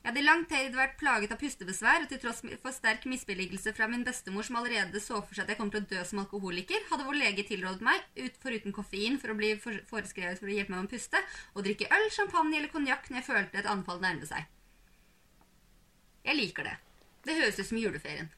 Jeg 0.00 0.08
hadde 0.08 0.20
i 0.22 0.24
lang 0.24 0.42
tid 0.48 0.72
vært 0.72 0.94
plaget 0.96 1.32
av 1.34 1.36
pustebesvær, 1.42 2.06
og 2.06 2.08
til 2.08 2.20
tross 2.22 2.38
for 2.62 2.72
sterk 2.72 3.02
misbilligelse 3.04 3.74
fra 3.76 3.84
min 3.90 4.04
bestemor, 4.06 4.46
som 4.46 4.56
allerede 4.56 5.02
så 5.04 5.18
for 5.20 5.36
seg 5.36 5.44
at 5.44 5.52
jeg 5.52 5.58
kom 5.58 5.68
til 5.74 5.82
å 5.82 5.88
dø 5.90 6.04
som 6.08 6.22
alkoholiker, 6.22 6.86
hadde 6.88 7.04
vår 7.04 7.18
lege 7.20 7.44
tilrådet 7.50 7.84
meg, 7.84 8.06
ut, 8.16 8.38
foruten 8.40 8.72
koffein 8.72 9.20
for 9.20 9.34
å 9.34 9.36
bli 9.36 9.52
foreskrevet 9.60 10.40
for 10.40 10.48
å 10.48 10.56
hjelpe 10.56 10.72
meg 10.72 10.86
med 10.86 10.88
å 10.88 10.94
puste, 10.94 11.20
å 11.52 11.66
drikke 11.66 11.90
øl, 11.92 12.08
champagne 12.16 12.56
eller 12.56 12.72
konjakk 12.72 13.10
når 13.10 13.20
jeg 13.20 13.28
følte 13.28 13.60
et 13.60 13.68
anfall 13.68 14.00
nærme 14.00 14.24
seg. 14.30 14.48
Jeg 16.24 16.38
liker 16.38 16.70
det. 16.70 16.76
Det 17.28 17.36
høres 17.36 17.60
ut 17.60 17.68
som 17.68 17.84
juleferien. 17.84 18.32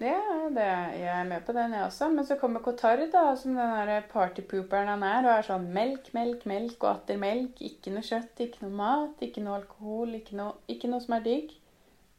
Ja, 0.00 0.48
det, 0.48 0.68
jeg 0.96 1.10
er 1.12 1.26
med 1.28 1.42
på 1.44 1.52
den, 1.52 1.74
jeg 1.76 1.84
også. 1.84 2.08
Men 2.14 2.26
så 2.26 2.38
kommer 2.40 2.62
Kotar 2.64 3.02
da, 3.12 3.24
som 3.36 3.56
den 3.58 4.06
partypooperen 4.12 4.88
han 4.88 5.04
er, 5.04 5.26
og 5.26 5.32
er 5.34 5.48
sånn 5.50 5.66
melk, 5.74 6.08
melk, 6.16 6.46
melk 6.48 6.78
og 6.80 6.94
atter 6.94 7.20
melk. 7.20 7.60
Ikke 7.60 7.92
noe 7.92 8.06
kjøtt, 8.06 8.40
ikke 8.40 8.64
noe 8.64 8.78
mat, 8.78 9.20
ikke 9.24 9.44
noe 9.44 9.58
alkohol, 9.60 10.14
ikke 10.16 10.38
noe, 10.38 10.56
ikke 10.72 10.88
noe 10.90 11.04
som 11.04 11.18
er 11.18 11.26
digg. 11.26 11.52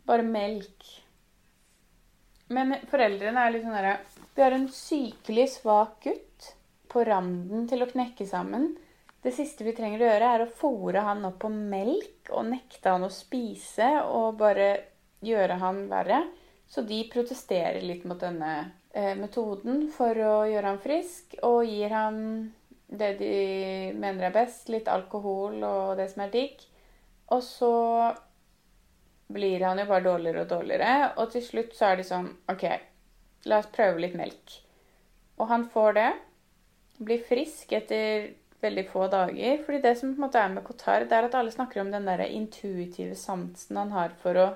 Bare 0.05 0.25
melk. 0.27 0.85
Men 2.53 2.75
foreldrene 2.91 3.41
er 3.41 3.53
litt 3.53 3.63
sånn 3.63 3.73
derre 3.77 3.93
Vi 4.35 4.43
har 4.43 4.53
en 4.53 4.67
sykelig 4.69 5.47
svak 5.55 6.03
gutt 6.03 6.49
på 6.91 7.03
randen 7.07 7.65
til 7.69 7.81
å 7.81 7.89
knekke 7.89 8.27
sammen. 8.29 8.73
Det 9.23 9.31
siste 9.33 9.65
vi 9.65 9.73
trenger 9.73 10.01
å 10.03 10.07
gjøre, 10.09 10.29
er 10.29 10.43
å 10.43 10.53
fòre 10.59 11.03
han 11.07 11.25
opp 11.25 11.39
på 11.45 11.49
melk 11.53 12.29
og 12.35 12.49
nekte 12.51 12.91
han 12.91 13.07
å 13.07 13.11
spise 13.13 13.89
og 14.03 14.37
bare 14.41 14.69
gjøre 15.23 15.57
han 15.61 15.85
verre. 15.89 16.19
Så 16.73 16.81
de 16.81 17.03
protesterer 17.13 17.83
litt 17.85 18.05
mot 18.09 18.17
denne 18.17 18.53
eh, 18.97 19.13
metoden 19.19 19.85
for 19.93 20.17
å 20.17 20.35
gjøre 20.49 20.71
ham 20.71 20.79
frisk, 20.81 21.35
og 21.45 21.67
gir 21.69 21.93
ham 21.93 22.19
det 22.89 23.11
de 23.19 23.33
mener 23.93 24.27
er 24.27 24.33
best, 24.33 24.71
litt 24.73 24.89
alkohol 24.89 25.61
og 25.61 25.97
det 25.99 26.07
som 26.09 26.23
er 26.25 26.31
digg. 26.33 26.63
Og 27.33 27.43
så 27.45 27.73
blir 29.33 29.65
han 29.65 29.81
jo 29.81 29.85
bare 29.89 30.05
dårligere 30.05 30.45
og 30.45 30.49
dårligere, 30.49 30.95
og 31.21 31.29
til 31.33 31.45
slutt 31.45 31.77
så 31.77 31.91
er 31.91 32.01
de 32.01 32.07
sånn 32.07 32.31
OK, 32.49 32.65
la 33.49 33.61
oss 33.61 33.69
prøve 33.73 34.01
litt 34.01 34.17
melk. 34.17 34.57
Og 35.41 35.49
han 35.49 35.67
får 35.69 35.97
det. 35.97 36.09
Blir 37.03 37.21
frisk 37.25 37.73
etter 37.73 38.31
veldig 38.63 38.87
få 38.89 39.07
dager. 39.11 39.61
fordi 39.65 39.81
det 39.81 39.93
som 39.99 40.13
på 40.13 40.21
en 40.21 40.25
måte 40.25 40.41
er 40.41 40.49
med 40.49 40.63
Cotard, 40.63 41.11
er 41.11 41.29
at 41.29 41.35
alle 41.35 41.51
snakker 41.51 41.81
om 41.81 41.91
den 41.91 42.05
der 42.09 42.25
intuitive 42.25 43.15
sansen 43.15 43.77
han 43.77 43.91
har 43.91 44.13
for 44.21 44.39
å 44.39 44.49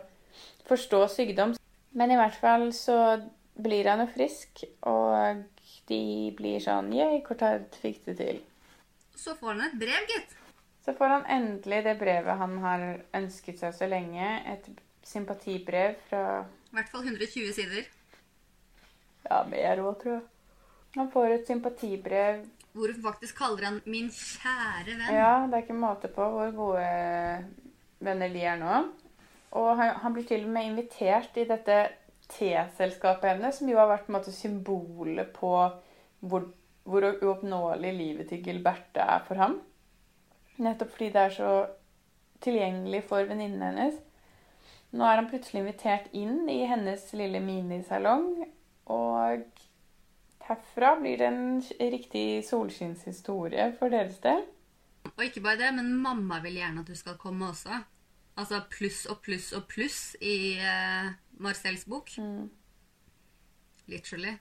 forstå 0.65 1.05
sykdom. 1.13 1.57
Men 1.97 2.13
i 2.13 2.17
hvert 2.19 2.37
fall 2.37 2.67
så 2.77 2.97
blir 3.57 3.89
han 3.89 4.03
jo 4.03 4.09
frisk, 4.13 4.61
og 4.85 5.41
de 5.89 6.01
blir 6.37 6.61
sånn 6.61 6.91
Jøy, 6.93 7.21
Cortard 7.25 7.73
fikk 7.81 8.03
det 8.05 8.17
til. 8.19 8.41
Så 9.17 9.33
får 9.39 9.55
han 9.55 9.63
et 9.65 9.79
brev, 9.81 10.03
gitt. 10.11 10.35
Så 10.85 10.93
får 10.95 11.13
han 11.15 11.25
endelig 11.33 11.81
det 11.83 11.97
brevet 11.99 12.39
han 12.39 12.53
har 12.63 12.83
ønsket 13.17 13.59
seg 13.59 13.73
så 13.75 13.89
lenge. 13.89 14.27
Et 14.53 14.69
sympatibrev 15.07 15.97
fra 16.07 16.21
I 16.45 16.77
hvert 16.77 16.91
fall 16.93 17.07
120 17.09 17.49
sider. 17.55 17.89
Ja, 19.25 19.41
mer 19.49 19.81
òg, 19.83 19.97
tror 20.03 20.13
jeg. 20.19 20.23
Han 20.97 21.09
får 21.11 21.33
et 21.33 21.49
sympatibrev 21.49 22.45
Hvor 22.77 22.93
hun 22.93 23.01
faktisk 23.03 23.35
kaller 23.37 23.65
han 23.65 23.81
'min 23.85 24.09
kjære 24.13 24.93
venn'. 24.99 25.13
Ja, 25.13 25.47
det 25.49 25.53
er 25.57 25.63
ikke 25.65 25.73
måte 25.73 26.07
på 26.13 26.29
hvor 26.29 26.51
gode 26.55 26.87
venner 27.99 28.29
de 28.29 28.43
er 28.45 28.57
nå. 28.61 28.73
Og 29.55 29.77
han, 29.79 29.95
han, 30.01 30.13
blir 30.13 30.27
til 30.27 30.43
og 30.45 30.53
med 30.55 30.71
invitert 30.71 31.37
i 31.39 31.47
dette 31.47 31.77
T-selskapet 32.27 33.29
hennes, 33.31 33.55
som 33.59 33.69
jo 33.71 33.79
har 33.79 33.87
vært 33.87 34.07
på 34.07 34.11
en 34.11 34.17
måte, 34.17 34.35
symbolet 34.35 35.31
på 35.35 35.51
hvor, 36.19 36.49
hvor 36.83 37.07
uoppnåelig 37.13 37.93
livet 37.95 38.29
til 38.31 38.43
Gilberte 38.43 39.05
er 39.05 39.23
for 39.27 39.39
ham. 39.39 39.59
Nettopp 40.57 40.91
fordi 40.95 41.11
det 41.13 41.23
er 41.23 41.35
så 41.37 41.51
tilgjengelig 42.43 43.03
for 43.07 43.29
venninnen 43.29 43.63
hennes. 43.63 44.01
Nå 44.97 45.05
er 45.05 45.19
han 45.19 45.29
plutselig 45.29 45.61
invitert 45.61 46.11
inn 46.15 46.47
i 46.49 46.61
hennes 46.67 47.03
lille 47.17 47.41
minisalong, 47.43 48.29
og 48.91 49.47
herfra 50.47 50.93
blir 50.99 51.19
det 51.19 51.27
en 51.27 51.41
riktig 51.91 52.27
solskinnshistorie 52.47 53.71
for 53.79 53.91
deres 53.93 54.19
del. 54.23 54.45
Og 55.15 55.25
ikke 55.25 55.43
bare 55.43 55.59
det, 55.61 55.73
men 55.75 55.91
mamma 56.03 56.39
vil 56.43 56.59
gjerne 56.59 56.83
at 56.83 56.89
du 56.91 56.95
skal 56.95 57.19
komme 57.19 57.51
også. 57.51 57.81
Altså 58.37 58.61
pluss 58.69 59.05
og 59.09 59.21
pluss 59.25 59.49
og 59.57 59.65
pluss 59.71 60.01
i 60.21 60.57
uh, 60.61 61.09
Marcels 61.41 61.87
bok. 61.89 62.11
Mm. 62.21 62.49
Literally. 63.87 64.35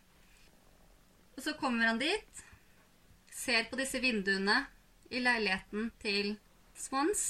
Og 1.36 1.44
så 1.44 1.56
kommer 1.60 1.88
han 1.88 2.00
dit, 2.00 2.44
ser 3.32 3.68
på 3.70 3.78
disse 3.80 4.00
vinduene 4.02 4.62
i 5.12 5.20
leiligheten 5.22 5.90
til 6.02 6.34
Swans, 6.76 7.26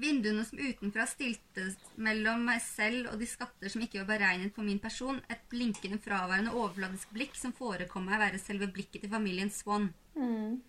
Vinduene 0.00 0.44
som 0.46 0.60
utenfra 0.62 1.04
stiltes 1.10 1.74
mellom 1.98 2.44
meg 2.46 2.60
selv 2.62 3.10
og 3.10 3.18
de 3.20 3.26
skatter 3.28 3.72
som 3.72 3.82
ikke 3.82 3.98
var 4.04 4.12
beregnet 4.12 4.54
på 4.54 4.62
min 4.62 4.78
person, 4.78 5.18
et 5.28 5.42
blinkende 5.50 5.98
fraværende 6.00 6.54
overfladisk 6.54 7.10
blikk 7.16 7.34
som 7.36 7.52
forekom 7.56 8.06
meg 8.06 8.22
være 8.22 8.38
selve 8.40 8.70
blikket 8.70 9.04
til 9.04 9.12
familien 9.12 9.50
Swan. 9.50 9.88
Mm. 10.14 10.60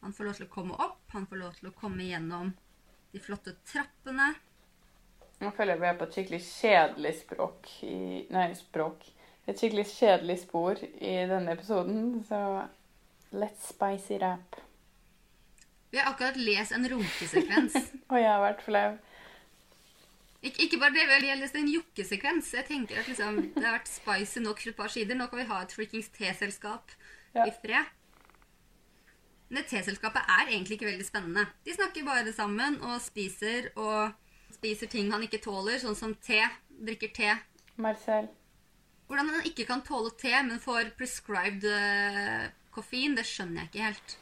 Han 0.00 0.14
får 0.16 0.24
lov 0.24 0.38
til 0.38 0.48
å 0.48 0.54
komme 0.54 0.78
opp, 0.80 1.02
han 1.12 1.28
får 1.28 1.42
lov 1.42 1.58
til 1.58 1.68
å 1.68 1.76
komme 1.76 2.08
gjennom 2.08 2.54
de 3.12 3.20
flotte 3.22 3.54
trappene. 3.70 4.34
Nå 5.40 5.50
føler 5.54 5.76
jeg 5.76 5.80
vi 5.84 5.86
er 5.92 5.98
på 6.00 6.06
et 6.08 6.16
skikkelig 6.16 6.40
kjedelig 6.44 7.12
språk 7.20 7.68
i 7.86 7.96
Nei, 8.34 8.48
språk. 8.58 9.04
Et 9.48 9.56
skikkelig 9.56 9.86
kjedelig 9.92 10.38
spor 10.42 10.80
i 10.84 11.12
denne 11.30 11.54
episoden, 11.54 12.24
så 12.28 12.40
let's 13.32 13.68
spice 13.70 14.10
it 14.16 14.24
up. 14.26 14.58
Vi 15.90 15.96
har 15.98 16.10
akkurat 16.12 16.36
lest 16.36 16.74
en 16.76 16.84
runkesekvens. 16.90 17.76
Og 18.12 18.18
jeg 18.20 18.28
har 18.28 18.42
vært 18.44 18.64
flau. 18.66 18.88
Ik 20.44 20.58
ikke 20.62 20.78
bare 20.78 20.94
det, 20.94 21.06
vi 21.22 21.30
har 21.32 21.38
lest 21.40 21.56
en 21.58 21.70
jokkesekvens. 21.72 22.50
Jeg 22.54 22.66
tenker 22.68 23.00
at 23.00 23.08
liksom, 23.08 23.38
Det 23.56 23.64
har 23.64 23.78
vært 23.78 23.88
spicy 23.90 24.42
nok 24.44 24.60
for 24.60 24.70
et 24.70 24.76
par 24.78 24.92
sider. 24.92 25.16
Nå 25.18 25.26
kan 25.32 25.40
vi 25.40 25.48
ha 25.48 25.62
et 25.64 25.72
freakings 25.74 26.10
teselskap 26.14 26.92
Ja. 27.34 27.46
i 27.46 27.50
fred. 27.62 27.88
Det 29.48 29.64
teselskapet 29.70 30.28
er 30.28 30.50
egentlig 30.50 30.76
ikke 30.76 30.90
veldig 30.90 31.06
spennende. 31.06 31.46
De 31.64 31.74
snakker 31.74 32.04
bare 32.04 32.32
sammen 32.36 32.76
og 32.84 32.98
spiser 33.00 33.70
og 33.80 34.12
spiser 34.52 34.90
ting 34.92 35.08
han 35.12 35.24
ikke 35.24 35.40
tåler, 35.44 35.78
sånn 35.80 35.96
som 35.96 36.14
te. 36.24 36.42
Drikker 36.68 37.14
te. 37.16 37.32
Marcel. 37.80 38.28
Hvordan 39.08 39.30
han 39.32 39.46
ikke 39.48 39.64
kan 39.68 39.80
tåle 39.86 40.12
te, 40.20 40.34
men 40.44 40.60
får 40.60 40.92
prescribed 40.98 41.64
eh, 41.64 42.48
koffein, 42.74 43.16
det 43.16 43.24
skjønner 43.24 43.64
jeg 43.64 43.70
ikke 43.70 43.86
helt. 43.86 44.16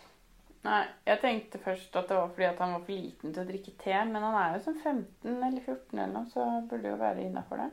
Nei, 0.66 0.82
jeg 1.06 1.20
tenkte 1.22 1.60
først 1.62 1.96
at 1.98 2.08
det 2.10 2.18
var 2.18 2.30
fordi 2.34 2.46
at 2.48 2.60
han 2.62 2.72
var 2.74 2.84
for 2.86 2.94
liten 2.94 3.34
til 3.34 3.42
å 3.42 3.48
drikke 3.48 3.74
te, 3.82 3.96
men 4.10 4.24
han 4.24 4.38
er 4.40 4.54
jo 4.56 4.62
som 4.64 4.78
15 4.78 5.34
eller 5.34 5.58
14 5.62 5.98
eller 5.98 6.14
noe, 6.14 6.30
så 6.30 6.46
burde 6.70 6.90
jo 6.90 7.00
være 7.02 7.26
innafor 7.26 7.62
det. 7.62 7.68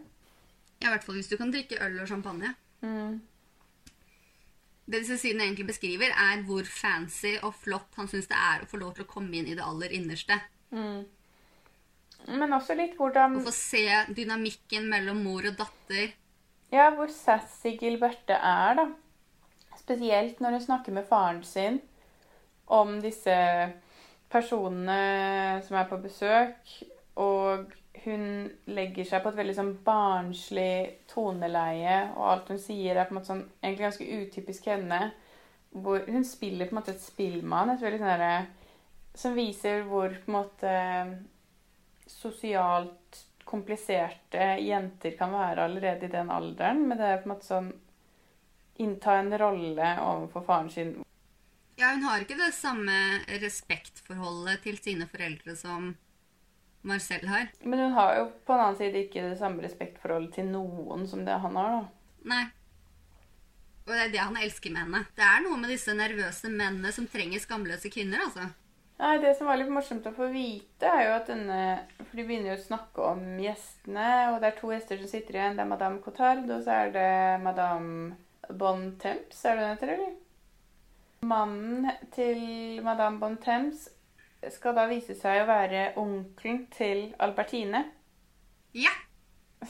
Ja, 0.82 0.90
I 0.90 0.92
hvert 0.96 1.06
fall 1.06 1.18
hvis 1.18 1.32
du 1.32 1.38
kan 1.40 1.54
drikke 1.54 1.80
øl 1.86 2.02
og 2.04 2.10
champagne. 2.10 2.54
Mm. 2.84 3.22
Det 4.84 5.00
disse 5.00 5.18
sidene 5.22 5.46
egentlig 5.48 5.70
beskriver, 5.72 6.12
er 6.12 6.42
hvor 6.48 6.68
fancy 6.68 7.38
og 7.42 7.54
flott 7.56 7.96
han 8.00 8.10
syns 8.12 8.28
det 8.28 8.40
er 8.40 8.64
å 8.64 8.70
få 8.70 8.80
lov 8.82 8.96
til 8.98 9.06
å 9.06 9.12
komme 9.14 9.38
inn 9.40 9.48
i 9.48 9.56
det 9.56 9.64
aller 9.64 9.94
innerste. 9.96 10.40
Mm. 10.76 11.06
Men 12.40 12.56
også 12.56 12.76
litt 12.76 12.98
hvordan 13.00 13.40
Å 13.40 13.46
få 13.48 13.54
se 13.56 13.86
dynamikken 14.16 14.88
mellom 14.92 15.24
mor 15.26 15.48
og 15.48 15.56
datter. 15.60 16.12
Ja, 16.74 16.90
hvor 16.96 17.12
sassy 17.14 17.76
Gilberte 17.80 18.36
er, 18.36 18.80
da. 18.80 18.88
Spesielt 19.80 20.40
når 20.44 20.58
hun 20.58 20.66
snakker 20.68 20.96
med 20.96 21.08
faren 21.08 21.44
sin 21.48 21.82
om 22.72 22.96
disse 23.04 23.36
personene 24.32 25.62
som 25.66 25.78
er 25.78 25.88
på 25.90 26.00
besøk, 26.02 26.76
og 27.20 27.72
hun 28.04 28.24
legger 28.66 29.06
seg 29.08 29.22
på 29.24 29.32
et 29.32 29.38
veldig 29.38 29.56
sånn 29.58 29.74
barnslig 29.86 31.06
toneleie, 31.12 32.00
og 32.18 32.30
alt 32.32 32.50
hun 32.54 32.62
sier 32.62 32.98
er 32.98 33.08
på 33.08 33.14
en 33.14 33.20
måte 33.20 33.32
sånn 33.32 33.46
egentlig 33.62 33.86
ganske 33.86 34.08
utypisk 34.24 34.70
henne. 34.72 35.02
Hvor 35.74 36.04
hun 36.10 36.26
spiller 36.26 36.70
på 36.70 36.76
en 36.76 36.80
måte 36.82 36.94
et 36.94 37.02
spill 37.02 37.42
med 37.42 37.72
han, 37.72 38.48
Som 39.16 39.36
viser 39.38 39.84
hvor 39.84 40.10
på 40.10 40.32
en 40.32 40.38
måte 40.38 40.74
sosialt 42.08 43.24
kompliserte 43.46 44.58
jenter 44.62 45.18
kan 45.18 45.32
være 45.32 45.64
allerede 45.64 46.06
i 46.06 46.12
den 46.12 46.30
alderen. 46.30 46.88
Men 46.88 46.98
det 46.98 47.06
er 47.06 47.18
på 47.22 47.30
en 47.30 47.36
måte 47.36 47.50
sånn 47.50 47.74
Innta 48.82 49.20
en 49.20 49.30
rolle 49.38 49.86
overfor 50.02 50.42
faren 50.48 50.70
sin. 50.74 50.96
Ja, 51.78 51.92
hun 51.94 52.08
har 52.08 52.24
ikke 52.24 52.40
det 52.40 52.56
samme 52.58 52.96
respektforholdet 53.42 54.64
til 54.66 54.80
sine 54.82 55.06
foreldre 55.12 55.54
som 55.54 55.92
Marcel 56.84 57.28
har. 57.28 57.48
Men 57.64 57.80
hun 57.80 57.96
har 57.98 58.18
jo 58.20 58.26
på 58.46 58.56
en 58.56 58.66
annen 58.66 58.80
side 58.80 59.06
ikke 59.06 59.24
det 59.30 59.38
samme 59.40 59.64
respektforholdet 59.64 60.36
til 60.38 60.50
noen 60.52 61.08
som 61.08 61.24
det 61.26 61.38
han 61.46 61.56
har. 61.60 61.78
da. 61.78 61.86
Nei. 62.34 62.44
Og 63.84 63.92
det 63.92 64.02
er 64.02 64.12
det 64.14 64.24
han 64.24 64.40
elsker 64.40 64.72
med 64.72 64.86
henne. 64.86 65.06
Det 65.16 65.24
er 65.28 65.42
noe 65.44 65.60
med 65.60 65.72
disse 65.74 65.96
nervøse 65.96 66.52
mennene 66.52 66.92
som 66.96 67.08
trenger 67.12 67.42
skamløse 67.44 67.92
kvinner, 67.92 68.24
altså. 68.28 68.50
Nei, 69.04 69.18
Det 69.20 69.34
som 69.36 69.50
var 69.50 69.58
litt 69.60 69.72
morsomt 69.74 70.06
å 70.08 70.14
få 70.16 70.30
vite, 70.32 70.88
er 70.88 71.08
jo 71.08 71.16
at 71.18 71.28
denne 71.28 71.62
For 71.98 72.20
de 72.20 72.24
begynner 72.28 72.54
jo 72.54 72.60
å 72.60 72.66
snakke 72.68 73.08
om 73.10 73.24
gjestene, 73.42 74.10
og 74.32 74.40
det 74.40 74.52
er 74.52 74.60
to 74.60 74.72
gjester 74.72 75.02
som 75.02 75.10
sitter 75.12 75.40
igjen. 75.40 75.58
Det 75.58 75.66
er 75.66 75.72
Madame 75.72 76.00
Cotard, 76.04 76.46
og 76.48 76.62
så 76.64 76.78
er 76.86 76.94
det 76.94 77.44
Madame 77.44 78.16
Bon 78.50 78.86
Temps, 79.02 79.46
er 79.46 79.58
det 79.58 79.66
hun 79.66 79.74
heter, 79.74 79.96
eller? 79.98 80.14
Mannen 81.24 81.92
til 82.12 82.82
Madame 82.84 83.20
Bontemps 83.20 83.88
skal 84.52 84.76
da 84.76 84.88
vise 84.90 85.16
seg 85.18 85.44
å 85.44 85.50
være 85.50 85.92
onkelen 86.02 86.66
til 86.74 87.06
Albertine. 87.24 87.86
Ja! 88.76 88.92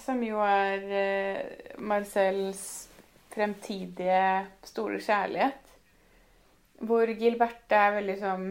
Som 0.03 0.23
jo 0.25 0.39
er 0.41 0.85
eh, 0.97 1.77
Marcels 1.77 2.89
fremtidige 3.33 4.45
store 4.65 4.99
kjærlighet. 5.03 5.59
Hvor 6.83 7.11
Gilberte 7.19 7.77
er 7.79 7.97
veldig 7.99 8.15
sånn 8.19 8.47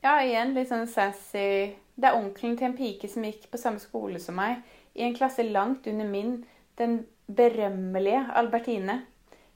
Ja, 0.00 0.16
igjen 0.24 0.54
litt 0.56 0.70
sånn 0.70 0.88
sassy. 0.90 1.76
Det 1.94 2.08
er 2.08 2.16
onkelen 2.16 2.56
til 2.56 2.70
en 2.70 2.76
pike 2.78 3.08
som 3.12 3.24
gikk 3.26 3.50
på 3.52 3.60
samme 3.60 3.82
skole 3.82 4.20
som 4.22 4.38
meg, 4.40 4.62
i 4.96 5.04
en 5.04 5.14
klasse 5.14 5.44
langt 5.44 5.86
under 5.90 6.08
min, 6.08 6.38
den 6.80 7.02
berømmelige 7.28 8.24
Albertine. 8.40 9.02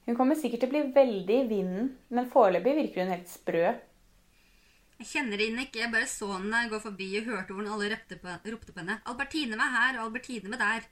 Hun 0.05 0.19
kommer 0.19 0.37
sikkert 0.37 0.61
til 0.61 0.69
å 0.69 0.75
bli 0.75 0.83
veldig 0.95 1.39
i 1.41 1.49
vinden, 1.49 1.89
men 2.13 2.29
foreløpig 2.31 2.77
virker 2.77 3.05
hun 3.05 3.15
helt 3.15 3.31
sprø. 3.33 3.73
Jeg 5.05 5.11
kjenner 5.19 5.41
henne 5.43 5.67
ikke. 5.67 5.83
Jeg 5.83 5.93
bare 5.93 6.07
så 6.09 6.27
henne 6.33 6.63
gå 6.73 6.79
forbi 6.81 7.11
og 7.19 7.27
hørte 7.29 7.53
hvordan 7.53 7.73
alle 7.75 7.91
ropte 7.93 8.17
på, 8.23 8.37
ropte 8.55 8.73
på 8.73 8.81
henne. 8.81 8.95
'Albertine 9.05 9.59
med 9.61 9.75
her', 9.77 9.99
og 9.99 10.07
'Albertine 10.07 10.49
med 10.49 10.59
der'. 10.59 10.87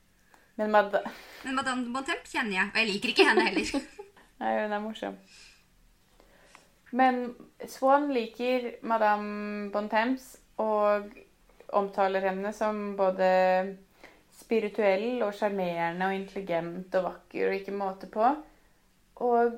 Men 0.57 0.71
Mad 0.71 0.93
Men 1.45 1.55
Madame 1.55 1.95
Bontemp 1.95 2.29
kjenner 2.29 2.53
jeg, 2.53 2.71
og 2.75 2.79
jeg 2.79 2.87
liker 2.87 3.09
ikke 3.09 3.29
henne 3.29 3.47
heller. 3.49 3.81
Nei, 4.41 4.53
hun 4.61 4.73
er 4.77 4.85
morsom. 4.85 5.17
Men 6.93 7.35
Swan 7.67 8.13
liker 8.13 8.71
Madame 8.83 9.71
Bontemps 9.73 10.37
og 10.61 11.09
omtaler 11.73 12.29
henne 12.29 12.53
som 12.53 12.97
både 12.97 13.33
spirituell 14.37 15.23
og 15.25 15.33
sjarmerende 15.35 16.05
og 16.11 16.19
intelligent 16.21 16.95
og 17.01 17.09
vakker 17.09 17.49
og 17.49 17.55
ikke 17.55 17.81
måte 17.81 18.13
på. 18.13 18.35
Og 19.25 19.57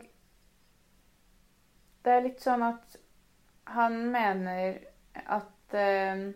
det 2.04 2.12
er 2.12 2.28
litt 2.28 2.44
sånn 2.44 2.62
at 2.62 3.00
han 3.64 4.10
mener 4.12 4.78
at 5.24 5.74
eh, 5.74 6.30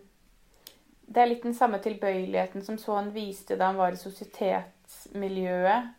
det 1.09 1.23
er 1.23 1.31
litt 1.31 1.45
den 1.47 1.57
samme 1.57 1.81
tilbøyeligheten 1.85 2.65
som 2.65 2.79
Swan 2.81 3.13
viste 3.15 3.57
da 3.57 3.71
han 3.71 3.81
var 3.81 3.95
i 3.95 4.01
sosietetsmiljøet. 4.01 5.95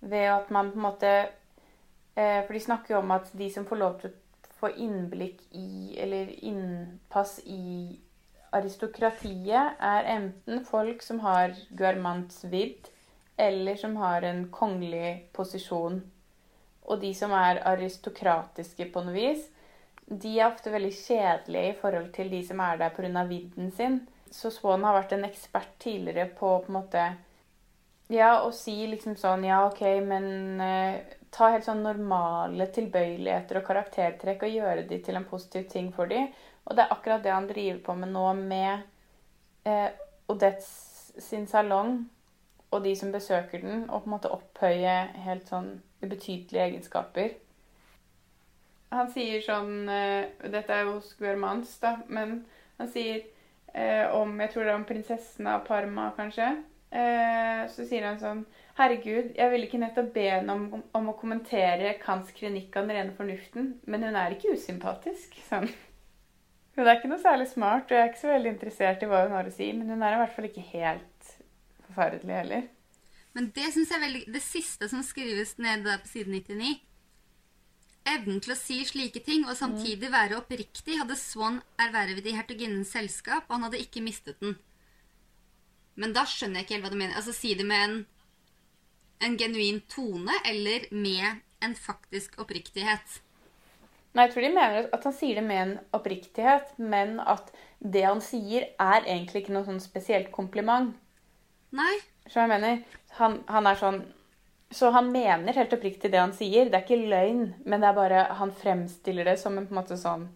Ved 0.00 0.26
at 0.30 0.50
man 0.54 0.70
på 0.72 0.78
en 0.78 0.84
måte 0.84 1.10
eh, 2.14 2.44
For 2.46 2.52
de 2.54 2.60
snakker 2.62 2.94
jo 2.94 3.00
om 3.02 3.10
at 3.16 3.32
de 3.36 3.48
som 3.50 3.66
får 3.66 3.80
lov 3.80 3.98
til 4.00 4.12
å 4.12 4.18
få 4.58 4.70
innblikk 4.74 5.42
i, 5.54 5.96
eller 5.98 6.30
innpass 6.44 7.38
i 7.46 7.98
aristokratiet, 8.54 9.76
er 9.78 10.08
enten 10.14 10.64
folk 10.66 11.02
som 11.04 11.20
har 11.22 11.52
guermants 11.78 12.44
vidd, 12.48 12.88
eller 13.36 13.76
som 13.78 13.96
har 14.00 14.24
en 14.26 14.48
kongelig 14.50 15.28
posisjon. 15.36 16.00
Og 16.88 17.00
de 17.02 17.12
som 17.14 17.34
er 17.36 17.60
aristokratiske 17.68 18.88
på 18.94 19.04
noe 19.04 19.14
vis, 19.14 19.44
de 20.08 20.38
er 20.38 20.48
ofte 20.48 20.72
veldig 20.72 20.92
kjedelige 20.94 21.72
i 21.72 21.76
forhold 21.80 22.10
til 22.16 22.30
de 22.32 22.40
som 22.46 22.60
er 22.64 22.78
der 22.80 22.94
pga. 22.96 23.24
vidden 23.28 23.70
sin. 23.70 24.00
Så 24.30 24.50
Swan 24.50 24.84
har 24.84 24.96
vært 24.96 25.12
en 25.12 25.24
ekspert 25.24 25.78
tidligere 25.80 26.28
på 26.28 26.58
på 26.64 26.72
en 26.72 26.78
måte 26.80 27.06
Ja, 28.08 28.40
å 28.40 28.50
si 28.52 28.86
liksom 28.86 29.16
sånn 29.16 29.44
Ja, 29.44 29.66
OK, 29.66 29.82
men 30.04 30.60
eh, 30.60 31.00
ta 31.30 31.50
helt 31.52 31.64
sånn 31.64 31.82
normale 31.84 32.66
tilbøyeligheter 32.72 33.60
og 33.60 33.66
karaktertrekk 33.66 34.46
og 34.46 34.54
gjøre 34.54 34.86
de 34.88 35.00
til 35.04 35.16
en 35.16 35.28
positiv 35.28 35.68
ting 35.68 35.92
for 35.92 36.08
de. 36.08 36.22
Og 36.64 36.76
det 36.76 36.84
er 36.84 36.94
akkurat 36.94 37.24
det 37.24 37.32
han 37.32 37.48
driver 37.48 37.82
på 37.84 37.96
med 38.00 38.12
nå 38.12 38.32
med 38.38 38.86
eh, 39.68 39.90
Odettes 40.28 41.12
sin 41.18 41.46
salong 41.48 42.06
og 42.70 42.84
de 42.84 42.94
som 42.96 43.12
besøker 43.12 43.62
den, 43.62 43.86
og 43.90 44.02
på 44.02 44.08
en 44.08 44.14
måte 44.14 44.32
opphøye 44.32 44.96
helt 45.24 45.48
sånn 45.48 45.70
ubetydelige 46.02 46.64
egenskaper. 46.66 47.30
Han 48.94 49.10
sier 49.12 49.42
sånn 49.44 49.88
Dette 49.88 50.72
er 50.72 50.86
jo 50.86 50.94
hos 50.96 51.10
Guermans, 51.18 51.74
da, 51.82 51.98
men 52.08 52.38
han 52.78 52.88
sier 52.92 53.20
eh, 53.74 54.06
om 54.14 54.38
Jeg 54.40 54.52
tror 54.52 54.64
det 54.64 54.72
er 54.72 54.78
om 54.78 54.88
prinsessen 54.88 55.50
av 55.50 55.64
Parma, 55.66 56.10
kanskje. 56.16 56.48
Eh, 56.88 57.66
så 57.68 57.84
sier 57.84 58.06
han 58.08 58.20
sånn 58.20 58.46
Herregud, 58.78 59.34
jeg 59.36 59.50
ville 59.52 59.66
ikke 59.66 59.80
nettopp 59.82 60.12
be 60.14 60.24
henne 60.30 60.54
om, 60.54 60.84
om 60.94 61.10
å 61.10 61.16
kommentere 61.18 61.96
Kants 62.00 62.30
klinikk 62.36 62.76
av 62.78 62.86
den 62.86 62.96
rene 62.96 63.16
fornuften, 63.16 63.72
men 63.90 64.06
hun 64.06 64.16
er 64.16 64.36
ikke 64.36 64.54
usympatisk. 64.54 65.34
Sånn. 65.48 65.66
Hun 66.78 66.86
er 66.86 66.94
ikke 66.94 67.10
noe 67.10 67.18
særlig 67.18 67.48
smart, 67.50 67.90
og 67.90 67.96
jeg 67.96 68.04
er 68.04 68.12
ikke 68.12 68.22
så 68.22 68.30
veldig 68.30 68.52
interessert 68.54 69.02
i 69.02 69.08
hva 69.10 69.24
hun 69.24 69.34
har 69.34 69.48
å 69.50 69.54
si, 69.54 69.72
men 69.74 69.90
hun 69.90 70.04
er 70.06 70.14
i 70.14 70.20
hvert 70.20 70.36
fall 70.36 70.46
ikke 70.46 70.66
helt 70.70 71.32
forferdelig 71.88 72.36
heller. 72.38 72.68
Men 73.34 73.50
det 73.56 73.66
synes 73.74 73.90
jeg 73.90 73.98
er 73.98 74.04
veldig 74.06 74.22
Det 74.34 74.40
siste 74.42 74.88
som 74.90 75.02
skrives 75.04 75.56
der 75.58 75.82
på 75.82 76.08
side 76.10 76.30
99 76.30 76.70
evnen 78.14 78.40
til 78.44 78.54
å 78.54 78.58
si 78.58 78.78
slike 78.86 79.22
ting 79.26 79.44
og 79.46 79.56
samtidig 79.58 80.10
være 80.12 80.38
oppriktig, 80.40 80.98
hadde 81.00 81.16
Swan 81.18 81.60
ervervet 81.80 82.26
i 82.26 82.34
hertuginnens 82.36 82.92
selskap, 82.94 83.46
og 83.48 83.56
han 83.56 83.68
hadde 83.68 83.82
ikke 83.82 84.04
mistet 84.04 84.40
den. 84.42 84.56
Men 85.98 86.14
da 86.14 86.24
skjønner 86.28 86.60
jeg 86.60 86.66
ikke 86.66 86.76
helt 86.76 86.86
hva 86.86 86.92
du 86.94 87.00
mener. 87.00 87.16
Altså, 87.18 87.34
Si 87.34 87.54
det 87.58 87.66
med 87.66 87.84
en, 87.84 87.96
en 89.26 89.38
genuin 89.40 89.80
tone, 89.90 90.34
eller 90.46 90.86
med 90.94 91.42
en 91.64 91.74
faktisk 91.74 92.38
oppriktighet. 92.38 93.18
Nei, 94.14 94.24
jeg 94.24 94.34
tror 94.34 94.46
de 94.46 94.52
mener 94.54 94.86
at 94.94 95.04
han 95.04 95.14
sier 95.14 95.38
det 95.38 95.44
med 95.46 95.60
en 95.62 95.74
oppriktighet, 95.94 96.70
men 96.78 97.18
at 97.20 97.50
det 97.78 98.06
han 98.06 98.22
sier, 98.24 98.70
er 98.80 99.04
egentlig 99.04 99.44
ikke 99.44 99.56
noe 99.56 99.66
sånn 99.66 99.82
spesielt 99.82 100.30
kompliment. 100.34 100.94
Nei. 101.76 101.98
Skjønner 102.28 102.56
jeg 102.56 102.62
mener? 102.62 103.02
Han, 103.18 103.36
han 103.48 103.68
er 103.68 103.78
sånn 103.80 104.00
Så 104.70 104.90
han 104.90 105.12
mener 105.12 105.56
helt 105.56 105.72
oppriktig 105.72 106.10
det 106.12 106.20
han 106.20 106.34
sier. 106.36 106.68
Det 106.68 106.76
er 106.76 106.84
ikke 106.84 107.08
løgn, 107.08 107.44
men 107.64 107.80
det 107.80 107.88
er 107.88 107.96
bare 107.96 108.24
Han 108.40 108.52
fremstiller 108.52 109.24
det 109.24 109.38
som 109.40 109.56
en 109.56 109.66
på 109.66 109.72
en 109.72 109.80
måte 109.80 109.96
sånn 109.96 110.26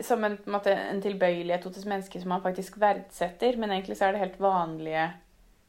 Som 0.00 0.24
en, 0.24 0.38
på 0.40 0.48
en, 0.48 0.54
måte, 0.56 0.72
en 0.72 1.02
tilbøyelighet 1.04 1.66
hos 1.68 1.82
et 1.82 1.88
menneske 1.90 2.20
som 2.22 2.32
han 2.32 2.44
faktisk 2.44 2.78
verdsetter. 2.80 3.58
Men 3.60 3.74
egentlig 3.74 3.98
så 3.98 4.08
er 4.08 4.16
det 4.16 4.24
helt 4.24 4.40
vanlige 4.40 5.10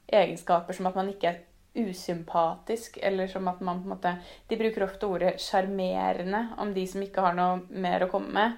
egenskaper, 0.07 0.75
som 0.75 0.87
at 0.87 0.95
man 0.95 1.11
ikke 1.11 1.31
er 1.31 1.41
usympatisk, 1.73 2.99
eller 3.01 3.27
som 3.27 3.47
at 3.49 3.61
man 3.61 3.81
på 3.81 3.87
en 3.87 3.93
måte 3.95 4.15
De 4.49 4.57
bruker 4.57 4.85
ofte 4.85 5.09
ordet 5.09 5.33
sjarmerende 5.41 6.47
om 6.61 6.73
de 6.73 6.85
som 6.87 7.01
ikke 7.01 7.23
har 7.25 7.35
noe 7.37 7.63
mer 7.69 8.05
å 8.05 8.11
komme 8.11 8.31
med. 8.33 8.57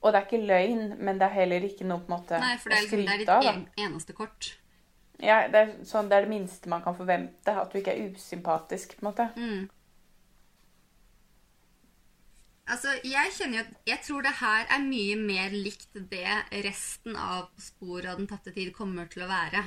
Og 0.00 0.12
det 0.12 0.20
er 0.20 0.26
ikke 0.28 0.46
løgn, 0.48 0.84
men 0.98 1.18
det 1.20 1.26
er 1.26 1.36
heller 1.42 1.64
ikke 1.66 1.88
noe 1.88 2.00
på 2.04 2.12
en 2.12 2.16
måte 2.16 2.40
Nei, 2.40 2.56
for 2.60 2.72
det 2.72 2.78
er, 2.78 2.86
liksom, 2.86 3.04
det 3.04 3.14
er 3.14 3.24
ditt 3.24 3.52
en, 3.52 3.64
eneste 3.84 4.16
kort. 4.16 4.54
Ja, 5.20 5.42
det 5.52 5.60
er, 5.60 5.72
sånn, 5.84 6.08
det 6.08 6.16
er 6.16 6.24
det 6.24 6.32
minste 6.32 6.70
man 6.72 6.82
kan 6.84 6.96
forvente. 6.96 7.52
At 7.52 7.72
du 7.72 7.80
ikke 7.80 7.92
er 7.92 8.14
usympatisk. 8.14 8.96
på 8.96 9.04
en 9.04 9.10
måte. 9.10 9.28
Mm. 9.36 9.68
Altså, 12.70 12.92
jeg 13.02 13.32
kjenner 13.34 13.58
jo 13.58 13.62
at 13.64 13.88
Jeg 13.88 14.02
tror 14.06 14.22
det 14.22 14.36
her 14.38 14.68
er 14.70 14.82
mye 14.84 15.16
mer 15.18 15.54
likt 15.54 15.96
det 16.12 16.36
resten 16.64 17.16
av 17.18 17.48
Sporet 17.58 18.12
av 18.12 18.20
den 18.20 18.28
tapte 18.30 18.54
tid 18.54 18.72
kommer 18.76 19.10
til 19.10 19.24
å 19.26 19.30
være. 19.30 19.64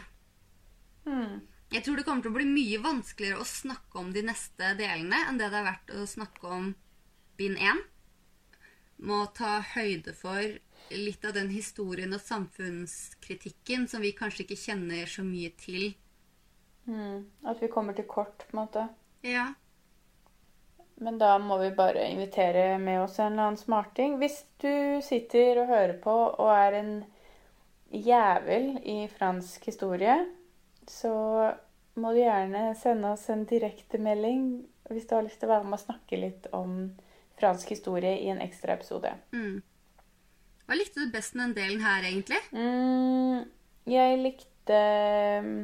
Mm. 1.06 1.42
Jeg 1.74 1.84
tror 1.84 1.98
det 1.98 2.06
kommer 2.08 2.24
til 2.24 2.32
å 2.32 2.38
bli 2.38 2.48
mye 2.48 2.80
vanskeligere 2.84 3.42
å 3.42 3.50
snakke 3.50 4.00
om 4.00 4.14
de 4.14 4.24
neste 4.26 4.76
delene 4.80 5.20
enn 5.28 5.40
det 5.42 5.50
det 5.50 5.60
har 5.60 5.72
vært 5.72 5.94
å 5.98 6.06
snakke 6.08 6.52
om 6.58 6.70
bind 7.40 7.58
1. 7.58 7.82
Må 9.04 9.26
ta 9.36 9.58
høyde 9.74 10.14
for 10.16 10.54
litt 10.98 11.26
av 11.26 11.34
den 11.36 11.50
historien 11.54 12.14
og 12.16 12.22
samfunnskritikken 12.22 13.88
som 13.92 14.04
vi 14.04 14.14
kanskje 14.18 14.46
ikke 14.46 14.60
kjenner 14.60 15.10
så 15.10 15.26
mye 15.26 15.52
til. 15.60 15.94
Mm. 16.86 17.26
At 17.48 17.62
vi 17.64 17.72
kommer 17.72 17.96
til 17.98 18.08
kort, 18.10 18.46
på 18.48 18.58
en 18.58 18.62
måte. 18.64 18.88
Ja. 19.24 19.54
Men 21.04 21.18
da 21.18 21.38
må 21.42 21.58
vi 21.58 21.72
bare 21.76 22.06
invitere 22.12 22.78
med 22.80 23.02
oss 23.02 23.20
en 23.20 23.34
eller 23.34 23.50
annen 23.50 23.60
smarting. 23.60 24.18
Hvis 24.22 24.44
du 24.62 25.02
sitter 25.04 25.64
og 25.64 25.72
hører 25.72 25.98
på 26.04 26.14
og 26.14 26.50
er 26.54 26.80
en 26.80 26.94
jævel 27.94 28.78
i 28.84 29.08
fransk 29.12 29.66
historie, 29.66 30.18
så 30.90 31.14
må 31.96 32.14
du 32.14 32.22
gjerne 32.24 32.72
sende 32.80 33.14
oss 33.14 33.28
en 33.30 33.46
direktemelding 33.50 34.46
hvis 34.90 35.06
du 35.08 35.16
har 35.16 35.26
lyst 35.26 35.40
til 35.42 35.50
å 35.50 35.56
være 35.56 35.68
med 35.68 35.78
og 35.78 35.84
snakke 35.86 36.20
litt 36.20 36.48
om 36.56 36.74
fransk 37.40 37.74
historie 37.74 38.18
i 38.22 38.30
en 38.34 38.42
ekstra 38.44 38.76
episode. 38.78 39.14
Mm. 39.34 39.62
Hva 40.66 40.78
likte 40.80 41.04
du 41.04 41.12
best 41.12 41.36
med 41.36 41.52
den 41.52 41.56
delen 41.58 41.82
her, 41.84 42.06
egentlig? 42.08 42.40
Mm, 42.56 43.44
jeg 43.92 44.20
likte 44.24 44.80
mm, 45.44 45.58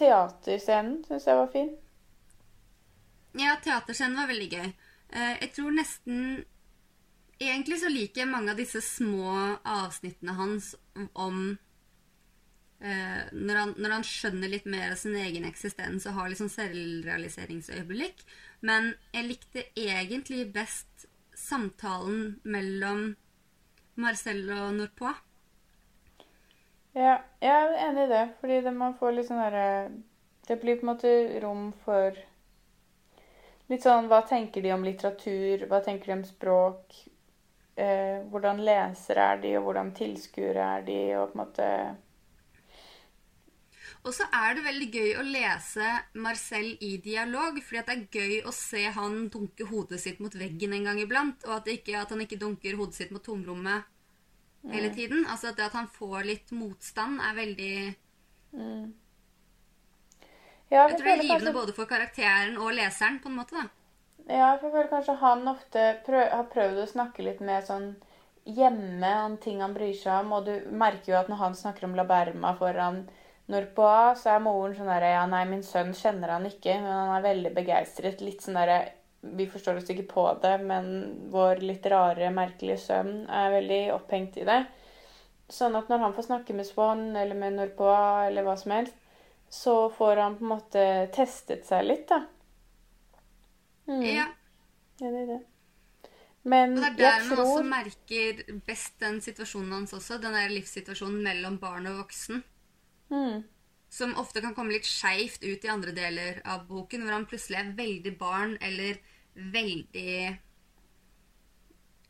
Teaterscenen 0.00 1.02
syns 1.06 1.26
jeg 1.28 1.38
var 1.38 1.50
fin. 1.52 1.68
Ja, 3.38 3.56
teaterscenen 3.62 4.18
var 4.18 4.30
veldig 4.30 4.48
gøy. 4.50 4.66
Eh, 5.14 5.36
Jeg 5.42 5.52
tror 5.56 5.76
nesten 5.76 6.44
Egentlig 7.42 7.80
så 7.82 7.90
liker 7.90 8.22
jeg 8.22 8.30
mange 8.30 8.52
av 8.52 8.58
disse 8.60 8.78
små 8.80 9.32
avsnittene 9.66 10.36
hans 10.38 10.68
om 11.18 11.58
eh, 12.78 13.24
når, 13.34 13.56
han, 13.58 13.72
når 13.74 13.94
han 13.96 14.06
skjønner 14.06 14.52
litt 14.52 14.68
mer 14.70 14.94
av 14.94 15.00
sin 15.00 15.16
egen 15.18 15.44
eksistens 15.48 16.06
og 16.06 16.14
har 16.14 16.36
sånn 16.38 16.52
selvrealiseringsøyeblikk. 16.54 18.22
Men 18.62 18.92
jeg 19.12 19.26
likte 19.32 19.66
egentlig 19.74 20.46
best 20.54 20.93
samtalen 21.44 22.40
mellom 22.42 23.14
Marcel 24.00 24.42
og 24.50 24.74
Norpois. 24.78 25.20
Ja, 26.94 27.18
jeg 27.42 27.50
er 27.50 27.72
enig 27.88 28.04
i 28.06 28.12
det, 28.12 28.24
fordi 28.40 28.60
det, 28.62 28.72
man 28.74 28.94
får 28.98 29.16
litt 29.16 29.26
sånn 29.26 29.42
derre 29.42 29.68
Det 30.46 30.60
blir 30.62 30.76
på 30.78 30.84
en 30.84 30.90
måte 30.92 31.10
rom 31.42 31.64
for 31.82 32.14
Litt 33.72 33.82
sånn 33.82 34.06
hva 34.10 34.20
tenker 34.28 34.62
de 34.62 34.74
om 34.74 34.84
litteratur, 34.84 35.64
hva 35.70 35.80
tenker 35.82 36.10
de 36.10 36.16
om 36.18 36.24
språk? 36.28 36.98
Eh, 37.74 38.20
hvordan 38.30 38.60
lesere 38.62 39.24
er 39.32 39.40
de, 39.42 39.54
og 39.58 39.64
hvordan 39.66 39.94
tilskuere 39.96 40.66
er 40.76 40.84
de, 40.86 40.98
og 41.16 41.32
på 41.32 41.38
en 41.38 41.40
måte 41.40 41.68
Og 44.04 44.12
så 44.12 44.26
er 44.36 44.56
det 44.56 44.66
veldig 44.66 44.88
gøy 44.92 45.12
å 45.16 45.22
lese 45.24 45.86
Marcel 46.20 46.74
i 46.84 46.96
dialog, 47.00 47.56
fordi 47.64 47.84
det 47.86 47.94
er 47.94 48.02
gøy 48.12 48.34
å 48.44 48.52
se 48.52 48.82
han 48.92 49.30
dunke 49.32 49.64
hodet 49.70 50.00
sitt 50.02 50.20
mot 50.20 50.34
veggen 50.36 50.74
en 50.76 50.90
gang 50.90 51.00
iblant, 51.00 51.46
og 51.48 51.54
at, 51.56 51.64
det 51.64 51.78
ikke, 51.78 51.96
at 52.02 52.12
han 52.12 52.20
ikke 52.20 52.40
dunker 52.42 52.76
hodet 52.76 52.98
sitt 52.98 53.14
mot 53.14 53.24
tomrommet 53.24 53.88
hele 54.72 54.90
tiden. 54.92 55.24
Altså 55.24 55.52
at 55.52 55.56
det 55.56 55.70
at 55.70 55.78
han 55.78 55.88
får 55.88 56.28
litt 56.28 56.52
motstand, 56.52 57.22
er 57.24 57.38
veldig 57.38 57.72
mm. 58.52 58.84
Ja, 60.72 60.88
Jeg 60.88 60.96
tror 60.98 61.04
det 61.06 61.12
er 61.12 61.22
givende 61.22 61.32
kanskje- 61.32 61.56
både 61.60 61.72
for 61.76 61.88
karakteren 61.88 62.56
og 62.60 62.72
leseren, 62.76 63.20
på 63.24 63.32
en 63.32 63.40
måte. 63.40 63.56
da. 63.56 63.68
Ja, 64.28 64.52
jeg 64.52 64.60
føler 64.60 64.88
kanskje 64.88 65.18
han 65.20 65.48
ofte 65.48 65.82
prøv, 66.06 66.28
har 66.32 66.46
prøvd 66.52 66.80
å 66.80 66.88
snakke 66.92 67.24
litt 67.24 67.40
med 67.44 67.66
sånn 67.68 67.90
hjemme 68.44 69.10
om 69.24 69.36
ting 69.40 69.60
han 69.60 69.74
bryr 69.76 69.96
seg 69.96 70.24
om, 70.24 70.32
og 70.36 70.48
du 70.48 70.72
merker 70.72 71.12
jo 71.12 71.18
at 71.20 71.28
når 71.28 71.40
han 71.40 71.54
snakker 71.56 71.84
om 71.88 71.96
La 71.96 72.04
Berma 72.08 72.54
foran 72.56 73.04
Norpois, 73.52 74.20
så 74.22 74.34
er 74.34 74.44
moren 74.44 74.76
sånn 74.76 74.88
derre 74.88 75.10
Ja, 75.12 75.24
nei, 75.28 75.42
min 75.50 75.64
sønn 75.66 75.92
kjenner 75.96 76.32
han 76.36 76.46
ikke, 76.48 76.78
men 76.80 76.92
han 76.92 77.12
er 77.18 77.26
veldig 77.26 77.52
begeistret. 77.56 78.22
Litt 78.24 78.44
sånn 78.44 78.56
derre 78.56 78.78
Vi 79.36 79.46
forstår 79.48 79.80
oss 79.80 79.90
ikke 79.92 80.06
på 80.08 80.24
det, 80.42 80.54
men 80.64 80.88
vår 81.32 81.62
litt 81.64 81.86
rare, 81.88 82.32
merkelige 82.32 82.80
sønn 82.82 83.12
er 83.28 83.52
veldig 83.54 83.82
opphengt 83.94 84.36
i 84.40 84.44
det. 84.48 84.60
Sånn 85.52 85.76
at 85.76 85.88
når 85.88 86.02
han 86.02 86.14
får 86.16 86.28
snakke 86.28 86.56
med 86.56 86.68
Swan 86.68 87.10
eller 87.16 87.36
med 87.36 87.56
Norpois 87.56 88.28
eller 88.28 88.44
hva 88.44 88.56
som 88.60 88.74
helst, 88.76 88.96
så 89.48 89.88
får 89.96 90.20
han 90.20 90.36
på 90.36 90.44
en 90.44 90.52
måte 90.54 90.84
testet 91.14 91.64
seg 91.68 91.84
litt, 91.86 92.08
da. 92.10 92.24
Mm. 93.88 94.04
Ja, 94.08 94.28
ja 95.00 95.10
det 95.10 95.20
er 95.24 95.28
det. 95.34 95.42
Men 96.44 96.76
og 96.76 96.82
Det 96.84 96.90
er 96.90 96.96
der 97.00 97.22
tror... 97.24 97.36
man 97.36 97.44
også 97.44 97.68
merker 97.68 98.42
best 98.66 98.98
den 99.00 99.20
situasjonen 99.24 99.72
hans 99.78 99.94
også. 99.96 100.18
Den 100.20 100.36
der 100.36 100.52
livssituasjonen 100.52 101.22
mellom 101.24 101.56
barn 101.60 101.88
og 101.88 102.02
voksen. 102.02 102.42
Mm, 103.14 103.42
Som 103.94 104.16
ofte 104.18 104.42
kan 104.42 104.54
komme 104.56 104.74
litt 104.74 104.88
skeivt 104.88 105.44
ut 105.44 105.64
i 105.64 105.70
andre 105.70 105.92
deler 105.94 106.40
av 106.44 106.64
boken, 106.66 107.04
hvor 107.04 107.14
han 107.14 107.26
plutselig 107.30 107.60
er 107.60 107.74
veldig 107.78 108.16
barn 108.18 108.56
eller 108.60 108.98
veldig 109.34 110.16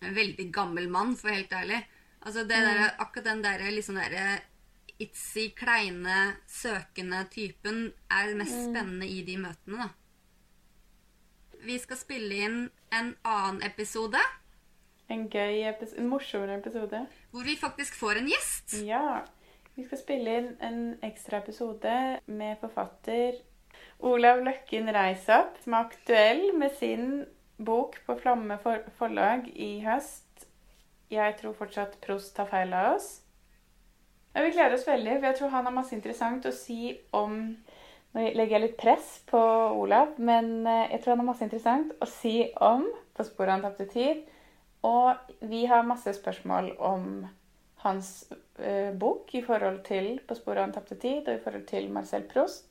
En 0.05 0.15
veldig 0.17 0.51
gammel 0.53 0.89
mann, 0.93 1.15
for 1.17 1.33
helt 1.33 1.53
ærlig. 1.53 1.79
Altså 2.25 2.43
det 2.49 2.57
der, 2.61 2.91
Akkurat 3.01 3.25
den 3.25 3.45
der 3.45 3.63
litt 3.73 3.87
sånn 3.87 4.01
derre 4.01 4.41
itsy, 5.01 5.49
kleine, 5.57 6.37
søkende 6.47 7.25
typen 7.33 7.89
er 8.13 8.31
det 8.31 8.39
mest 8.39 8.55
spennende 8.69 9.09
i 9.11 9.23
de 9.27 9.37
møtene, 9.43 9.89
da. 9.89 9.89
Vi 11.65 11.79
skal 11.81 11.99
spille 11.99 12.41
inn 12.47 12.59
en 12.95 13.15
annen 13.25 13.63
episode 13.65 14.21
En 15.11 15.27
gøy 15.33 15.65
episode, 15.69 16.01
en 16.01 16.09
morsommere 16.09 16.59
episode. 16.61 17.01
hvor 17.33 17.45
vi 17.45 17.57
faktisk 17.57 17.97
får 17.97 18.21
en 18.21 18.29
gjest. 18.29 18.77
Ja. 18.85 19.25
Vi 19.75 19.83
skal 19.83 19.99
spille 19.99 20.35
inn 20.39 20.53
en 20.63 20.83
ekstra 21.03 21.41
episode 21.43 21.95
med 22.31 22.61
forfatter 22.61 23.41
Olav 24.07 24.45
Løkken 24.47 24.87
Reisap, 24.95 25.57
som 25.65 25.75
er 25.75 25.89
aktuell 25.89 26.45
med 26.55 26.77
sin 26.79 27.25
bok 27.59 27.99
på 28.07 28.15
Flamme 28.21 28.59
for 28.63 28.87
forlag 29.01 29.49
i 29.51 29.81
høst. 29.83 30.47
Jeg 31.11 31.35
tror 31.41 31.59
fortsatt 31.59 31.99
Prost 32.07 32.37
tar 32.37 32.47
feil 32.53 32.71
av 32.71 32.95
oss. 32.95 33.09
Vi 34.35 34.55
gleder 34.55 34.79
oss 34.79 34.87
veldig, 34.87 35.19
for 35.19 35.29
jeg 35.31 35.39
tror 35.41 35.55
han 35.57 35.67
har 35.67 35.75
masse 35.75 35.95
interessant 35.99 36.47
å 36.47 36.55
si 36.55 36.95
om 37.15 37.41
Nå 38.15 38.23
legger 38.31 38.61
jeg 38.61 38.63
litt 38.63 38.77
press 38.79 39.07
på 39.27 39.39
Olav, 39.75 40.13
men 40.23 40.69
eh, 40.71 40.93
jeg 40.93 41.01
tror 41.03 41.17
han 41.17 41.25
har 41.25 41.33
masse 41.33 41.43
interessant 41.43 41.97
å 41.99 42.07
si 42.07 42.45
om 42.63 42.85
På 43.11 43.27
sporet 43.27 43.57
en 43.57 43.65
tapte 43.67 43.89
tid. 43.91 44.21
Og 44.87 45.19
vi 45.51 45.65
har 45.67 45.83
masse 45.87 46.13
spørsmål 46.15 46.77
om 46.79 47.25
hans 47.85 48.11
eh, 48.59 48.93
bok 48.97 49.35
i 49.35 49.43
forhold 49.45 49.83
til 49.87 50.19
På 50.27 50.37
sporet 50.39 50.63
av 50.63 50.69
en 50.69 50.77
tapte 50.77 50.97
tid 51.01 51.29
og 51.29 51.37
i 51.37 51.43
forhold 51.45 51.67
til 51.69 51.91
Marcel 51.93 52.25
Proust. 52.29 52.67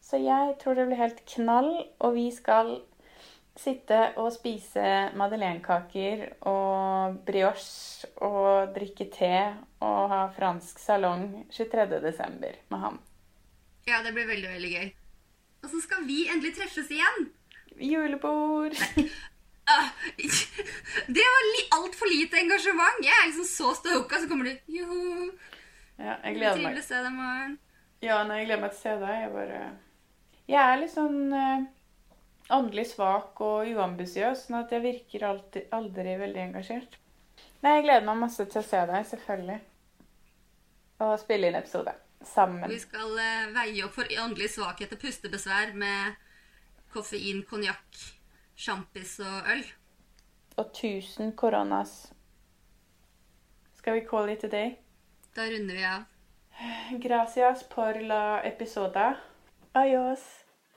Så 0.00 0.20
jeg 0.22 0.54
tror 0.60 0.76
det 0.78 0.86
blir 0.86 1.00
helt 1.00 1.24
knall, 1.26 1.72
og 1.98 2.14
vi 2.14 2.28
skal 2.30 2.76
sitte 3.58 3.98
og 4.20 4.28
spise 4.34 4.84
madeleinekaker 5.16 6.26
og 6.46 7.16
brioche 7.26 8.06
og 8.22 8.74
drikke 8.76 9.08
te 9.10 9.32
og 9.82 10.12
ha 10.12 10.20
fransk 10.36 10.78
salong 10.78 11.24
23.12. 11.50 12.60
med 12.70 12.78
ham. 12.84 13.00
Ja, 13.88 14.02
det 14.04 14.12
blir 14.14 14.28
veldig, 14.28 14.52
veldig 14.58 14.72
gøy. 14.76 14.92
Og 15.64 15.72
så 15.72 15.82
skal 15.82 16.06
vi 16.06 16.26
endelig 16.30 16.54
treffes 16.58 16.92
igjen. 16.92 17.30
julebord. 17.80 18.76
Ah, 18.76 19.04
det 21.06 21.26
var 21.26 21.46
li 21.50 21.62
altfor 21.76 22.10
lite 22.10 22.38
engasjement. 22.40 23.00
Jeg 23.04 23.14
er 23.14 23.28
liksom 23.30 23.48
så 23.50 23.72
stoka, 23.78 24.20
så 24.22 24.28
kommer 24.30 24.50
du 24.50 24.72
Joho, 24.78 25.30
Ja, 25.98 26.18
jeg 26.22 26.36
gleder 26.36 26.58
trivelig 26.58 26.74
meg. 26.76 26.82
å 26.82 26.86
se 26.86 27.00
deg 27.00 27.08
i 27.08 27.16
morgen. 27.16 27.56
Ja, 28.04 28.18
nei, 28.28 28.38
jeg 28.42 28.48
gleder 28.50 28.62
meg 28.62 28.74
til 28.74 28.78
å 28.78 28.82
se 28.84 28.94
deg. 29.02 29.16
Jeg 29.24 29.32
bare 29.34 29.62
Jeg 30.46 30.62
er 30.62 30.80
litt 30.82 30.92
sånn 30.94 31.18
uh, 31.34 31.66
åndelig 32.56 32.86
svak 32.92 33.40
og 33.42 33.70
uambisiøs, 33.72 34.46
sånn 34.46 34.60
at 34.60 34.74
jeg 34.76 34.84
virker 34.84 35.26
alltid, 35.26 35.66
aldri 35.74 36.14
veldig 36.20 36.42
engasjert. 36.44 36.98
Nei, 37.64 37.78
jeg 37.78 37.86
gleder 37.88 38.06
meg 38.06 38.20
masse 38.22 38.46
til 38.46 38.60
å 38.62 38.66
se 38.66 38.82
deg, 38.92 39.08
selvfølgelig. 39.10 39.58
Og 41.06 41.16
spille 41.20 41.50
inn 41.50 41.58
episode. 41.58 41.96
Sammen. 42.26 42.70
Vi 42.70 42.78
skal 42.82 43.10
uh, 43.18 43.50
veie 43.56 43.82
opp 43.86 43.96
for 43.98 44.14
åndelig 44.22 44.52
svakhet 44.54 44.94
og 44.94 45.02
pustebesvær 45.02 45.74
med 45.78 46.14
koffein, 46.94 47.42
konjakk, 47.50 47.98
sjampis 48.56 49.18
og 49.20 49.50
øl. 49.52 49.64
Og 50.56 50.72
tusen 50.74 51.36
koronas. 51.36 52.12
Skal 53.74 53.94
vi 53.94 54.06
call 54.10 54.32
it 54.32 54.44
a 54.44 54.48
day? 54.48 54.76
Da 55.36 55.42
runder 55.42 55.74
vi 55.74 55.84
av. 55.84 56.02
Gracias 57.02 57.64
por 57.64 58.00
la 58.00 58.40
episoda. 58.44 59.14
Adios. 59.74 60.45